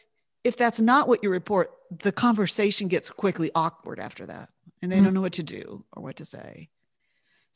if 0.44 0.56
that's 0.56 0.80
not 0.80 1.08
what 1.08 1.22
you 1.22 1.30
report, 1.30 1.70
the 1.90 2.12
conversation 2.12 2.88
gets 2.88 3.10
quickly 3.10 3.50
awkward 3.54 3.98
after 4.00 4.26
that 4.26 4.48
and 4.82 4.90
they 4.90 4.98
mm. 4.98 5.04
don't 5.04 5.14
know 5.14 5.20
what 5.20 5.34
to 5.34 5.42
do 5.42 5.84
or 5.92 6.02
what 6.02 6.16
to 6.16 6.24
say. 6.24 6.68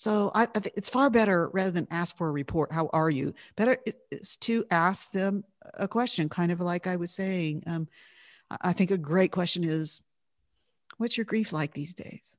So 0.00 0.30
I, 0.34 0.44
I 0.44 0.60
think 0.60 0.72
it's 0.78 0.88
far 0.88 1.10
better 1.10 1.50
rather 1.52 1.70
than 1.70 1.86
ask 1.90 2.16
for 2.16 2.28
a 2.28 2.32
report. 2.32 2.72
How 2.72 2.88
are 2.94 3.10
you? 3.10 3.34
Better 3.54 3.76
is 4.10 4.38
to 4.38 4.64
ask 4.70 5.12
them 5.12 5.44
a 5.74 5.86
question, 5.86 6.30
kind 6.30 6.50
of 6.50 6.58
like 6.58 6.86
I 6.86 6.96
was 6.96 7.10
saying. 7.10 7.64
Um, 7.66 7.86
I 8.62 8.72
think 8.72 8.90
a 8.90 8.96
great 8.96 9.30
question 9.30 9.62
is, 9.62 10.00
"What's 10.96 11.18
your 11.18 11.26
grief 11.26 11.52
like 11.52 11.74
these 11.74 11.92
days?" 11.92 12.38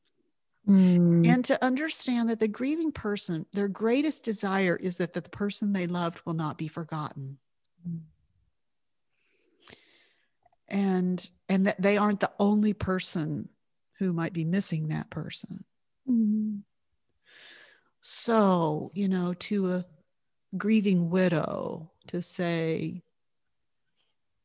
Mm. 0.67 1.27
And 1.27 1.45
to 1.45 1.63
understand 1.63 2.29
that 2.29 2.39
the 2.39 2.47
grieving 2.47 2.91
person, 2.91 3.45
their 3.53 3.67
greatest 3.67 4.23
desire 4.23 4.75
is 4.75 4.95
that 4.95 5.13
the 5.13 5.21
person 5.21 5.71
they 5.71 5.85
loved 5.85 6.19
will 6.25 6.33
not 6.33 6.57
be 6.57 6.67
forgotten. 6.67 7.37
Mm. 7.87 7.99
And 10.67 11.29
and 11.47 11.67
that 11.67 11.79
they 11.79 11.97
aren't 11.97 12.21
the 12.21 12.31
only 12.39 12.73
person 12.73 13.49
who 13.99 14.13
might 14.13 14.33
be 14.33 14.45
missing 14.45 14.87
that 14.87 15.11
person. 15.11 15.63
Mm. 16.09 16.63
So, 18.01 18.91
you 18.95 19.07
know, 19.07 19.33
to 19.33 19.73
a 19.73 19.85
grieving 20.57 21.09
widow 21.09 21.91
to 22.07 22.21
say, 22.21 23.03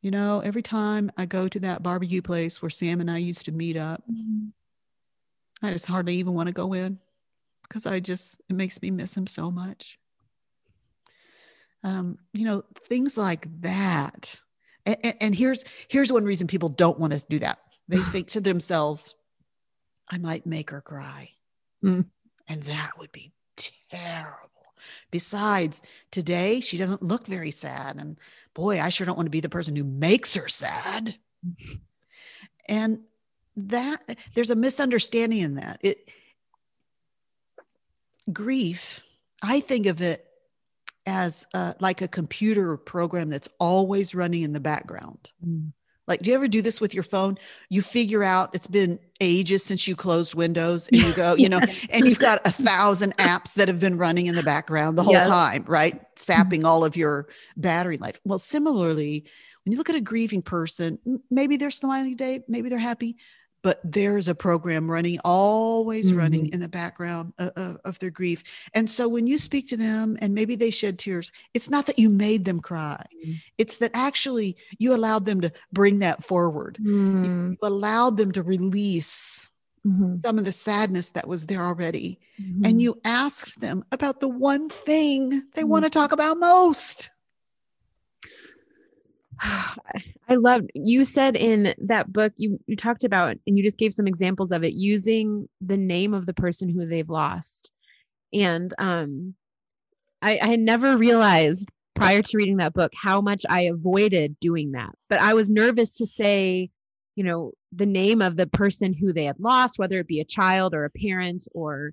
you 0.02 0.10
know, 0.10 0.40
every 0.40 0.62
time 0.62 1.10
I 1.16 1.24
go 1.24 1.48
to 1.48 1.60
that 1.60 1.82
barbecue 1.82 2.22
place 2.22 2.60
where 2.60 2.70
Sam 2.70 3.00
and 3.00 3.10
I 3.10 3.18
used 3.18 3.46
to 3.46 3.52
meet 3.52 3.76
up, 3.76 4.02
mm-hmm. 4.10 4.48
I 5.62 5.72
just 5.72 5.86
hardly 5.86 6.16
even 6.16 6.34
want 6.34 6.48
to 6.48 6.52
go 6.52 6.74
in 6.74 6.98
because 7.62 7.86
I 7.86 7.98
just, 7.98 8.40
it 8.48 8.54
makes 8.54 8.80
me 8.82 8.90
miss 8.90 9.16
him 9.16 9.26
so 9.26 9.50
much. 9.50 9.98
Um, 11.82 12.18
you 12.34 12.44
know, 12.44 12.62
things 12.80 13.16
like 13.16 13.46
that. 13.62 14.38
And, 14.84 14.96
and, 15.02 15.14
and 15.20 15.34
here's 15.34 15.64
here's 15.88 16.12
one 16.12 16.24
reason 16.24 16.46
people 16.46 16.68
don't 16.68 16.98
want 16.98 17.12
to 17.12 17.24
do 17.28 17.38
that. 17.38 17.58
They 17.88 17.98
think 18.12 18.28
to 18.28 18.40
themselves, 18.40 19.14
I 20.08 20.18
might 20.18 20.46
make 20.46 20.70
her 20.70 20.80
cry. 20.80 21.30
Mm. 21.82 22.06
And 22.48 22.62
that 22.64 22.92
would 22.98 23.12
be 23.12 23.32
terrible. 23.56 24.50
Besides, 25.10 25.82
today 26.10 26.60
she 26.60 26.78
doesn't 26.78 27.02
look 27.02 27.26
very 27.26 27.50
sad. 27.50 27.96
And 27.98 28.18
boy, 28.54 28.80
I 28.80 28.88
sure 28.88 29.06
don't 29.06 29.16
want 29.16 29.26
to 29.26 29.30
be 29.30 29.40
the 29.40 29.48
person 29.48 29.76
who 29.76 29.84
makes 29.84 30.34
her 30.34 30.48
sad. 30.48 31.16
and 32.68 33.00
that 33.56 34.18
there's 34.34 34.50
a 34.50 34.56
misunderstanding 34.56 35.40
in 35.40 35.54
that. 35.56 35.78
It 35.82 36.08
grief, 38.32 39.02
I 39.42 39.60
think 39.60 39.86
of 39.86 40.00
it 40.00 40.26
as 41.06 41.46
uh, 41.54 41.74
like 41.80 42.02
a 42.02 42.08
computer 42.08 42.76
program 42.76 43.30
that's 43.30 43.48
always 43.58 44.14
running 44.14 44.42
in 44.42 44.52
the 44.52 44.60
background. 44.60 45.30
Mm. 45.46 45.72
Like, 46.06 46.20
do 46.20 46.30
you 46.30 46.36
ever 46.36 46.48
do 46.48 46.62
this 46.62 46.80
with 46.80 46.94
your 46.94 47.02
phone? 47.02 47.38
You 47.68 47.82
figure 47.82 48.22
out 48.22 48.54
it's 48.54 48.66
been 48.66 48.98
ages 49.20 49.64
since 49.64 49.88
you 49.88 49.96
closed 49.96 50.34
Windows 50.34 50.88
and 50.88 51.02
you 51.02 51.12
go, 51.14 51.34
you 51.34 51.48
know, 51.48 51.60
and 51.90 52.06
you've 52.06 52.18
got 52.18 52.40
a 52.46 52.50
thousand 52.50 53.16
apps 53.16 53.54
that 53.54 53.68
have 53.68 53.80
been 53.80 53.98
running 53.98 54.26
in 54.26 54.34
the 54.34 54.42
background 54.42 54.96
the 54.96 55.02
whole 55.02 55.14
yes. 55.14 55.26
time, 55.26 55.64
right? 55.66 56.00
Sapping 56.16 56.60
mm-hmm. 56.60 56.68
all 56.68 56.84
of 56.84 56.96
your 56.96 57.28
battery 57.56 57.96
life. 57.96 58.20
Well, 58.24 58.38
similarly, 58.38 59.26
when 59.64 59.72
you 59.72 59.78
look 59.78 59.90
at 59.90 59.96
a 59.96 60.00
grieving 60.00 60.42
person, 60.42 60.98
maybe 61.30 61.56
they're 61.56 61.70
smiling 61.70 62.10
today, 62.10 62.40
maybe 62.46 62.68
they're 62.68 62.78
happy, 62.78 63.16
but 63.66 63.80
there's 63.82 64.28
a 64.28 64.34
program 64.36 64.88
running, 64.88 65.18
always 65.24 66.10
mm-hmm. 66.10 66.18
running 66.20 66.52
in 66.52 66.60
the 66.60 66.68
background 66.68 67.32
of, 67.36 67.50
of, 67.56 67.78
of, 67.84 67.98
their 67.98 68.10
grief. 68.10 68.44
And 68.74 68.88
so 68.88 69.08
when 69.08 69.26
you 69.26 69.38
speak 69.38 69.66
to 69.70 69.76
them 69.76 70.16
and 70.20 70.36
maybe 70.36 70.54
they 70.54 70.70
shed 70.70 71.00
tears, 71.00 71.32
it's 71.52 71.68
not 71.68 71.86
that 71.86 71.98
you 71.98 72.08
made 72.08 72.44
them 72.44 72.60
cry, 72.60 73.04
mm-hmm. 73.12 73.32
it's 73.58 73.78
that 73.78 73.90
actually 73.92 74.56
you 74.78 74.94
allowed 74.94 75.26
them 75.26 75.40
to 75.40 75.50
bring 75.72 75.98
that 75.98 76.22
forward. 76.22 76.78
Mm-hmm. 76.80 77.50
You 77.50 77.56
allowed 77.60 78.18
them 78.18 78.30
to 78.30 78.42
release. 78.44 79.50
Mm-hmm. 79.84 80.14
Some 80.14 80.38
of 80.38 80.44
the 80.44 80.52
sadness 80.52 81.10
that 81.10 81.26
was 81.26 81.46
there 81.46 81.64
already. 81.64 82.20
And 82.38 82.64
mm-hmm. 82.64 82.78
you 82.78 83.00
asked 83.04 83.60
them 83.60 83.84
about 83.90 84.20
the 84.20 84.28
one 84.28 84.68
thing 84.68 85.42
they 85.54 85.64
want 85.64 85.84
to 85.84 85.90
mm-hmm. 85.90 86.00
talk 86.00 86.12
about 86.12 86.38
most. 86.38 87.10
I 90.28 90.34
love 90.34 90.62
you 90.74 91.04
said 91.04 91.36
in 91.36 91.74
that 91.78 92.12
book 92.12 92.32
you 92.36 92.58
you 92.66 92.76
talked 92.76 93.04
about 93.04 93.36
and 93.46 93.58
you 93.58 93.62
just 93.62 93.78
gave 93.78 93.94
some 93.94 94.06
examples 94.06 94.52
of 94.52 94.64
it 94.64 94.72
using 94.72 95.48
the 95.60 95.76
name 95.76 96.14
of 96.14 96.26
the 96.26 96.34
person 96.34 96.68
who 96.68 96.86
they've 96.86 97.08
lost. 97.08 97.70
And 98.32 98.74
um 98.78 99.34
I, 100.22 100.38
I 100.42 100.56
never 100.56 100.96
realized 100.96 101.68
prior 101.94 102.22
to 102.22 102.36
reading 102.36 102.56
that 102.56 102.74
book 102.74 102.92
how 103.00 103.20
much 103.20 103.44
I 103.48 103.62
avoided 103.62 104.38
doing 104.40 104.72
that. 104.72 104.90
But 105.08 105.20
I 105.20 105.34
was 105.34 105.50
nervous 105.50 105.92
to 105.94 106.06
say 106.06 106.70
you 107.16 107.24
know, 107.24 107.52
the 107.72 107.86
name 107.86 108.22
of 108.22 108.36
the 108.36 108.46
person 108.46 108.92
who 108.92 109.12
they 109.12 109.24
had 109.24 109.40
lost, 109.40 109.78
whether 109.78 109.98
it 109.98 110.06
be 110.06 110.20
a 110.20 110.24
child 110.24 110.74
or 110.74 110.84
a 110.84 110.90
parent 110.90 111.48
or 111.52 111.92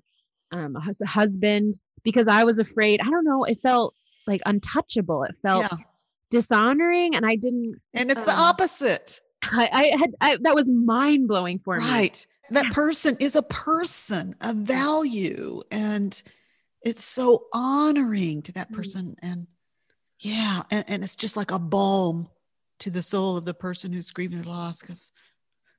um, 0.52 0.76
a 0.76 1.06
husband, 1.06 1.78
because 2.04 2.28
I 2.28 2.44
was 2.44 2.58
afraid. 2.58 3.00
I 3.00 3.08
don't 3.08 3.24
know. 3.24 3.44
It 3.44 3.58
felt 3.58 3.94
like 4.26 4.42
untouchable. 4.46 5.24
It 5.24 5.36
felt 5.42 5.62
yeah. 5.62 5.76
Dishonoring, 6.34 7.14
and 7.14 7.24
I 7.24 7.36
didn't. 7.36 7.80
And 7.94 8.10
it's 8.10 8.22
um, 8.22 8.26
the 8.26 8.32
opposite. 8.32 9.20
I, 9.42 9.68
I 9.72 9.98
had 9.98 10.14
I, 10.20 10.38
that 10.40 10.54
was 10.54 10.68
mind 10.68 11.28
blowing 11.28 11.58
for 11.58 11.76
right. 11.76 11.82
me. 11.82 11.90
Right. 11.90 12.26
That 12.50 12.72
person 12.72 13.16
is 13.20 13.36
a 13.36 13.42
person, 13.42 14.34
a 14.40 14.52
value, 14.52 15.62
and 15.70 16.22
it's 16.82 17.04
so 17.04 17.46
honoring 17.52 18.42
to 18.42 18.52
that 18.52 18.70
mm. 18.70 18.76
person. 18.76 19.16
And 19.22 19.46
yeah, 20.18 20.62
and, 20.70 20.84
and 20.88 21.04
it's 21.04 21.16
just 21.16 21.36
like 21.36 21.52
a 21.52 21.58
balm 21.58 22.28
to 22.80 22.90
the 22.90 23.02
soul 23.02 23.36
of 23.36 23.44
the 23.44 23.54
person 23.54 23.92
who's 23.92 24.10
grieving 24.10 24.42
the 24.42 24.48
loss 24.48 24.80
because 24.80 25.12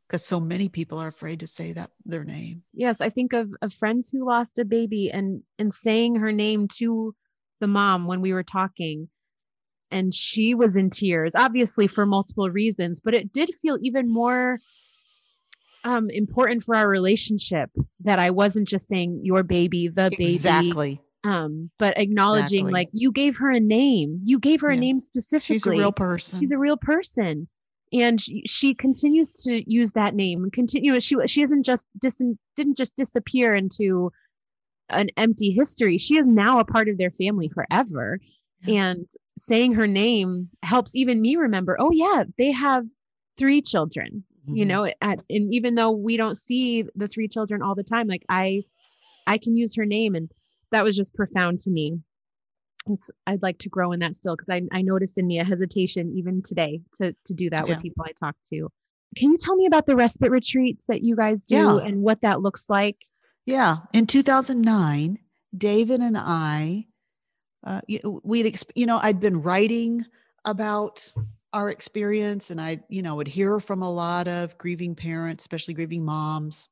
because 0.08 0.24
so 0.24 0.40
many 0.40 0.70
people 0.70 1.00
are 1.00 1.08
afraid 1.08 1.40
to 1.42 1.48
say 1.48 1.74
that 1.74 1.90
their 2.06 2.24
name. 2.24 2.64
Yes, 2.74 3.02
I 3.02 3.10
think 3.10 3.34
of, 3.34 3.50
of 3.62 3.74
friends 3.74 4.10
who 4.10 4.26
lost 4.26 4.60
a 4.60 4.66
baby 4.66 5.12
and 5.12 5.44
and 5.60 5.74
saying 5.74 6.16
her 6.16 6.32
name 6.32 6.68
to 6.80 7.14
the 7.60 7.68
mom 7.68 8.08
when 8.08 8.22
we 8.22 8.34
were 8.34 8.44
talking 8.44 9.10
and 9.92 10.14
she 10.14 10.54
was 10.54 10.76
in 10.76 10.90
tears 10.90 11.34
obviously 11.36 11.88
for 11.88 12.06
multiple 12.06 12.50
reasons 12.50 13.00
but 13.00 13.14
it 13.14 13.32
did 13.32 13.52
feel 13.62 13.78
even 13.82 14.12
more 14.12 14.60
um, 15.86 16.10
important 16.10 16.64
for 16.64 16.76
our 16.76 16.90
relationship 16.90 17.70
that 18.04 18.18
I 18.18 18.32
wasn't 18.32 18.68
just 18.68 18.88
saying 18.88 19.22
your 19.24 19.44
baby, 19.44 19.88
the 19.88 20.10
baby. 20.10 20.34
Exactly. 20.34 21.00
Um, 21.24 21.70
but 21.78 21.98
acknowledging 21.98 22.66
exactly. 22.66 22.72
like 22.72 22.90
you 22.92 23.12
gave 23.12 23.38
her 23.38 23.52
a 23.52 23.60
name. 23.60 24.20
You 24.24 24.40
gave 24.40 24.62
her 24.62 24.72
yeah. 24.72 24.78
a 24.78 24.80
name 24.80 25.00
specifically. 25.00 25.56
She's 25.56 25.68
a 25.68 25.72
real 25.72 25.92
person. 25.92 26.40
She's 26.40 26.52
a 26.52 26.58
real 26.58 26.78
person. 26.78 27.48
And 27.94 28.20
she, 28.20 28.44
she 28.48 28.74
continues 28.74 29.34
to 29.44 29.64
use 29.72 29.92
that 29.92 30.16
name 30.16 30.44
and 30.44 30.52
continue. 30.52 31.00
She 31.00 31.16
she 31.28 31.44
isn't 31.44 31.64
just 31.64 31.88
dis, 32.00 32.22
didn't 32.56 32.78
just 32.78 32.98
disappear 32.98 33.54
into 33.54 34.12
an 34.90 35.10
empty 35.18 35.52
history. 35.52 36.00
She 36.00 36.18
is 36.18 36.26
now 36.26 36.60
a 36.60 36.66
part 36.66 36.90
of 36.90 36.98
their 36.98 37.12
family 37.12 37.50
forever. 37.50 38.20
Yeah. 38.64 38.86
And 38.86 39.08
saying 39.38 39.74
her 39.74 39.88
name 39.88 40.50
helps 40.64 40.96
even 40.96 41.22
me 41.22 41.36
remember, 41.36 41.78
oh 41.80 41.92
yeah, 41.92 42.24
they 42.38 42.52
have 42.52 42.86
three 43.38 43.62
children 43.62 44.24
mm-hmm. 44.46 44.56
you 44.56 44.66
know 44.66 44.86
at, 45.02 45.20
and 45.30 45.54
even 45.54 45.76
though 45.76 45.92
we 45.92 46.18
don't 46.18 46.38
see 46.38 46.86
the 46.96 47.08
three 47.08 47.28
children 47.28 47.62
all 47.62 47.76
the 47.76 47.84
time 47.84 48.08
like 48.08 48.24
i 48.30 48.64
i 49.28 49.38
can 49.38 49.56
use 49.56 49.76
her 49.76 49.86
name 49.86 50.16
and 50.16 50.32
that 50.72 50.84
was 50.84 50.96
just 50.96 51.14
profound 51.14 51.60
to 51.60 51.70
me 51.70 52.00
it's, 52.88 53.10
I'd 53.26 53.42
like 53.42 53.58
to 53.60 53.70
grow 53.70 53.94
in 53.94 54.00
that 54.02 54.14
still 54.14 54.36
because 54.36 54.50
I, 54.50 54.62
I 54.72 54.84
noticed 54.84 55.18
in 55.18 55.26
me 55.26 55.40
a 55.40 55.44
hesitation 55.44 56.14
even 56.16 56.44
today 56.44 56.82
to 57.00 57.16
to 57.26 57.34
do 57.34 57.50
that 57.50 57.68
yeah. 57.68 57.74
with 57.74 57.82
people 57.82 58.06
I 58.08 58.12
talk 58.12 58.36
to. 58.52 58.70
Can 59.18 59.32
you 59.32 59.38
tell 59.40 59.56
me 59.56 59.66
about 59.66 59.88
the 59.88 59.96
respite 59.96 60.30
retreats 60.30 60.86
that 60.88 61.04
you 61.04 61.16
guys 61.16 61.48
do 61.48 61.56
yeah. 61.56 61.78
and 61.80 62.04
what 62.04 62.22
that 62.22 62.42
looks 62.42 62.70
like? 62.70 62.98
Yeah, 63.48 63.78
in 63.92 64.06
2009, 64.06 65.18
David 65.58 66.02
and 66.02 66.16
I, 66.16 66.86
uh, 67.66 67.82
we'd 68.24 68.60
you 68.76 68.86
know 68.86 69.00
I'd 69.02 69.20
been 69.20 69.42
writing 69.42 70.06
about 70.46 71.12
our 71.54 71.70
experience 71.70 72.52
and 72.52 72.60
i 72.60 72.78
you 72.90 73.02
know 73.02 73.16
would 73.16 73.30
hear 73.30 73.62
from 73.62 73.82
a 73.82 73.92
lot 73.92 74.28
of 74.28 74.58
grieving 74.58 74.94
parents 74.94 75.44
especially 75.44 75.74
grieving 75.74 76.04
moms 76.04 76.68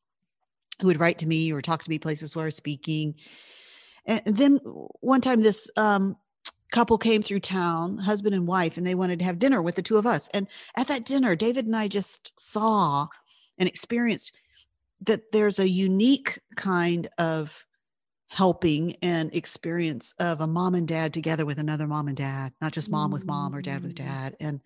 who 0.81 0.87
would 0.87 0.99
write 0.99 1.19
to 1.19 1.27
me 1.27 1.51
or 1.51 1.61
talk 1.61 1.83
to 1.83 1.89
me 1.89 1.99
places 1.99 2.35
where 2.35 2.43
i 2.43 2.47
was 2.47 2.55
speaking. 2.55 3.15
And 4.05 4.21
then 4.25 4.57
one 4.99 5.21
time 5.21 5.39
this 5.39 5.71
um, 5.77 6.17
couple 6.71 6.97
came 6.97 7.21
through 7.21 7.39
town 7.39 7.97
husband 7.97 8.35
and 8.35 8.45
wife 8.45 8.75
and 8.75 8.85
they 8.85 8.95
wanted 8.95 9.19
to 9.19 9.25
have 9.25 9.39
dinner 9.39 9.61
with 9.61 9.75
the 9.75 9.81
two 9.81 9.95
of 9.95 10.05
us. 10.05 10.27
And 10.33 10.47
at 10.75 10.87
that 10.87 11.05
dinner 11.05 11.35
david 11.35 11.65
and 11.65 11.75
i 11.75 11.87
just 11.87 12.37
saw 12.39 13.07
and 13.57 13.69
experienced 13.69 14.35
that 15.01 15.31
there's 15.31 15.59
a 15.59 15.69
unique 15.69 16.39
kind 16.55 17.07
of 17.17 17.65
helping 18.33 18.95
and 19.03 19.33
experience 19.35 20.15
of 20.19 20.41
a 20.41 20.47
mom 20.47 20.73
and 20.73 20.87
dad 20.87 21.13
together 21.13 21.45
with 21.45 21.59
another 21.59 21.85
mom 21.85 22.07
and 22.07 22.17
dad, 22.17 22.51
not 22.59 22.71
just 22.71 22.89
mom 22.89 23.11
with 23.11 23.25
mom 23.27 23.53
or 23.53 23.61
dad 23.61 23.83
with 23.83 23.93
mm. 23.93 24.03
dad. 24.03 24.35
And 24.39 24.59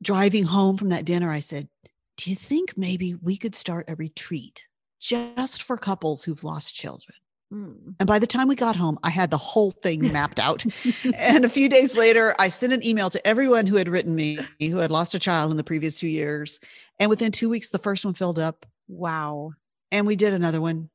driving 0.00 0.44
home 0.44 0.76
from 0.76 0.90
that 0.90 1.04
dinner, 1.04 1.30
I 1.30 1.40
said, 1.40 1.68
Do 2.16 2.30
you 2.30 2.36
think 2.36 2.78
maybe 2.78 3.16
we 3.16 3.36
could 3.36 3.56
start 3.56 3.90
a 3.90 3.96
retreat 3.96 4.68
just 5.00 5.64
for 5.64 5.76
couples 5.76 6.22
who've 6.22 6.44
lost 6.44 6.76
children? 6.76 7.16
Mm. 7.52 7.96
And 7.98 8.06
by 8.06 8.20
the 8.20 8.26
time 8.28 8.46
we 8.46 8.54
got 8.54 8.76
home, 8.76 9.00
I 9.02 9.10
had 9.10 9.32
the 9.32 9.36
whole 9.36 9.72
thing 9.72 10.12
mapped 10.12 10.38
out. 10.38 10.64
and 11.16 11.44
a 11.44 11.48
few 11.48 11.68
days 11.68 11.96
later, 11.96 12.36
I 12.38 12.46
sent 12.50 12.72
an 12.72 12.86
email 12.86 13.10
to 13.10 13.26
everyone 13.26 13.66
who 13.66 13.76
had 13.76 13.88
written 13.88 14.14
me 14.14 14.38
who 14.60 14.76
had 14.76 14.92
lost 14.92 15.16
a 15.16 15.18
child 15.18 15.50
in 15.50 15.56
the 15.56 15.64
previous 15.64 15.96
two 15.96 16.06
years. 16.06 16.60
And 17.00 17.10
within 17.10 17.32
two 17.32 17.48
weeks, 17.48 17.70
the 17.70 17.78
first 17.78 18.04
one 18.04 18.14
filled 18.14 18.38
up. 18.38 18.64
Wow. 18.86 19.54
And 19.90 20.06
we 20.06 20.14
did 20.14 20.34
another 20.34 20.60
one 20.60 20.88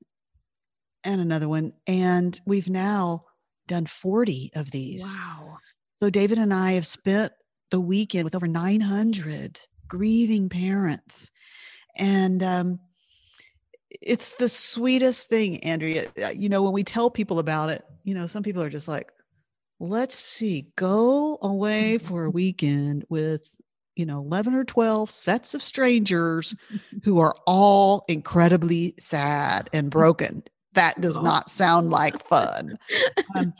and 1.05 1.21
another 1.21 1.47
one. 1.47 1.73
And 1.87 2.39
we've 2.45 2.69
now 2.69 3.25
done 3.67 3.85
40 3.85 4.51
of 4.55 4.71
these. 4.71 5.03
Wow. 5.19 5.57
So 5.97 6.09
David 6.09 6.37
and 6.37 6.53
I 6.53 6.73
have 6.73 6.87
spent 6.87 7.31
the 7.71 7.79
weekend 7.79 8.25
with 8.25 8.35
over 8.35 8.47
900 8.47 9.59
grieving 9.87 10.49
parents. 10.49 11.31
And 11.97 12.43
um, 12.43 12.79
it's 14.01 14.35
the 14.35 14.49
sweetest 14.49 15.29
thing, 15.29 15.63
Andrea. 15.63 16.09
Uh, 16.21 16.29
you 16.29 16.49
know, 16.49 16.63
when 16.63 16.73
we 16.73 16.83
tell 16.83 17.09
people 17.09 17.39
about 17.39 17.69
it, 17.69 17.83
you 18.03 18.13
know, 18.13 18.27
some 18.27 18.43
people 18.43 18.61
are 18.61 18.69
just 18.69 18.87
like, 18.87 19.11
let's 19.79 20.15
see, 20.15 20.67
go 20.75 21.37
away 21.41 21.97
for 21.97 22.25
a 22.25 22.29
weekend 22.29 23.05
with 23.09 23.55
you 23.95 24.05
know 24.05 24.19
11 24.19 24.53
or 24.53 24.65
12 24.65 25.09
sets 25.09 25.53
of 25.53 25.63
strangers 25.63 26.53
who 27.03 27.19
are 27.19 27.33
all 27.47 28.03
incredibly 28.09 28.93
sad 28.99 29.69
and 29.71 29.89
broken 29.89 30.43
that 30.75 31.01
does 31.01 31.19
not 31.21 31.49
sound 31.49 31.89
like 31.89 32.21
fun. 32.27 32.77
Um, 33.35 33.53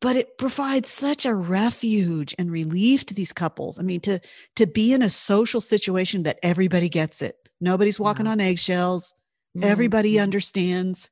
but 0.00 0.16
it 0.16 0.38
provides 0.38 0.88
such 0.88 1.26
a 1.26 1.34
refuge 1.34 2.34
and 2.38 2.50
relief 2.50 3.04
to 3.06 3.14
these 3.14 3.32
couples. 3.32 3.78
I 3.78 3.82
mean, 3.82 4.00
to 4.02 4.20
to 4.56 4.66
be 4.66 4.92
in 4.92 5.02
a 5.02 5.10
social 5.10 5.60
situation 5.60 6.22
that 6.22 6.38
everybody 6.42 6.88
gets 6.88 7.20
it. 7.20 7.36
Nobody's 7.60 7.98
walking 7.98 8.26
yeah. 8.26 8.32
on 8.32 8.40
eggshells. 8.40 9.14
Mm-hmm. 9.56 9.68
Everybody 9.68 10.20
understands. 10.20 11.10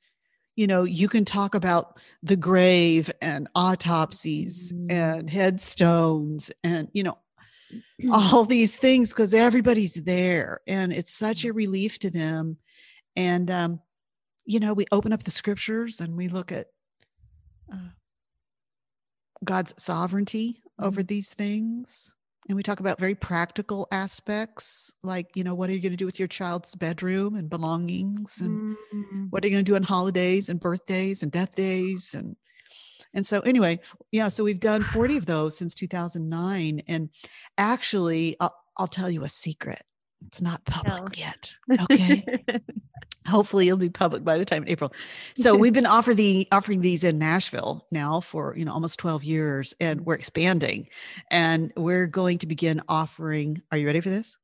You 0.55 0.67
know, 0.67 0.85
you 0.85 1.09
can 1.09 1.25
talk 1.25 1.55
about 1.55 1.99
the 2.23 2.37
grave 2.37 3.11
and 3.21 3.49
autopsies 3.55 4.73
mm-hmm. 4.73 4.91
and 4.91 5.31
headstones 5.31 6.53
and 6.63 6.89
you 6.93 7.03
know 7.03 7.19
all 8.13 8.45
these 8.45 8.79
things 8.79 9.13
because 9.13 9.35
everybody's 9.35 9.95
there 9.95 10.61
and 10.67 10.93
it's 10.93 11.13
such 11.13 11.45
a 11.45 11.53
relief 11.53 11.99
to 11.99 12.11
them 12.11 12.57
and 13.17 13.51
um, 13.51 13.81
you 14.47 14.61
know, 14.61 14.73
we 14.73 14.87
open 14.93 15.13
up 15.13 15.25
the 15.25 15.31
scriptures 15.31 16.01
and 16.01 16.17
we 16.17 16.29
look 16.29 16.53
at 16.53 16.69
uh, 17.73 17.91
God's 19.45 19.75
sovereignty 19.77 20.63
over 20.81 21.01
mm-hmm. 21.01 21.07
these 21.07 21.35
things. 21.35 22.15
And 22.49 22.55
we 22.55 22.63
talk 22.63 22.79
about 22.79 23.01
very 23.01 23.17
practical 23.17 23.89
aspects, 23.91 24.95
like, 25.03 25.31
you 25.35 25.43
know, 25.43 25.57
what 25.57 25.69
are 25.69 25.73
you 25.73 25.81
going 25.81 25.93
to 25.93 25.97
do 25.97 26.07
with 26.07 26.21
your 26.21 26.29
child's 26.29 26.77
bedroom 26.77 27.35
and 27.35 27.51
belongings? 27.51 28.41
And 28.41 28.77
mm-hmm. 28.95 29.25
what 29.31 29.43
are 29.43 29.49
you 29.49 29.55
going 29.55 29.65
to 29.65 29.71
do 29.71 29.75
on 29.75 29.83
holidays 29.83 30.49
and 30.49 30.61
birthdays 30.61 31.25
and 31.25 31.33
death 31.33 31.57
days? 31.57 32.15
And 32.15 32.37
and 33.15 33.27
so 33.27 33.41
anyway, 33.41 33.81
yeah, 34.13 34.29
so 34.29 34.45
we've 34.45 34.61
done 34.61 34.83
40 34.83 35.17
of 35.17 35.27
those 35.27 35.57
since 35.57 35.75
2009. 35.75 36.83
And 36.87 37.09
actually, 37.57 38.37
I'll, 38.39 38.55
I'll 38.77 38.87
tell 38.87 39.11
you 39.11 39.25
a 39.25 39.29
secret. 39.29 39.83
It's 40.27 40.43
not 40.43 40.65
public 40.65 41.03
no. 41.03 41.09
yet. 41.17 41.55
Okay. 41.91 42.25
hopefully 43.27 43.69
it'll 43.69 43.79
be 43.79 43.91
public 43.91 44.25
by 44.25 44.39
the 44.39 44.45
time 44.45 44.63
in 44.63 44.69
April. 44.69 44.93
So 45.37 45.57
we've 45.57 45.73
been 45.73 45.87
offer 45.87 46.15
the, 46.15 46.47
offering 46.53 46.81
these 46.81 47.05
in 47.05 47.19
Nashville 47.19 47.87
now 47.91 48.21
for, 48.21 48.55
you 48.57 48.65
know, 48.65 48.73
almost 48.73 48.99
12 48.99 49.25
years 49.25 49.75
and 49.81 50.03
we're 50.03 50.15
expanding 50.15 50.89
and 51.31 51.73
we're 51.77 52.07
going 52.07 52.39
to 52.39 52.47
begin 52.47 52.83
offering, 52.89 53.63
are 53.71 53.79
you 53.79 53.87
ready 53.87 54.01
for 54.01 54.11
this? 54.11 54.37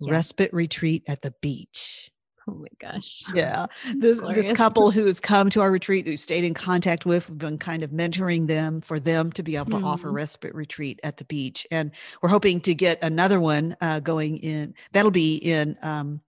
Yeah. 0.00 0.12
Respite 0.12 0.52
retreat 0.52 1.04
at 1.08 1.22
the 1.22 1.34
beach. 1.40 2.10
Oh 2.48 2.54
my 2.54 2.68
gosh. 2.78 3.22
Yeah. 3.34 3.66
This 3.96 4.20
this 4.20 4.52
couple 4.52 4.90
who 4.90 5.06
has 5.06 5.20
come 5.20 5.48
to 5.50 5.60
our 5.60 5.70
retreat, 5.70 6.06
who 6.06 6.16
stayed 6.16 6.44
in 6.44 6.54
contact 6.54 7.06
with, 7.06 7.28
we've 7.28 7.38
been 7.38 7.58
kind 7.58 7.82
of 7.82 7.90
mentoring 7.90 8.46
them 8.46 8.80
for 8.80 8.98
them 9.00 9.32
to 9.32 9.42
be 9.42 9.56
able 9.56 9.70
to 9.70 9.76
mm. 9.76 9.84
offer 9.84 10.08
mm-hmm. 10.08 10.16
respite 10.16 10.54
retreat 10.54 11.00
at 11.02 11.16
the 11.16 11.24
beach. 11.24 11.66
And 11.70 11.92
we're 12.20 12.28
hoping 12.28 12.60
to 12.62 12.74
get 12.74 13.02
another 13.02 13.40
one 13.40 13.76
uh, 13.80 14.00
going 14.00 14.38
in. 14.38 14.74
That'll 14.92 15.10
be 15.10 15.36
in 15.36 15.76
um, 15.82 16.20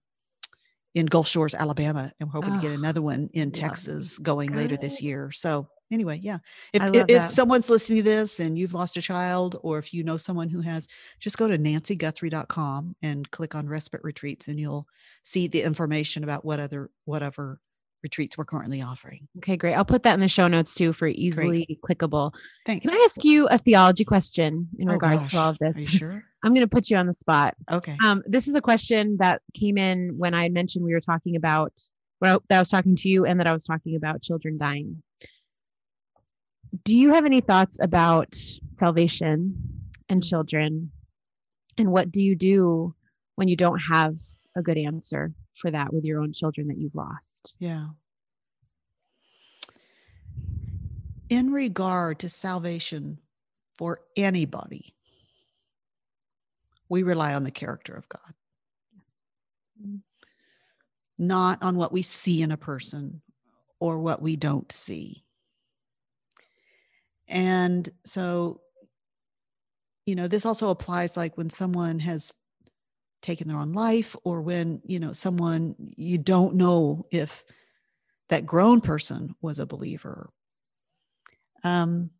in 0.93 1.05
Gulf 1.05 1.27
Shores, 1.27 1.53
Alabama, 1.53 2.11
and 2.19 2.29
we're 2.29 2.39
hoping 2.39 2.53
oh, 2.53 2.55
to 2.55 2.61
get 2.61 2.71
another 2.71 3.01
one 3.01 3.29
in 3.33 3.51
Texas 3.51 4.17
going 4.17 4.55
later 4.55 4.77
this 4.77 5.01
year. 5.01 5.29
So 5.31 5.67
anyway, 5.91 6.19
yeah. 6.21 6.39
If, 6.73 6.83
if, 6.95 7.05
if, 7.09 7.29
someone's 7.31 7.69
listening 7.69 7.97
to 7.97 8.03
this 8.03 8.39
and 8.39 8.57
you've 8.57 8.73
lost 8.73 8.97
a 8.97 9.01
child, 9.01 9.59
or 9.61 9.77
if 9.77 9.93
you 9.93 10.03
know 10.03 10.17
someone 10.17 10.49
who 10.49 10.61
has, 10.61 10.87
just 11.19 11.37
go 11.37 11.47
to 11.47 11.57
nancyguthrie.com 11.57 12.95
and 13.01 13.29
click 13.31 13.55
on 13.55 13.67
respite 13.67 14.01
retreats, 14.03 14.47
and 14.47 14.59
you'll 14.59 14.87
see 15.23 15.47
the 15.47 15.61
information 15.61 16.23
about 16.23 16.45
what 16.45 16.59
other 16.59 16.89
whatever 17.05 17.59
retreats 18.03 18.37
we're 18.37 18.45
currently 18.45 18.83
offering. 18.83 19.27
Okay, 19.37 19.57
great. 19.57 19.73
I'll 19.73 19.83
put 19.83 20.03
that 20.03 20.13
in 20.13 20.19
the 20.19 20.27
show 20.27 20.47
notes 20.47 20.75
too 20.75 20.93
for 20.93 21.07
easily 21.07 21.65
great. 21.65 21.81
clickable. 21.81 22.33
Thanks. 22.65 22.85
Can 22.85 22.93
I 22.93 23.03
ask 23.03 23.23
you 23.23 23.47
a 23.47 23.57
theology 23.57 24.05
question 24.05 24.67
in 24.77 24.89
oh, 24.89 24.93
regards 24.93 25.23
gosh. 25.23 25.31
to 25.31 25.37
all 25.37 25.49
of 25.49 25.57
this? 25.59 25.77
Are 25.77 25.81
you 25.81 25.87
sure? 26.01 26.23
I'm 26.43 26.53
going 26.53 26.61
to 26.61 26.69
put 26.69 26.91
you 26.91 26.97
on 26.97 27.07
the 27.07 27.13
spot. 27.13 27.55
Okay. 27.71 27.97
Um, 28.05 28.21
this 28.27 28.47
is 28.47 28.53
a 28.53 28.61
question 28.61 29.17
that 29.19 29.41
came 29.55 29.79
in 29.79 30.19
when 30.19 30.35
I 30.35 30.49
mentioned 30.49 30.85
we 30.85 30.93
were 30.93 31.01
talking 31.01 31.35
about 31.35 31.73
well, 32.21 32.43
that 32.49 32.57
I 32.57 32.59
was 32.59 32.69
talking 32.69 32.95
to 32.95 33.09
you 33.09 33.25
and 33.25 33.39
that 33.39 33.47
I 33.47 33.53
was 33.53 33.65
talking 33.65 33.95
about 33.95 34.21
children 34.21 34.57
dying. 34.57 35.01
Do 36.83 36.97
you 36.97 37.13
have 37.13 37.25
any 37.25 37.41
thoughts 37.41 37.79
about 37.79 38.35
salvation 38.73 39.55
and 40.09 40.21
mm. 40.21 40.29
children? 40.29 40.91
And 41.77 41.91
what 41.91 42.11
do 42.11 42.21
you 42.21 42.35
do 42.35 42.95
when 43.35 43.47
you 43.47 43.55
don't 43.55 43.79
have 43.79 44.15
a 44.55 44.61
good 44.61 44.77
answer 44.77 45.33
for 45.55 45.71
that 45.71 45.93
with 45.93 46.03
your 46.03 46.21
own 46.21 46.33
children 46.33 46.67
that 46.67 46.77
you've 46.77 46.95
lost? 46.95 47.53
Yeah. 47.59 47.87
In 51.29 51.51
regard 51.51 52.19
to 52.19 52.29
salvation 52.29 53.19
for 53.77 53.99
anybody, 54.15 54.95
we 56.87 57.03
rely 57.03 57.33
on 57.33 57.43
the 57.43 57.51
character 57.51 57.93
of 57.93 58.07
God, 58.07 58.33
not 61.17 61.61
on 61.63 61.75
what 61.77 61.91
we 61.91 62.03
see 62.03 62.41
in 62.41 62.51
a 62.51 62.57
person 62.57 63.21
or 63.79 63.99
what 63.99 64.21
we 64.21 64.35
don't 64.35 64.71
see. 64.71 65.24
And 67.27 67.87
so, 68.03 68.61
you 70.05 70.15
know, 70.15 70.27
this 70.27 70.45
also 70.45 70.69
applies 70.69 71.17
like 71.17 71.37
when 71.37 71.49
someone 71.49 71.99
has 71.99 72.33
taken 73.21 73.47
their 73.47 73.57
own 73.57 73.73
life 73.73 74.15
or 74.23 74.41
when, 74.41 74.81
you 74.85 74.99
know, 74.99 75.11
someone 75.11 75.75
you 75.79 76.17
don't 76.17 76.55
know 76.55 77.05
if 77.11 77.43
that 78.29 78.45
grown 78.45 78.81
person 78.81 79.35
was 79.41 79.59
a 79.59 79.65
believer. 79.65 80.29
Um, 81.63 82.11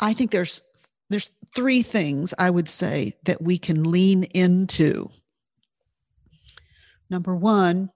I 0.00 0.12
think 0.12 0.30
there's 0.30 0.62
there's 1.10 1.32
three 1.54 1.82
things 1.82 2.32
I 2.38 2.50
would 2.50 2.68
say 2.68 3.14
that 3.24 3.42
we 3.42 3.58
can 3.58 3.90
lean 3.90 4.24
into. 4.24 5.10
Number 7.08 7.34
one, 7.34 7.90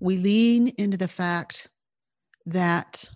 we 0.00 0.18
lean 0.18 0.68
into 0.78 0.96
the 0.96 1.08
fact 1.08 1.68
that 2.46 3.10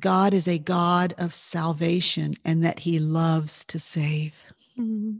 God 0.00 0.34
is 0.34 0.48
a 0.48 0.58
God 0.58 1.14
of 1.18 1.34
salvation 1.34 2.36
and 2.44 2.64
that 2.64 2.80
he 2.80 2.98
loves 2.98 3.64
to 3.66 3.78
save. 3.78 4.34
Mm-hmm. 4.78 5.18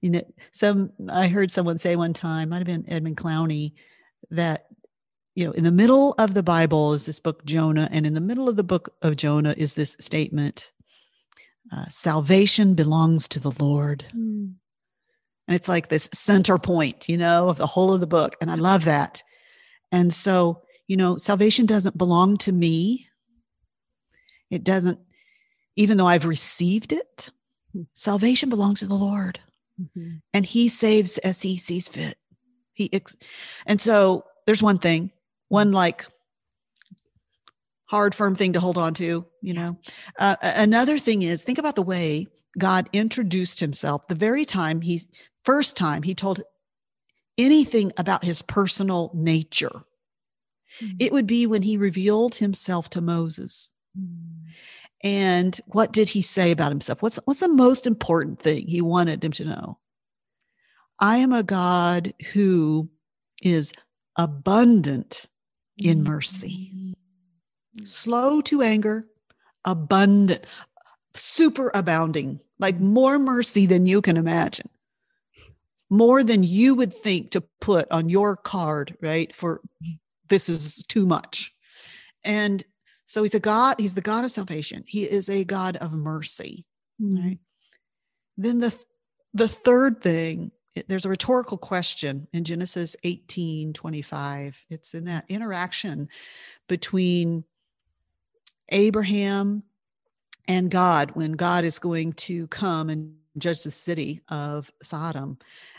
You 0.00 0.10
know, 0.10 0.22
some 0.50 0.92
I 1.08 1.28
heard 1.28 1.50
someone 1.50 1.78
say 1.78 1.94
one 1.94 2.12
time, 2.12 2.48
might 2.48 2.58
have 2.58 2.66
been 2.66 2.88
Edmund 2.88 3.16
Clowney, 3.16 3.72
that 4.30 4.66
you 5.34 5.46
know, 5.46 5.52
in 5.52 5.64
the 5.64 5.72
middle 5.72 6.14
of 6.18 6.34
the 6.34 6.42
Bible 6.42 6.92
is 6.92 7.06
this 7.06 7.20
book 7.20 7.44
Jonah, 7.44 7.88
and 7.90 8.04
in 8.04 8.14
the 8.14 8.20
middle 8.20 8.48
of 8.48 8.56
the 8.56 8.64
book 8.64 8.94
of 9.00 9.16
Jonah 9.16 9.54
is 9.56 9.74
this 9.74 9.96
statement: 10.00 10.72
uh, 11.72 11.86
"Salvation 11.88 12.74
belongs 12.74 13.28
to 13.28 13.38
the 13.38 13.52
Lord." 13.62 14.04
Mm. 14.14 14.54
And 15.48 15.56
it's 15.56 15.68
like 15.68 15.88
this 15.88 16.08
center 16.12 16.58
point, 16.58 17.08
you 17.08 17.16
know, 17.16 17.48
of 17.48 17.58
the 17.58 17.66
whole 17.66 17.92
of 17.92 18.00
the 18.00 18.06
book, 18.06 18.36
and 18.40 18.50
I 18.50 18.56
love 18.56 18.84
that. 18.84 19.22
And 19.92 20.12
so, 20.12 20.62
you 20.88 20.96
know, 20.96 21.16
salvation 21.16 21.66
doesn't 21.66 21.98
belong 21.98 22.38
to 22.38 22.52
me. 22.52 23.08
It 24.52 24.62
doesn't, 24.62 25.00
even 25.74 25.96
though 25.96 26.06
I've 26.06 26.26
received 26.26 26.92
it, 26.92 27.30
hmm. 27.72 27.82
salvation 27.94 28.50
belongs 28.50 28.80
to 28.80 28.86
the 28.86 28.94
Lord. 28.94 29.40
Mm-hmm. 29.80 30.16
And 30.34 30.46
he 30.46 30.68
saves 30.68 31.18
as 31.18 31.42
he 31.42 31.56
sees 31.56 31.88
fit. 31.88 32.16
He 32.74 32.92
ex- 32.92 33.16
and 33.66 33.80
so 33.80 34.24
there's 34.46 34.62
one 34.62 34.78
thing, 34.78 35.10
one 35.48 35.72
like 35.72 36.06
hard, 37.86 38.14
firm 38.14 38.34
thing 38.34 38.52
to 38.52 38.60
hold 38.60 38.78
on 38.78 38.94
to, 38.94 39.26
you 39.40 39.54
know. 39.54 39.78
Uh, 40.18 40.36
another 40.42 40.98
thing 40.98 41.22
is 41.22 41.42
think 41.42 41.58
about 41.58 41.74
the 41.74 41.82
way 41.82 42.26
God 42.58 42.88
introduced 42.92 43.60
himself 43.60 44.06
the 44.08 44.14
very 44.14 44.44
time 44.44 44.82
he 44.82 45.00
first 45.44 45.76
time 45.76 46.02
he 46.02 46.14
told 46.14 46.42
anything 47.38 47.92
about 47.96 48.24
his 48.24 48.42
personal 48.42 49.10
nature. 49.14 49.82
Mm-hmm. 50.80 50.96
It 51.00 51.12
would 51.12 51.26
be 51.26 51.46
when 51.46 51.62
he 51.62 51.76
revealed 51.76 52.36
himself 52.36 52.90
to 52.90 53.00
Moses. 53.00 53.70
Mm. 53.98 54.41
And 55.02 55.58
what 55.66 55.92
did 55.92 56.08
he 56.08 56.22
say 56.22 56.50
about 56.50 56.70
himself? 56.70 57.02
What's 57.02 57.18
what's 57.24 57.40
the 57.40 57.48
most 57.48 57.86
important 57.86 58.40
thing 58.40 58.66
he 58.66 58.80
wanted 58.80 59.20
them 59.20 59.32
to 59.32 59.44
know? 59.44 59.78
I 61.00 61.16
am 61.16 61.32
a 61.32 61.42
God 61.42 62.14
who 62.32 62.88
is 63.42 63.72
abundant 64.16 65.26
in 65.76 66.04
mercy, 66.04 66.94
mm. 67.76 67.86
slow 67.86 68.40
to 68.42 68.62
anger, 68.62 69.08
abundant, 69.64 70.44
super 71.16 71.72
abounding, 71.74 72.38
like 72.60 72.78
more 72.78 73.18
mercy 73.18 73.66
than 73.66 73.86
you 73.86 74.00
can 74.00 74.16
imagine, 74.16 74.68
more 75.90 76.22
than 76.22 76.44
you 76.44 76.76
would 76.76 76.92
think 76.92 77.30
to 77.32 77.40
put 77.60 77.90
on 77.90 78.08
your 78.08 78.36
card, 78.36 78.96
right? 79.00 79.34
For 79.34 79.60
this 80.28 80.48
is 80.48 80.84
too 80.86 81.06
much. 81.06 81.52
And 82.24 82.64
so 83.04 83.22
he's 83.22 83.34
a 83.34 83.40
God, 83.40 83.76
he's 83.78 83.94
the 83.94 84.00
God 84.00 84.24
of 84.24 84.32
salvation. 84.32 84.84
He 84.86 85.04
is 85.04 85.28
a 85.28 85.44
God 85.44 85.76
of 85.76 85.92
mercy. 85.92 86.64
Mm-hmm. 87.00 87.28
Right. 87.28 87.38
Then 88.36 88.58
the 88.58 88.76
the 89.34 89.48
third 89.48 90.02
thing, 90.02 90.52
there's 90.88 91.06
a 91.06 91.10
rhetorical 91.10 91.56
question 91.56 92.28
in 92.32 92.44
Genesis 92.44 92.96
18, 93.02 93.72
25. 93.72 94.66
It's 94.68 94.94
in 94.94 95.06
that 95.06 95.24
interaction 95.28 96.08
between 96.68 97.44
Abraham 98.68 99.62
and 100.48 100.70
God 100.70 101.12
when 101.14 101.32
God 101.32 101.64
is 101.64 101.78
going 101.78 102.12
to 102.14 102.46
come 102.48 102.90
and 102.90 103.14
judge 103.38 103.62
the 103.62 103.70
city 103.70 104.20
of 104.28 104.70
Sodom. 104.82 105.38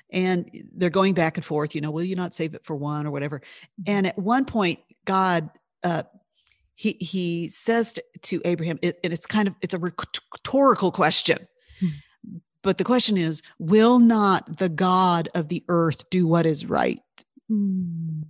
And 0.10 0.50
they're 0.76 0.90
going 0.90 1.14
back 1.14 1.38
and 1.38 1.46
forth, 1.46 1.76
you 1.76 1.82
know, 1.82 1.92
will 1.92 2.04
you 2.04 2.16
not 2.16 2.34
save 2.34 2.54
it 2.54 2.66
for 2.66 2.76
one 2.76 3.06
or 3.06 3.12
whatever? 3.12 3.40
Mm-hmm. 3.40 3.92
And 3.92 4.08
at 4.08 4.18
one 4.18 4.46
point, 4.46 4.80
God 5.06 5.50
uh, 5.84 6.04
he 6.84 6.98
he 7.00 7.48
says 7.48 7.94
to, 7.94 8.04
to 8.24 8.42
Abraham, 8.44 8.78
it, 8.82 8.98
and 9.06 9.14
it's 9.14 9.26
kind 9.26 9.48
of 9.48 9.56
it's 9.62 9.74
a 9.74 9.80
rhetorical 9.80 10.92
question. 10.92 11.48
Hmm. 11.80 11.88
But 12.62 12.78
the 12.78 12.84
question 12.84 13.18
is, 13.18 13.42
will 13.58 14.00
not 14.00 14.58
the 14.58 14.68
God 14.68 15.30
of 15.34 15.48
the 15.48 15.64
earth 15.70 16.10
do 16.10 16.28
what 16.28 16.46
is 16.46 16.66
right? 16.66 17.00
Hmm. 17.48 18.24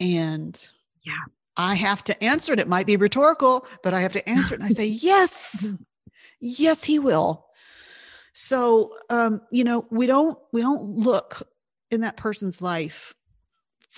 And 0.00 0.68
yeah, 1.04 1.12
I 1.56 1.76
have 1.76 2.02
to 2.04 2.24
answer 2.24 2.52
it. 2.52 2.58
It 2.58 2.68
might 2.68 2.86
be 2.86 2.96
rhetorical, 2.96 3.64
but 3.84 3.94
I 3.94 4.00
have 4.00 4.12
to 4.14 4.28
answer 4.28 4.54
it. 4.56 4.60
And 4.60 4.68
I 4.68 4.70
say, 4.70 4.86
yes, 4.86 5.72
yes, 6.40 6.82
he 6.82 6.98
will. 6.98 7.46
So, 8.32 8.92
um, 9.08 9.40
you 9.52 9.62
know, 9.62 9.86
we 9.90 10.08
don't 10.08 10.36
we 10.52 10.62
don't 10.62 10.82
look 10.82 11.48
in 11.92 12.00
that 12.00 12.16
person's 12.16 12.60
life 12.60 13.14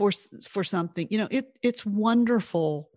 for 0.01 0.11
for 0.49 0.65
something. 0.65 1.07
You 1.11 1.19
know 1.19 1.29
it 1.31 1.59
it's 1.63 1.85
wonderful 1.85 2.89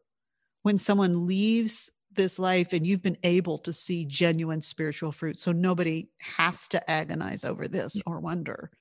when 0.62 0.78
someone 0.78 1.28
leaves 1.28 1.92
this 2.14 2.40
life 2.40 2.72
and 2.72 2.88
you've 2.88 3.04
been 3.04 3.18
able 3.24 3.58
to 3.58 3.74
see 3.74 4.06
genuine 4.06 4.62
spiritual 4.62 5.12
fruit. 5.12 5.38
So 5.38 5.52
nobody 5.52 6.08
has 6.20 6.70
to 6.70 6.90
agonize 6.90 7.44
over 7.44 7.68
this 7.68 8.02
or 8.06 8.20
wonder. 8.22 8.72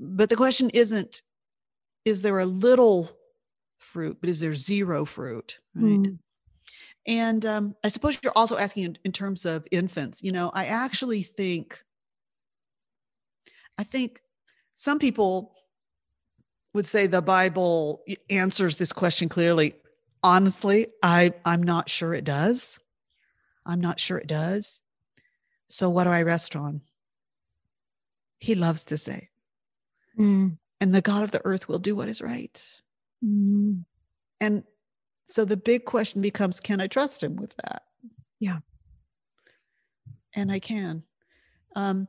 But 0.00 0.30
the 0.30 0.36
question 0.36 0.70
isn't 0.70 1.22
is 2.06 2.22
there 2.22 2.38
a 2.38 2.46
little 2.46 3.10
fruit 3.78 4.16
but 4.20 4.30
is 4.30 4.40
there 4.40 4.54
zero 4.54 5.04
fruit 5.04 5.60
right? 5.74 6.00
Mm. 6.00 6.18
and 7.06 7.46
um, 7.46 7.76
i 7.84 7.88
suppose 7.88 8.18
you're 8.22 8.32
also 8.34 8.56
asking 8.56 8.84
in, 8.84 8.98
in 9.04 9.12
terms 9.12 9.46
of 9.46 9.66
infants. 9.70 10.22
You 10.22 10.32
know 10.32 10.50
i 10.52 10.66
actually 10.66 11.22
think 11.22 11.78
i 13.78 13.84
think 13.84 14.20
some 14.74 14.98
people 14.98 15.54
would 16.74 16.86
say 16.86 17.06
the 17.06 17.22
Bible 17.22 18.02
answers 18.30 18.76
this 18.76 18.92
question 18.92 19.28
clearly. 19.28 19.74
Honestly, 20.22 20.88
I, 21.02 21.32
I'm 21.44 21.62
not 21.62 21.88
sure 21.88 22.14
it 22.14 22.24
does. 22.24 22.80
I'm 23.64 23.80
not 23.80 24.00
sure 24.00 24.18
it 24.18 24.26
does. 24.26 24.82
So, 25.68 25.90
what 25.90 26.04
do 26.04 26.10
I 26.10 26.22
rest 26.22 26.56
on? 26.56 26.80
He 28.38 28.54
loves 28.54 28.84
to 28.84 28.98
say. 28.98 29.28
Mm. 30.18 30.58
And 30.80 30.94
the 30.94 31.00
God 31.00 31.22
of 31.22 31.30
the 31.30 31.44
earth 31.44 31.68
will 31.68 31.78
do 31.78 31.94
what 31.94 32.08
is 32.08 32.22
right. 32.22 32.62
Mm. 33.24 33.84
And 34.40 34.62
so 35.28 35.44
the 35.44 35.56
big 35.56 35.84
question 35.84 36.22
becomes 36.22 36.60
can 36.60 36.80
I 36.80 36.86
trust 36.86 37.22
him 37.22 37.36
with 37.36 37.54
that? 37.56 37.82
Yeah. 38.40 38.58
And 40.34 40.50
I 40.50 40.58
can. 40.58 41.02
Um, 41.76 42.08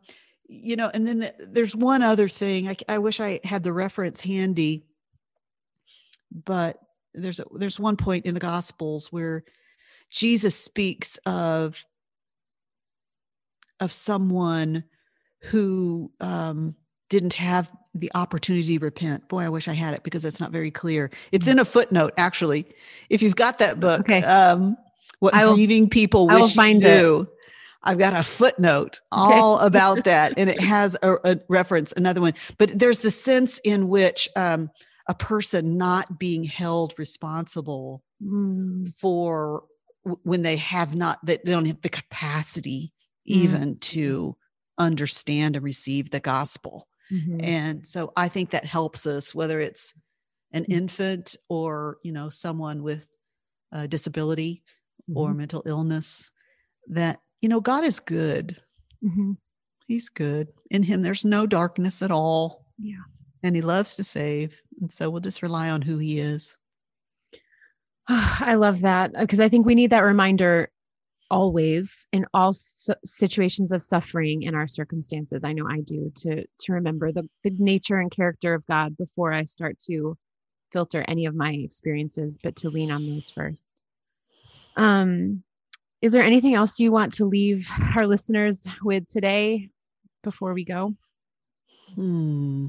you 0.52 0.76
know, 0.76 0.90
and 0.94 1.08
then 1.08 1.20
the, 1.20 1.34
there's 1.40 1.76
one 1.76 2.02
other 2.02 2.28
thing. 2.28 2.68
I, 2.68 2.76
I 2.88 2.98
wish 2.98 3.20
I 3.20 3.40
had 3.44 3.62
the 3.64 3.72
reference 3.72 4.20
handy, 4.22 4.84
but 6.32 6.80
there's 7.14 7.40
a, 7.40 7.46
there's 7.54 7.80
one 7.80 7.96
point 7.98 8.26
in 8.26 8.34
the 8.34 8.40
Gospels 8.40 9.12
where 9.12 9.44
Jesus 10.10 10.56
speaks 10.56 11.18
of 11.26 11.86
of 13.80 13.92
someone 13.92 14.84
who 15.44 16.12
um, 16.20 16.76
didn't 17.10 17.36
have 17.36 17.70
the 17.94 18.12
opportunity 18.14 18.78
to 18.78 18.84
repent. 18.84 19.28
Boy, 19.30 19.44
I 19.44 19.50
wish 19.50 19.68
I 19.68 19.74
had 19.74 19.94
it 19.94 20.04
because 20.04 20.24
that's 20.24 20.40
not 20.42 20.52
very 20.52 20.70
clear. 20.72 21.10
It's 21.32 21.48
in 21.48 21.60
a 21.60 21.66
footnote, 21.66 22.14
actually. 22.18 22.66
If 23.10 23.22
you've 23.22 23.36
got 23.38 23.60
that 23.60 23.80
book, 23.80 24.02
Okay. 24.02 24.22
um, 24.24 24.76
what 25.20 25.34
will- 25.34 25.54
grieving 25.56 25.90
people 25.90 26.30
I 26.30 26.34
will 26.36 26.42
wish 26.42 26.56
you 26.56 26.62
find 26.62 26.84
it. 26.84 26.88
I've 27.84 27.98
got 27.98 28.14
a 28.14 28.24
footnote 28.24 29.00
Okay. 29.14 29.40
all 29.40 29.60
about 29.60 30.04
that, 30.04 30.34
and 30.38 30.50
it 30.50 30.60
has 30.62 30.98
a, 31.02 31.16
a 31.24 31.40
reference, 31.48 31.92
another 31.94 32.22
one. 32.22 32.34
But 32.58 32.78
there's 32.78 33.00
the 33.00 33.12
sense 33.12 33.60
in 33.60 33.88
which 33.88 34.28
um, 34.36 34.70
a 35.08 35.14
person 35.16 35.78
not 35.78 36.20
being 36.20 36.44
held 36.44 36.94
responsible 36.98 38.04
Mm, 38.22 38.94
for 38.96 39.64
w- 40.04 40.20
when 40.24 40.42
they 40.42 40.58
have 40.58 40.94
not, 40.94 41.26
that 41.26 41.46
they 41.46 41.52
don't 41.54 41.66
have 41.68 41.82
the 41.82 41.88
capacity 41.90 42.92
Mm. 43.30 43.44
even 43.44 43.80
to 43.80 44.36
understand 44.78 45.56
and 45.56 45.64
receive 45.64 46.10
the 46.10 46.20
gospel. 46.20 46.90
mhm. 47.12 47.40
And 47.44 47.88
so 47.88 48.12
I 48.18 48.28
think 48.28 48.50
that 48.50 48.66
helps 48.66 49.06
us, 49.06 49.34
whether 49.34 49.60
it's 49.62 49.94
an 50.52 50.66
Mm. 50.66 50.74
infant 50.74 51.36
or, 51.48 52.00
you 52.04 52.12
know, 52.12 52.30
someone 52.30 52.84
with 52.84 53.08
a 53.72 53.88
disability 53.88 54.64
or 55.14 55.34
Mhm. 55.34 55.38
mental 55.38 55.64
illness, 55.66 56.32
that, 56.88 57.22
you 57.42 57.50
know, 57.50 57.62
God 57.62 57.84
is 57.84 58.00
good. 58.00 58.58
Mhm. 59.04 59.38
He's 59.88 60.10
good. 60.10 60.50
In 60.70 60.84
him, 60.84 61.02
there's 61.02 61.26
no 61.26 61.48
darkness 61.48 62.02
at 62.02 62.12
all. 62.12 62.66
Yeah. 62.78 63.04
And 63.42 63.56
he 63.56 63.62
loves 63.62 63.96
to 63.96 64.04
save. 64.04 64.62
And 64.82 64.92
so 64.92 65.10
we'll 65.10 65.22
just 65.22 65.42
rely 65.42 65.70
on 65.70 65.82
who 65.82 65.98
he 65.98 66.20
is. 66.20 66.58
I 68.08 68.56
love 68.56 68.82
that 68.82 69.14
because 69.14 69.40
I 69.40 69.50
think 69.50 69.66
we 69.66 69.76
need 69.76 69.92
that 69.92 70.04
reminder 70.04 70.70
always 71.32 72.08
in 72.12 72.26
all 72.34 72.52
situations 73.06 73.72
of 73.72 73.84
suffering 73.84 74.42
in 74.44 74.56
our 74.56 74.68
circumstances. 74.68 75.44
I 75.44 75.54
know 75.54 75.68
I 75.70 75.82
do 75.82 76.12
to 76.18 76.44
to 76.46 76.74
remember 76.74 77.12
the 77.12 77.30
the 77.44 77.52
nature 77.52 78.00
and 78.00 78.12
character 78.12 78.54
of 78.54 78.66
God 78.66 78.98
before 78.98 79.32
I 79.32 79.44
start 79.44 79.80
to 79.88 80.18
filter 80.72 81.06
any 81.08 81.26
of 81.26 81.36
my 81.36 81.52
experiences, 81.54 82.40
but 82.42 82.56
to 82.58 82.70
lean 82.70 82.92
on 82.92 83.08
those 83.08 83.30
first. 83.30 83.82
Um, 84.76 85.44
is 86.02 86.12
there 86.12 86.24
anything 86.24 86.56
else 86.56 86.80
you 86.80 86.92
want 86.92 87.14
to 87.16 87.26
leave 87.26 87.70
our 87.96 88.08
listeners 88.08 88.66
with 88.84 89.08
today 89.08 89.70
before 90.24 90.54
we 90.54 90.64
go? 90.64 90.94
Hmm. 91.96 92.68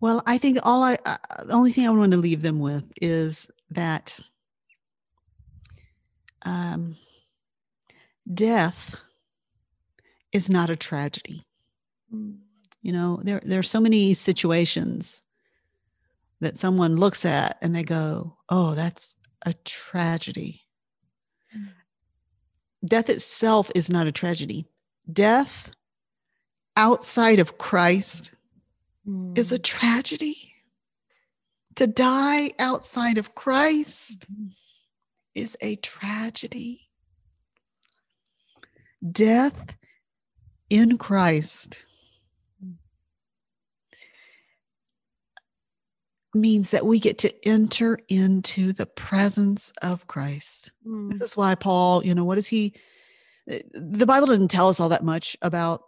Well, 0.00 0.22
I 0.26 0.38
think 0.38 0.58
all 0.62 0.84
I, 0.84 0.96
uh, 1.04 1.16
the 1.44 1.54
only 1.54 1.72
thing 1.72 1.86
I 1.86 1.90
want 1.90 2.12
to 2.12 2.18
leave 2.18 2.42
them 2.42 2.60
with 2.60 2.92
is 3.02 3.50
that 3.70 4.20
um, 6.42 6.96
death 8.32 9.00
is 10.32 10.48
not 10.48 10.70
a 10.70 10.76
tragedy. 10.76 11.44
You 12.10 12.92
know, 12.92 13.20
there 13.22 13.42
there 13.44 13.58
are 13.58 13.64
so 13.64 13.80
many 13.80 14.14
situations 14.14 15.22
that 16.40 16.56
someone 16.56 16.96
looks 16.96 17.26
at 17.26 17.58
and 17.60 17.74
they 17.74 17.82
go, 17.82 18.36
"Oh, 18.48 18.74
that's 18.74 19.16
a 19.44 19.54
tragedy." 19.64 20.66
Mm. 21.54 21.72
Death 22.84 23.08
itself 23.08 23.70
is 23.74 23.90
not 23.90 24.06
a 24.06 24.12
tragedy. 24.12 24.66
Death 25.10 25.70
outside 26.76 27.38
of 27.38 27.58
Christ 27.58 28.32
is 29.34 29.52
a 29.52 29.58
tragedy. 29.58 30.54
To 31.76 31.86
die 31.86 32.50
outside 32.58 33.18
of 33.18 33.34
Christ 33.34 34.26
is 35.34 35.56
a 35.60 35.76
tragedy. 35.76 36.88
Death 39.12 39.76
in 40.68 40.98
Christ 40.98 41.86
means 46.40 46.70
that 46.70 46.86
we 46.86 46.98
get 47.00 47.18
to 47.18 47.48
enter 47.48 47.98
into 48.08 48.72
the 48.72 48.86
presence 48.86 49.72
of 49.82 50.06
Christ. 50.06 50.72
Mm. 50.86 51.10
This 51.10 51.20
is 51.20 51.36
why 51.36 51.54
Paul, 51.54 52.04
you 52.04 52.14
know, 52.14 52.24
what 52.24 52.38
is 52.38 52.46
he? 52.48 52.74
uh, 53.50 53.58
The 53.72 54.06
Bible 54.06 54.26
doesn't 54.28 54.50
tell 54.50 54.68
us 54.68 54.80
all 54.80 54.88
that 54.90 55.04
much 55.04 55.36
about 55.42 55.82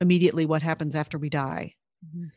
immediately 0.00 0.46
what 0.46 0.62
happens 0.62 0.94
after 0.94 1.18
we 1.18 1.30
die. 1.30 1.74
Mhm. 2.04 2.30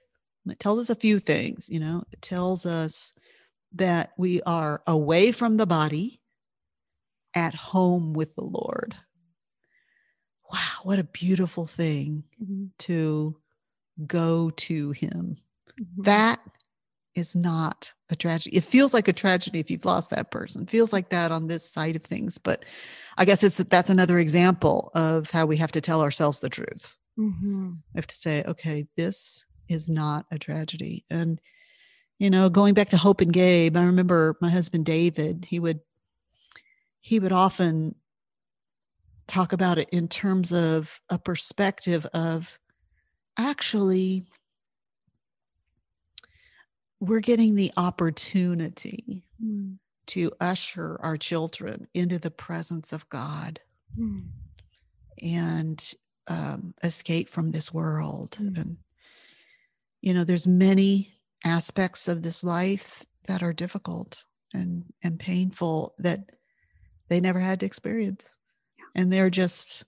It 0.49 0.59
tells 0.59 0.79
us 0.79 0.89
a 0.89 0.95
few 0.95 1.19
things, 1.19 1.69
you 1.69 1.79
know, 1.79 2.03
it 2.11 2.21
tells 2.21 2.65
us 2.65 3.13
that 3.73 4.11
we 4.17 4.41
are 4.43 4.81
away 4.87 5.31
from 5.31 5.57
the 5.57 5.65
body 5.67 6.21
at 7.33 7.53
home 7.53 8.13
with 8.13 8.33
the 8.35 8.43
Lord. 8.43 8.95
Wow, 10.51 10.79
what 10.83 10.99
a 10.99 11.03
beautiful 11.03 11.65
thing 11.67 12.23
Mhm. 12.41 12.71
to 12.79 13.41
go 14.05 14.49
to 14.51 14.91
Him. 14.91 15.37
Mhm. 15.77 16.03
That 16.05 16.39
is 17.17 17.35
not 17.35 17.93
a 18.09 18.15
tragedy. 18.15 18.55
It 18.55 18.63
feels 18.63 18.93
like 18.93 19.07
a 19.07 19.13
tragedy 19.13 19.59
if 19.59 19.71
you've 19.71 19.85
lost 19.85 20.11
that 20.11 20.31
person. 20.31 20.63
It 20.63 20.69
feels 20.69 20.93
like 20.93 21.09
that 21.09 21.31
on 21.31 21.47
this 21.47 21.69
side 21.69 21.95
of 21.95 22.03
things, 22.03 22.37
but 22.37 22.63
I 23.17 23.25
guess 23.25 23.43
it's 23.43 23.57
that's 23.57 23.89
another 23.89 24.19
example 24.19 24.91
of 24.93 25.31
how 25.31 25.45
we 25.45 25.57
have 25.57 25.71
to 25.73 25.81
tell 25.81 26.01
ourselves 26.01 26.39
the 26.39 26.49
truth. 26.49 26.95
Mhm. 27.17 27.77
We 27.93 27.97
have 27.97 28.07
to 28.07 28.15
say, 28.15 28.43
okay, 28.43 28.87
this 28.95 29.45
is 29.67 29.89
not 29.89 30.25
a 30.31 30.37
tragedy. 30.37 31.05
And, 31.09 31.41
you 32.19 32.29
know, 32.29 32.49
going 32.49 32.73
back 32.73 32.89
to 32.89 32.97
Hope 32.97 33.21
and 33.21 33.33
Gabe, 33.33 33.75
I 33.75 33.83
remember 33.83 34.37
my 34.39 34.49
husband 34.49 34.85
David, 34.85 35.45
he 35.45 35.59
would 35.59 35.81
he 36.99 37.19
would 37.19 37.31
often 37.31 37.95
talk 39.27 39.53
about 39.53 39.77
it 39.77 39.89
in 39.91 40.07
terms 40.07 40.51
of 40.51 41.01
a 41.09 41.17
perspective 41.17 42.05
of 42.13 42.59
actually 43.37 44.25
we're 46.99 47.19
getting 47.19 47.55
the 47.55 47.71
opportunity 47.77 49.23
Mm. 49.43 49.77
to 50.07 50.31
usher 50.39 50.99
our 51.01 51.17
children 51.17 51.87
into 51.93 52.17
the 52.17 52.31
presence 52.31 52.91
of 52.93 53.07
God 53.09 53.59
Mm. 53.97 54.29
and 55.21 55.93
um, 56.27 56.73
escape 56.83 57.29
from 57.29 57.51
this 57.51 57.73
world. 57.73 58.31
Mm. 58.41 58.57
And 58.57 58.77
you 60.01 60.13
know, 60.13 60.23
there's 60.23 60.47
many 60.47 61.13
aspects 61.45 62.07
of 62.07 62.21
this 62.23 62.43
life 62.43 63.05
that 63.27 63.41
are 63.43 63.53
difficult 63.53 64.25
and 64.53 64.85
and 65.03 65.19
painful 65.19 65.93
that 65.99 66.29
they 67.09 67.19
never 67.19 67.39
had 67.39 67.59
to 67.61 67.65
experience, 67.65 68.37
and 68.95 69.11
they're 69.11 69.29
just 69.29 69.85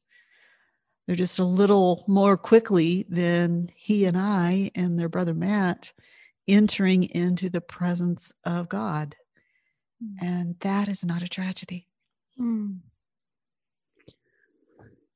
they're 1.07 1.16
just 1.16 1.39
a 1.39 1.43
little 1.43 2.03
more 2.07 2.38
quickly 2.38 3.05
than 3.10 3.70
he 3.76 4.05
and 4.05 4.18
I 4.18 4.72
and 4.76 4.97
their 4.99 5.10
brother 5.10 5.34
Matt 5.34 5.91
entering 6.50 7.04
into 7.04 7.50
the 7.50 7.62
presence 7.62 8.34
of 8.43 8.70
God, 8.70 9.16
Mm. 10.02 10.16
and 10.22 10.60
that 10.62 10.88
is 10.88 11.04
not 11.04 11.22
a 11.22 11.28
tragedy. 11.28 11.88
Mm. 12.39 12.80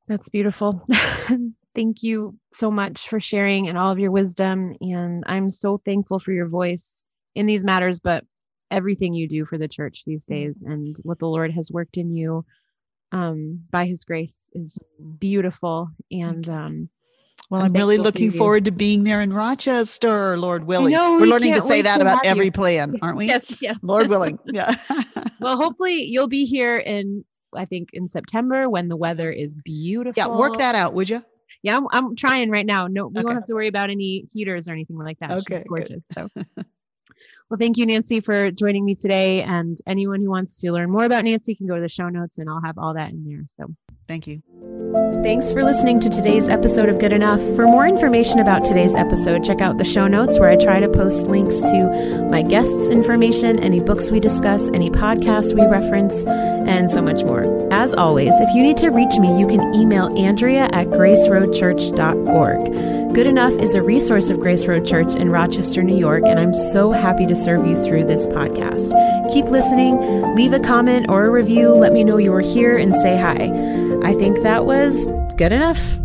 That's 0.07 0.29
beautiful. 0.29 0.85
Thank 1.75 2.03
you 2.03 2.37
so 2.51 2.69
much 2.69 3.07
for 3.07 3.19
sharing 3.19 3.67
and 3.69 3.77
all 3.77 3.91
of 3.91 3.99
your 3.99 4.11
wisdom. 4.11 4.75
And 4.81 5.23
I'm 5.25 5.49
so 5.49 5.81
thankful 5.85 6.19
for 6.19 6.33
your 6.33 6.47
voice 6.49 7.05
in 7.35 7.45
these 7.45 7.63
matters, 7.63 7.99
but 7.99 8.25
everything 8.69 9.13
you 9.13 9.27
do 9.27 9.45
for 9.45 9.57
the 9.57 9.67
church 9.67 10.03
these 10.05 10.25
days 10.25 10.61
and 10.61 10.95
what 11.03 11.19
the 11.19 11.27
Lord 11.27 11.51
has 11.51 11.71
worked 11.71 11.97
in 11.97 12.13
you 12.15 12.45
um, 13.11 13.61
by 13.71 13.85
his 13.85 14.03
grace 14.03 14.49
is 14.53 14.77
beautiful. 15.19 15.89
And 16.11 16.47
um, 16.49 16.89
Well, 17.53 17.61
I'm 17.61 17.67
I'm, 17.67 17.73
really 17.73 17.97
for 17.97 18.03
looking 18.03 18.31
forward 18.31 18.65
to 18.65 18.71
being 18.71 19.03
there 19.03 19.21
in 19.21 19.31
Rochester, 19.31 20.39
Lord 20.39 20.63
willing. 20.63 20.91
We're 20.95 21.19
we 21.19 21.27
learning 21.27 21.53
to 21.53 21.61
say 21.61 21.83
that 21.83 21.97
to 21.97 22.01
about 22.01 22.25
have 22.25 22.25
you. 22.25 22.31
every 22.31 22.49
plan, 22.49 22.95
aren't 23.03 23.15
we? 23.15 23.27
yes, 23.27 23.61
yes. 23.61 23.77
Lord 23.83 24.09
willing. 24.09 24.39
Yeah. 24.45 24.73
Well, 25.39 25.57
hopefully 25.57 26.03
you'll 26.05 26.29
be 26.29 26.45
here 26.45 26.77
in, 26.77 27.25
I 27.53 27.65
think, 27.65 27.89
in 27.91 28.07
September 28.07 28.69
when 28.69 28.87
the 28.87 28.95
weather 28.95 29.29
is 29.29 29.55
beautiful. 29.55 30.13
yeah. 30.15 30.29
Work 30.29 30.57
that 30.59 30.73
out, 30.73 30.93
would 30.93 31.09
you? 31.09 31.21
Yeah, 31.63 31.75
I'm, 31.75 31.85
I'm 31.91 32.15
trying 32.15 32.49
right 32.49 32.65
now. 32.65 32.87
No, 32.87 33.07
we 33.07 33.17
Okay. 33.19 33.23
won't 33.25 33.35
have 33.35 33.45
to 33.47 33.53
worry 33.53 33.67
about 33.67 33.89
any 33.89 34.25
heaters 34.33 34.69
or 34.69 34.71
anything 34.71 34.97
like 34.97 35.19
that. 35.19 35.31
Okay, 35.31 35.57
good. 35.57 35.67
gorgeous. 35.67 36.03
So, 36.13 36.29
well, 37.53 37.59
thank 37.59 37.77
you, 37.77 37.85
Nancy, 37.85 38.19
for 38.19 38.49
joining 38.49 38.83
me 38.83 38.95
today. 38.95 39.43
And 39.43 39.77
anyone 39.85 40.21
who 40.21 40.29
wants 40.31 40.59
to 40.61 40.71
learn 40.71 40.89
more 40.89 41.05
about 41.05 41.23
Nancy 41.23 41.53
can 41.53 41.67
go 41.67 41.75
to 41.75 41.81
the 41.81 41.87
show 41.87 42.09
notes, 42.09 42.39
and 42.39 42.49
I'll 42.49 42.63
have 42.65 42.79
all 42.79 42.95
that 42.95 43.11
in 43.11 43.23
there. 43.25 43.43
So, 43.45 43.67
Thank 44.07 44.25
you. 44.25 44.41
Thanks 45.21 45.53
for 45.53 45.63
listening 45.63 45.99
to 45.99 46.09
today's 46.09 46.49
episode 46.49 46.89
of 46.89 46.97
Good 46.97 47.13
Enough. 47.13 47.39
For 47.55 47.65
more 47.65 47.87
information 47.87 48.39
about 48.39 48.65
today's 48.65 48.95
episode, 48.95 49.43
check 49.43 49.61
out 49.61 49.77
the 49.77 49.85
show 49.85 50.07
notes 50.07 50.39
where 50.39 50.49
I 50.49 50.55
try 50.55 50.79
to 50.79 50.89
post 50.89 51.27
links 51.27 51.61
to 51.61 52.27
my 52.29 52.41
guests' 52.41 52.89
information, 52.89 53.59
any 53.59 53.79
books 53.79 54.09
we 54.09 54.19
discuss, 54.19 54.67
any 54.73 54.89
podcast 54.89 55.53
we 55.53 55.65
reference, 55.67 56.25
and 56.25 56.89
so 56.89 57.03
much 57.03 57.23
more. 57.23 57.43
As 57.83 57.93
always, 57.95 58.33
if 58.39 58.55
you 58.55 58.63
need 58.63 58.77
to 58.77 58.91
reach 58.91 59.17
me, 59.17 59.37
you 59.37 59.45
can 59.45 59.75
email 59.75 60.17
Andrea 60.17 60.69
at 60.71 60.87
graceroadchurch.org. 60.87 63.13
Good 63.13 63.27
Enough 63.27 63.59
is 63.59 63.75
a 63.75 63.83
resource 63.83 64.29
of 64.29 64.39
Grace 64.39 64.65
Road 64.65 64.85
Church 64.85 65.15
in 65.15 65.27
Rochester, 65.27 65.83
New 65.83 65.97
York, 65.97 66.23
and 66.25 66.39
I'm 66.39 66.53
so 66.53 66.93
happy 66.93 67.25
to 67.25 67.35
serve 67.35 67.67
you 67.67 67.75
through 67.83 68.05
this 68.05 68.25
podcast. 68.27 68.93
Keep 69.33 69.47
listening, 69.47 69.99
leave 70.33 70.53
a 70.53 70.61
comment 70.61 71.07
or 71.09 71.25
a 71.25 71.29
review, 71.29 71.71
let 71.71 71.91
me 71.91 72.05
know 72.05 72.15
you 72.15 72.31
were 72.31 72.39
here, 72.39 72.77
and 72.77 72.95
say 72.95 73.17
hi. 73.17 73.51
I 74.01 74.13
think 74.13 74.41
that 74.43 74.65
was 74.65 75.05
good 75.35 75.51
enough. 75.51 75.99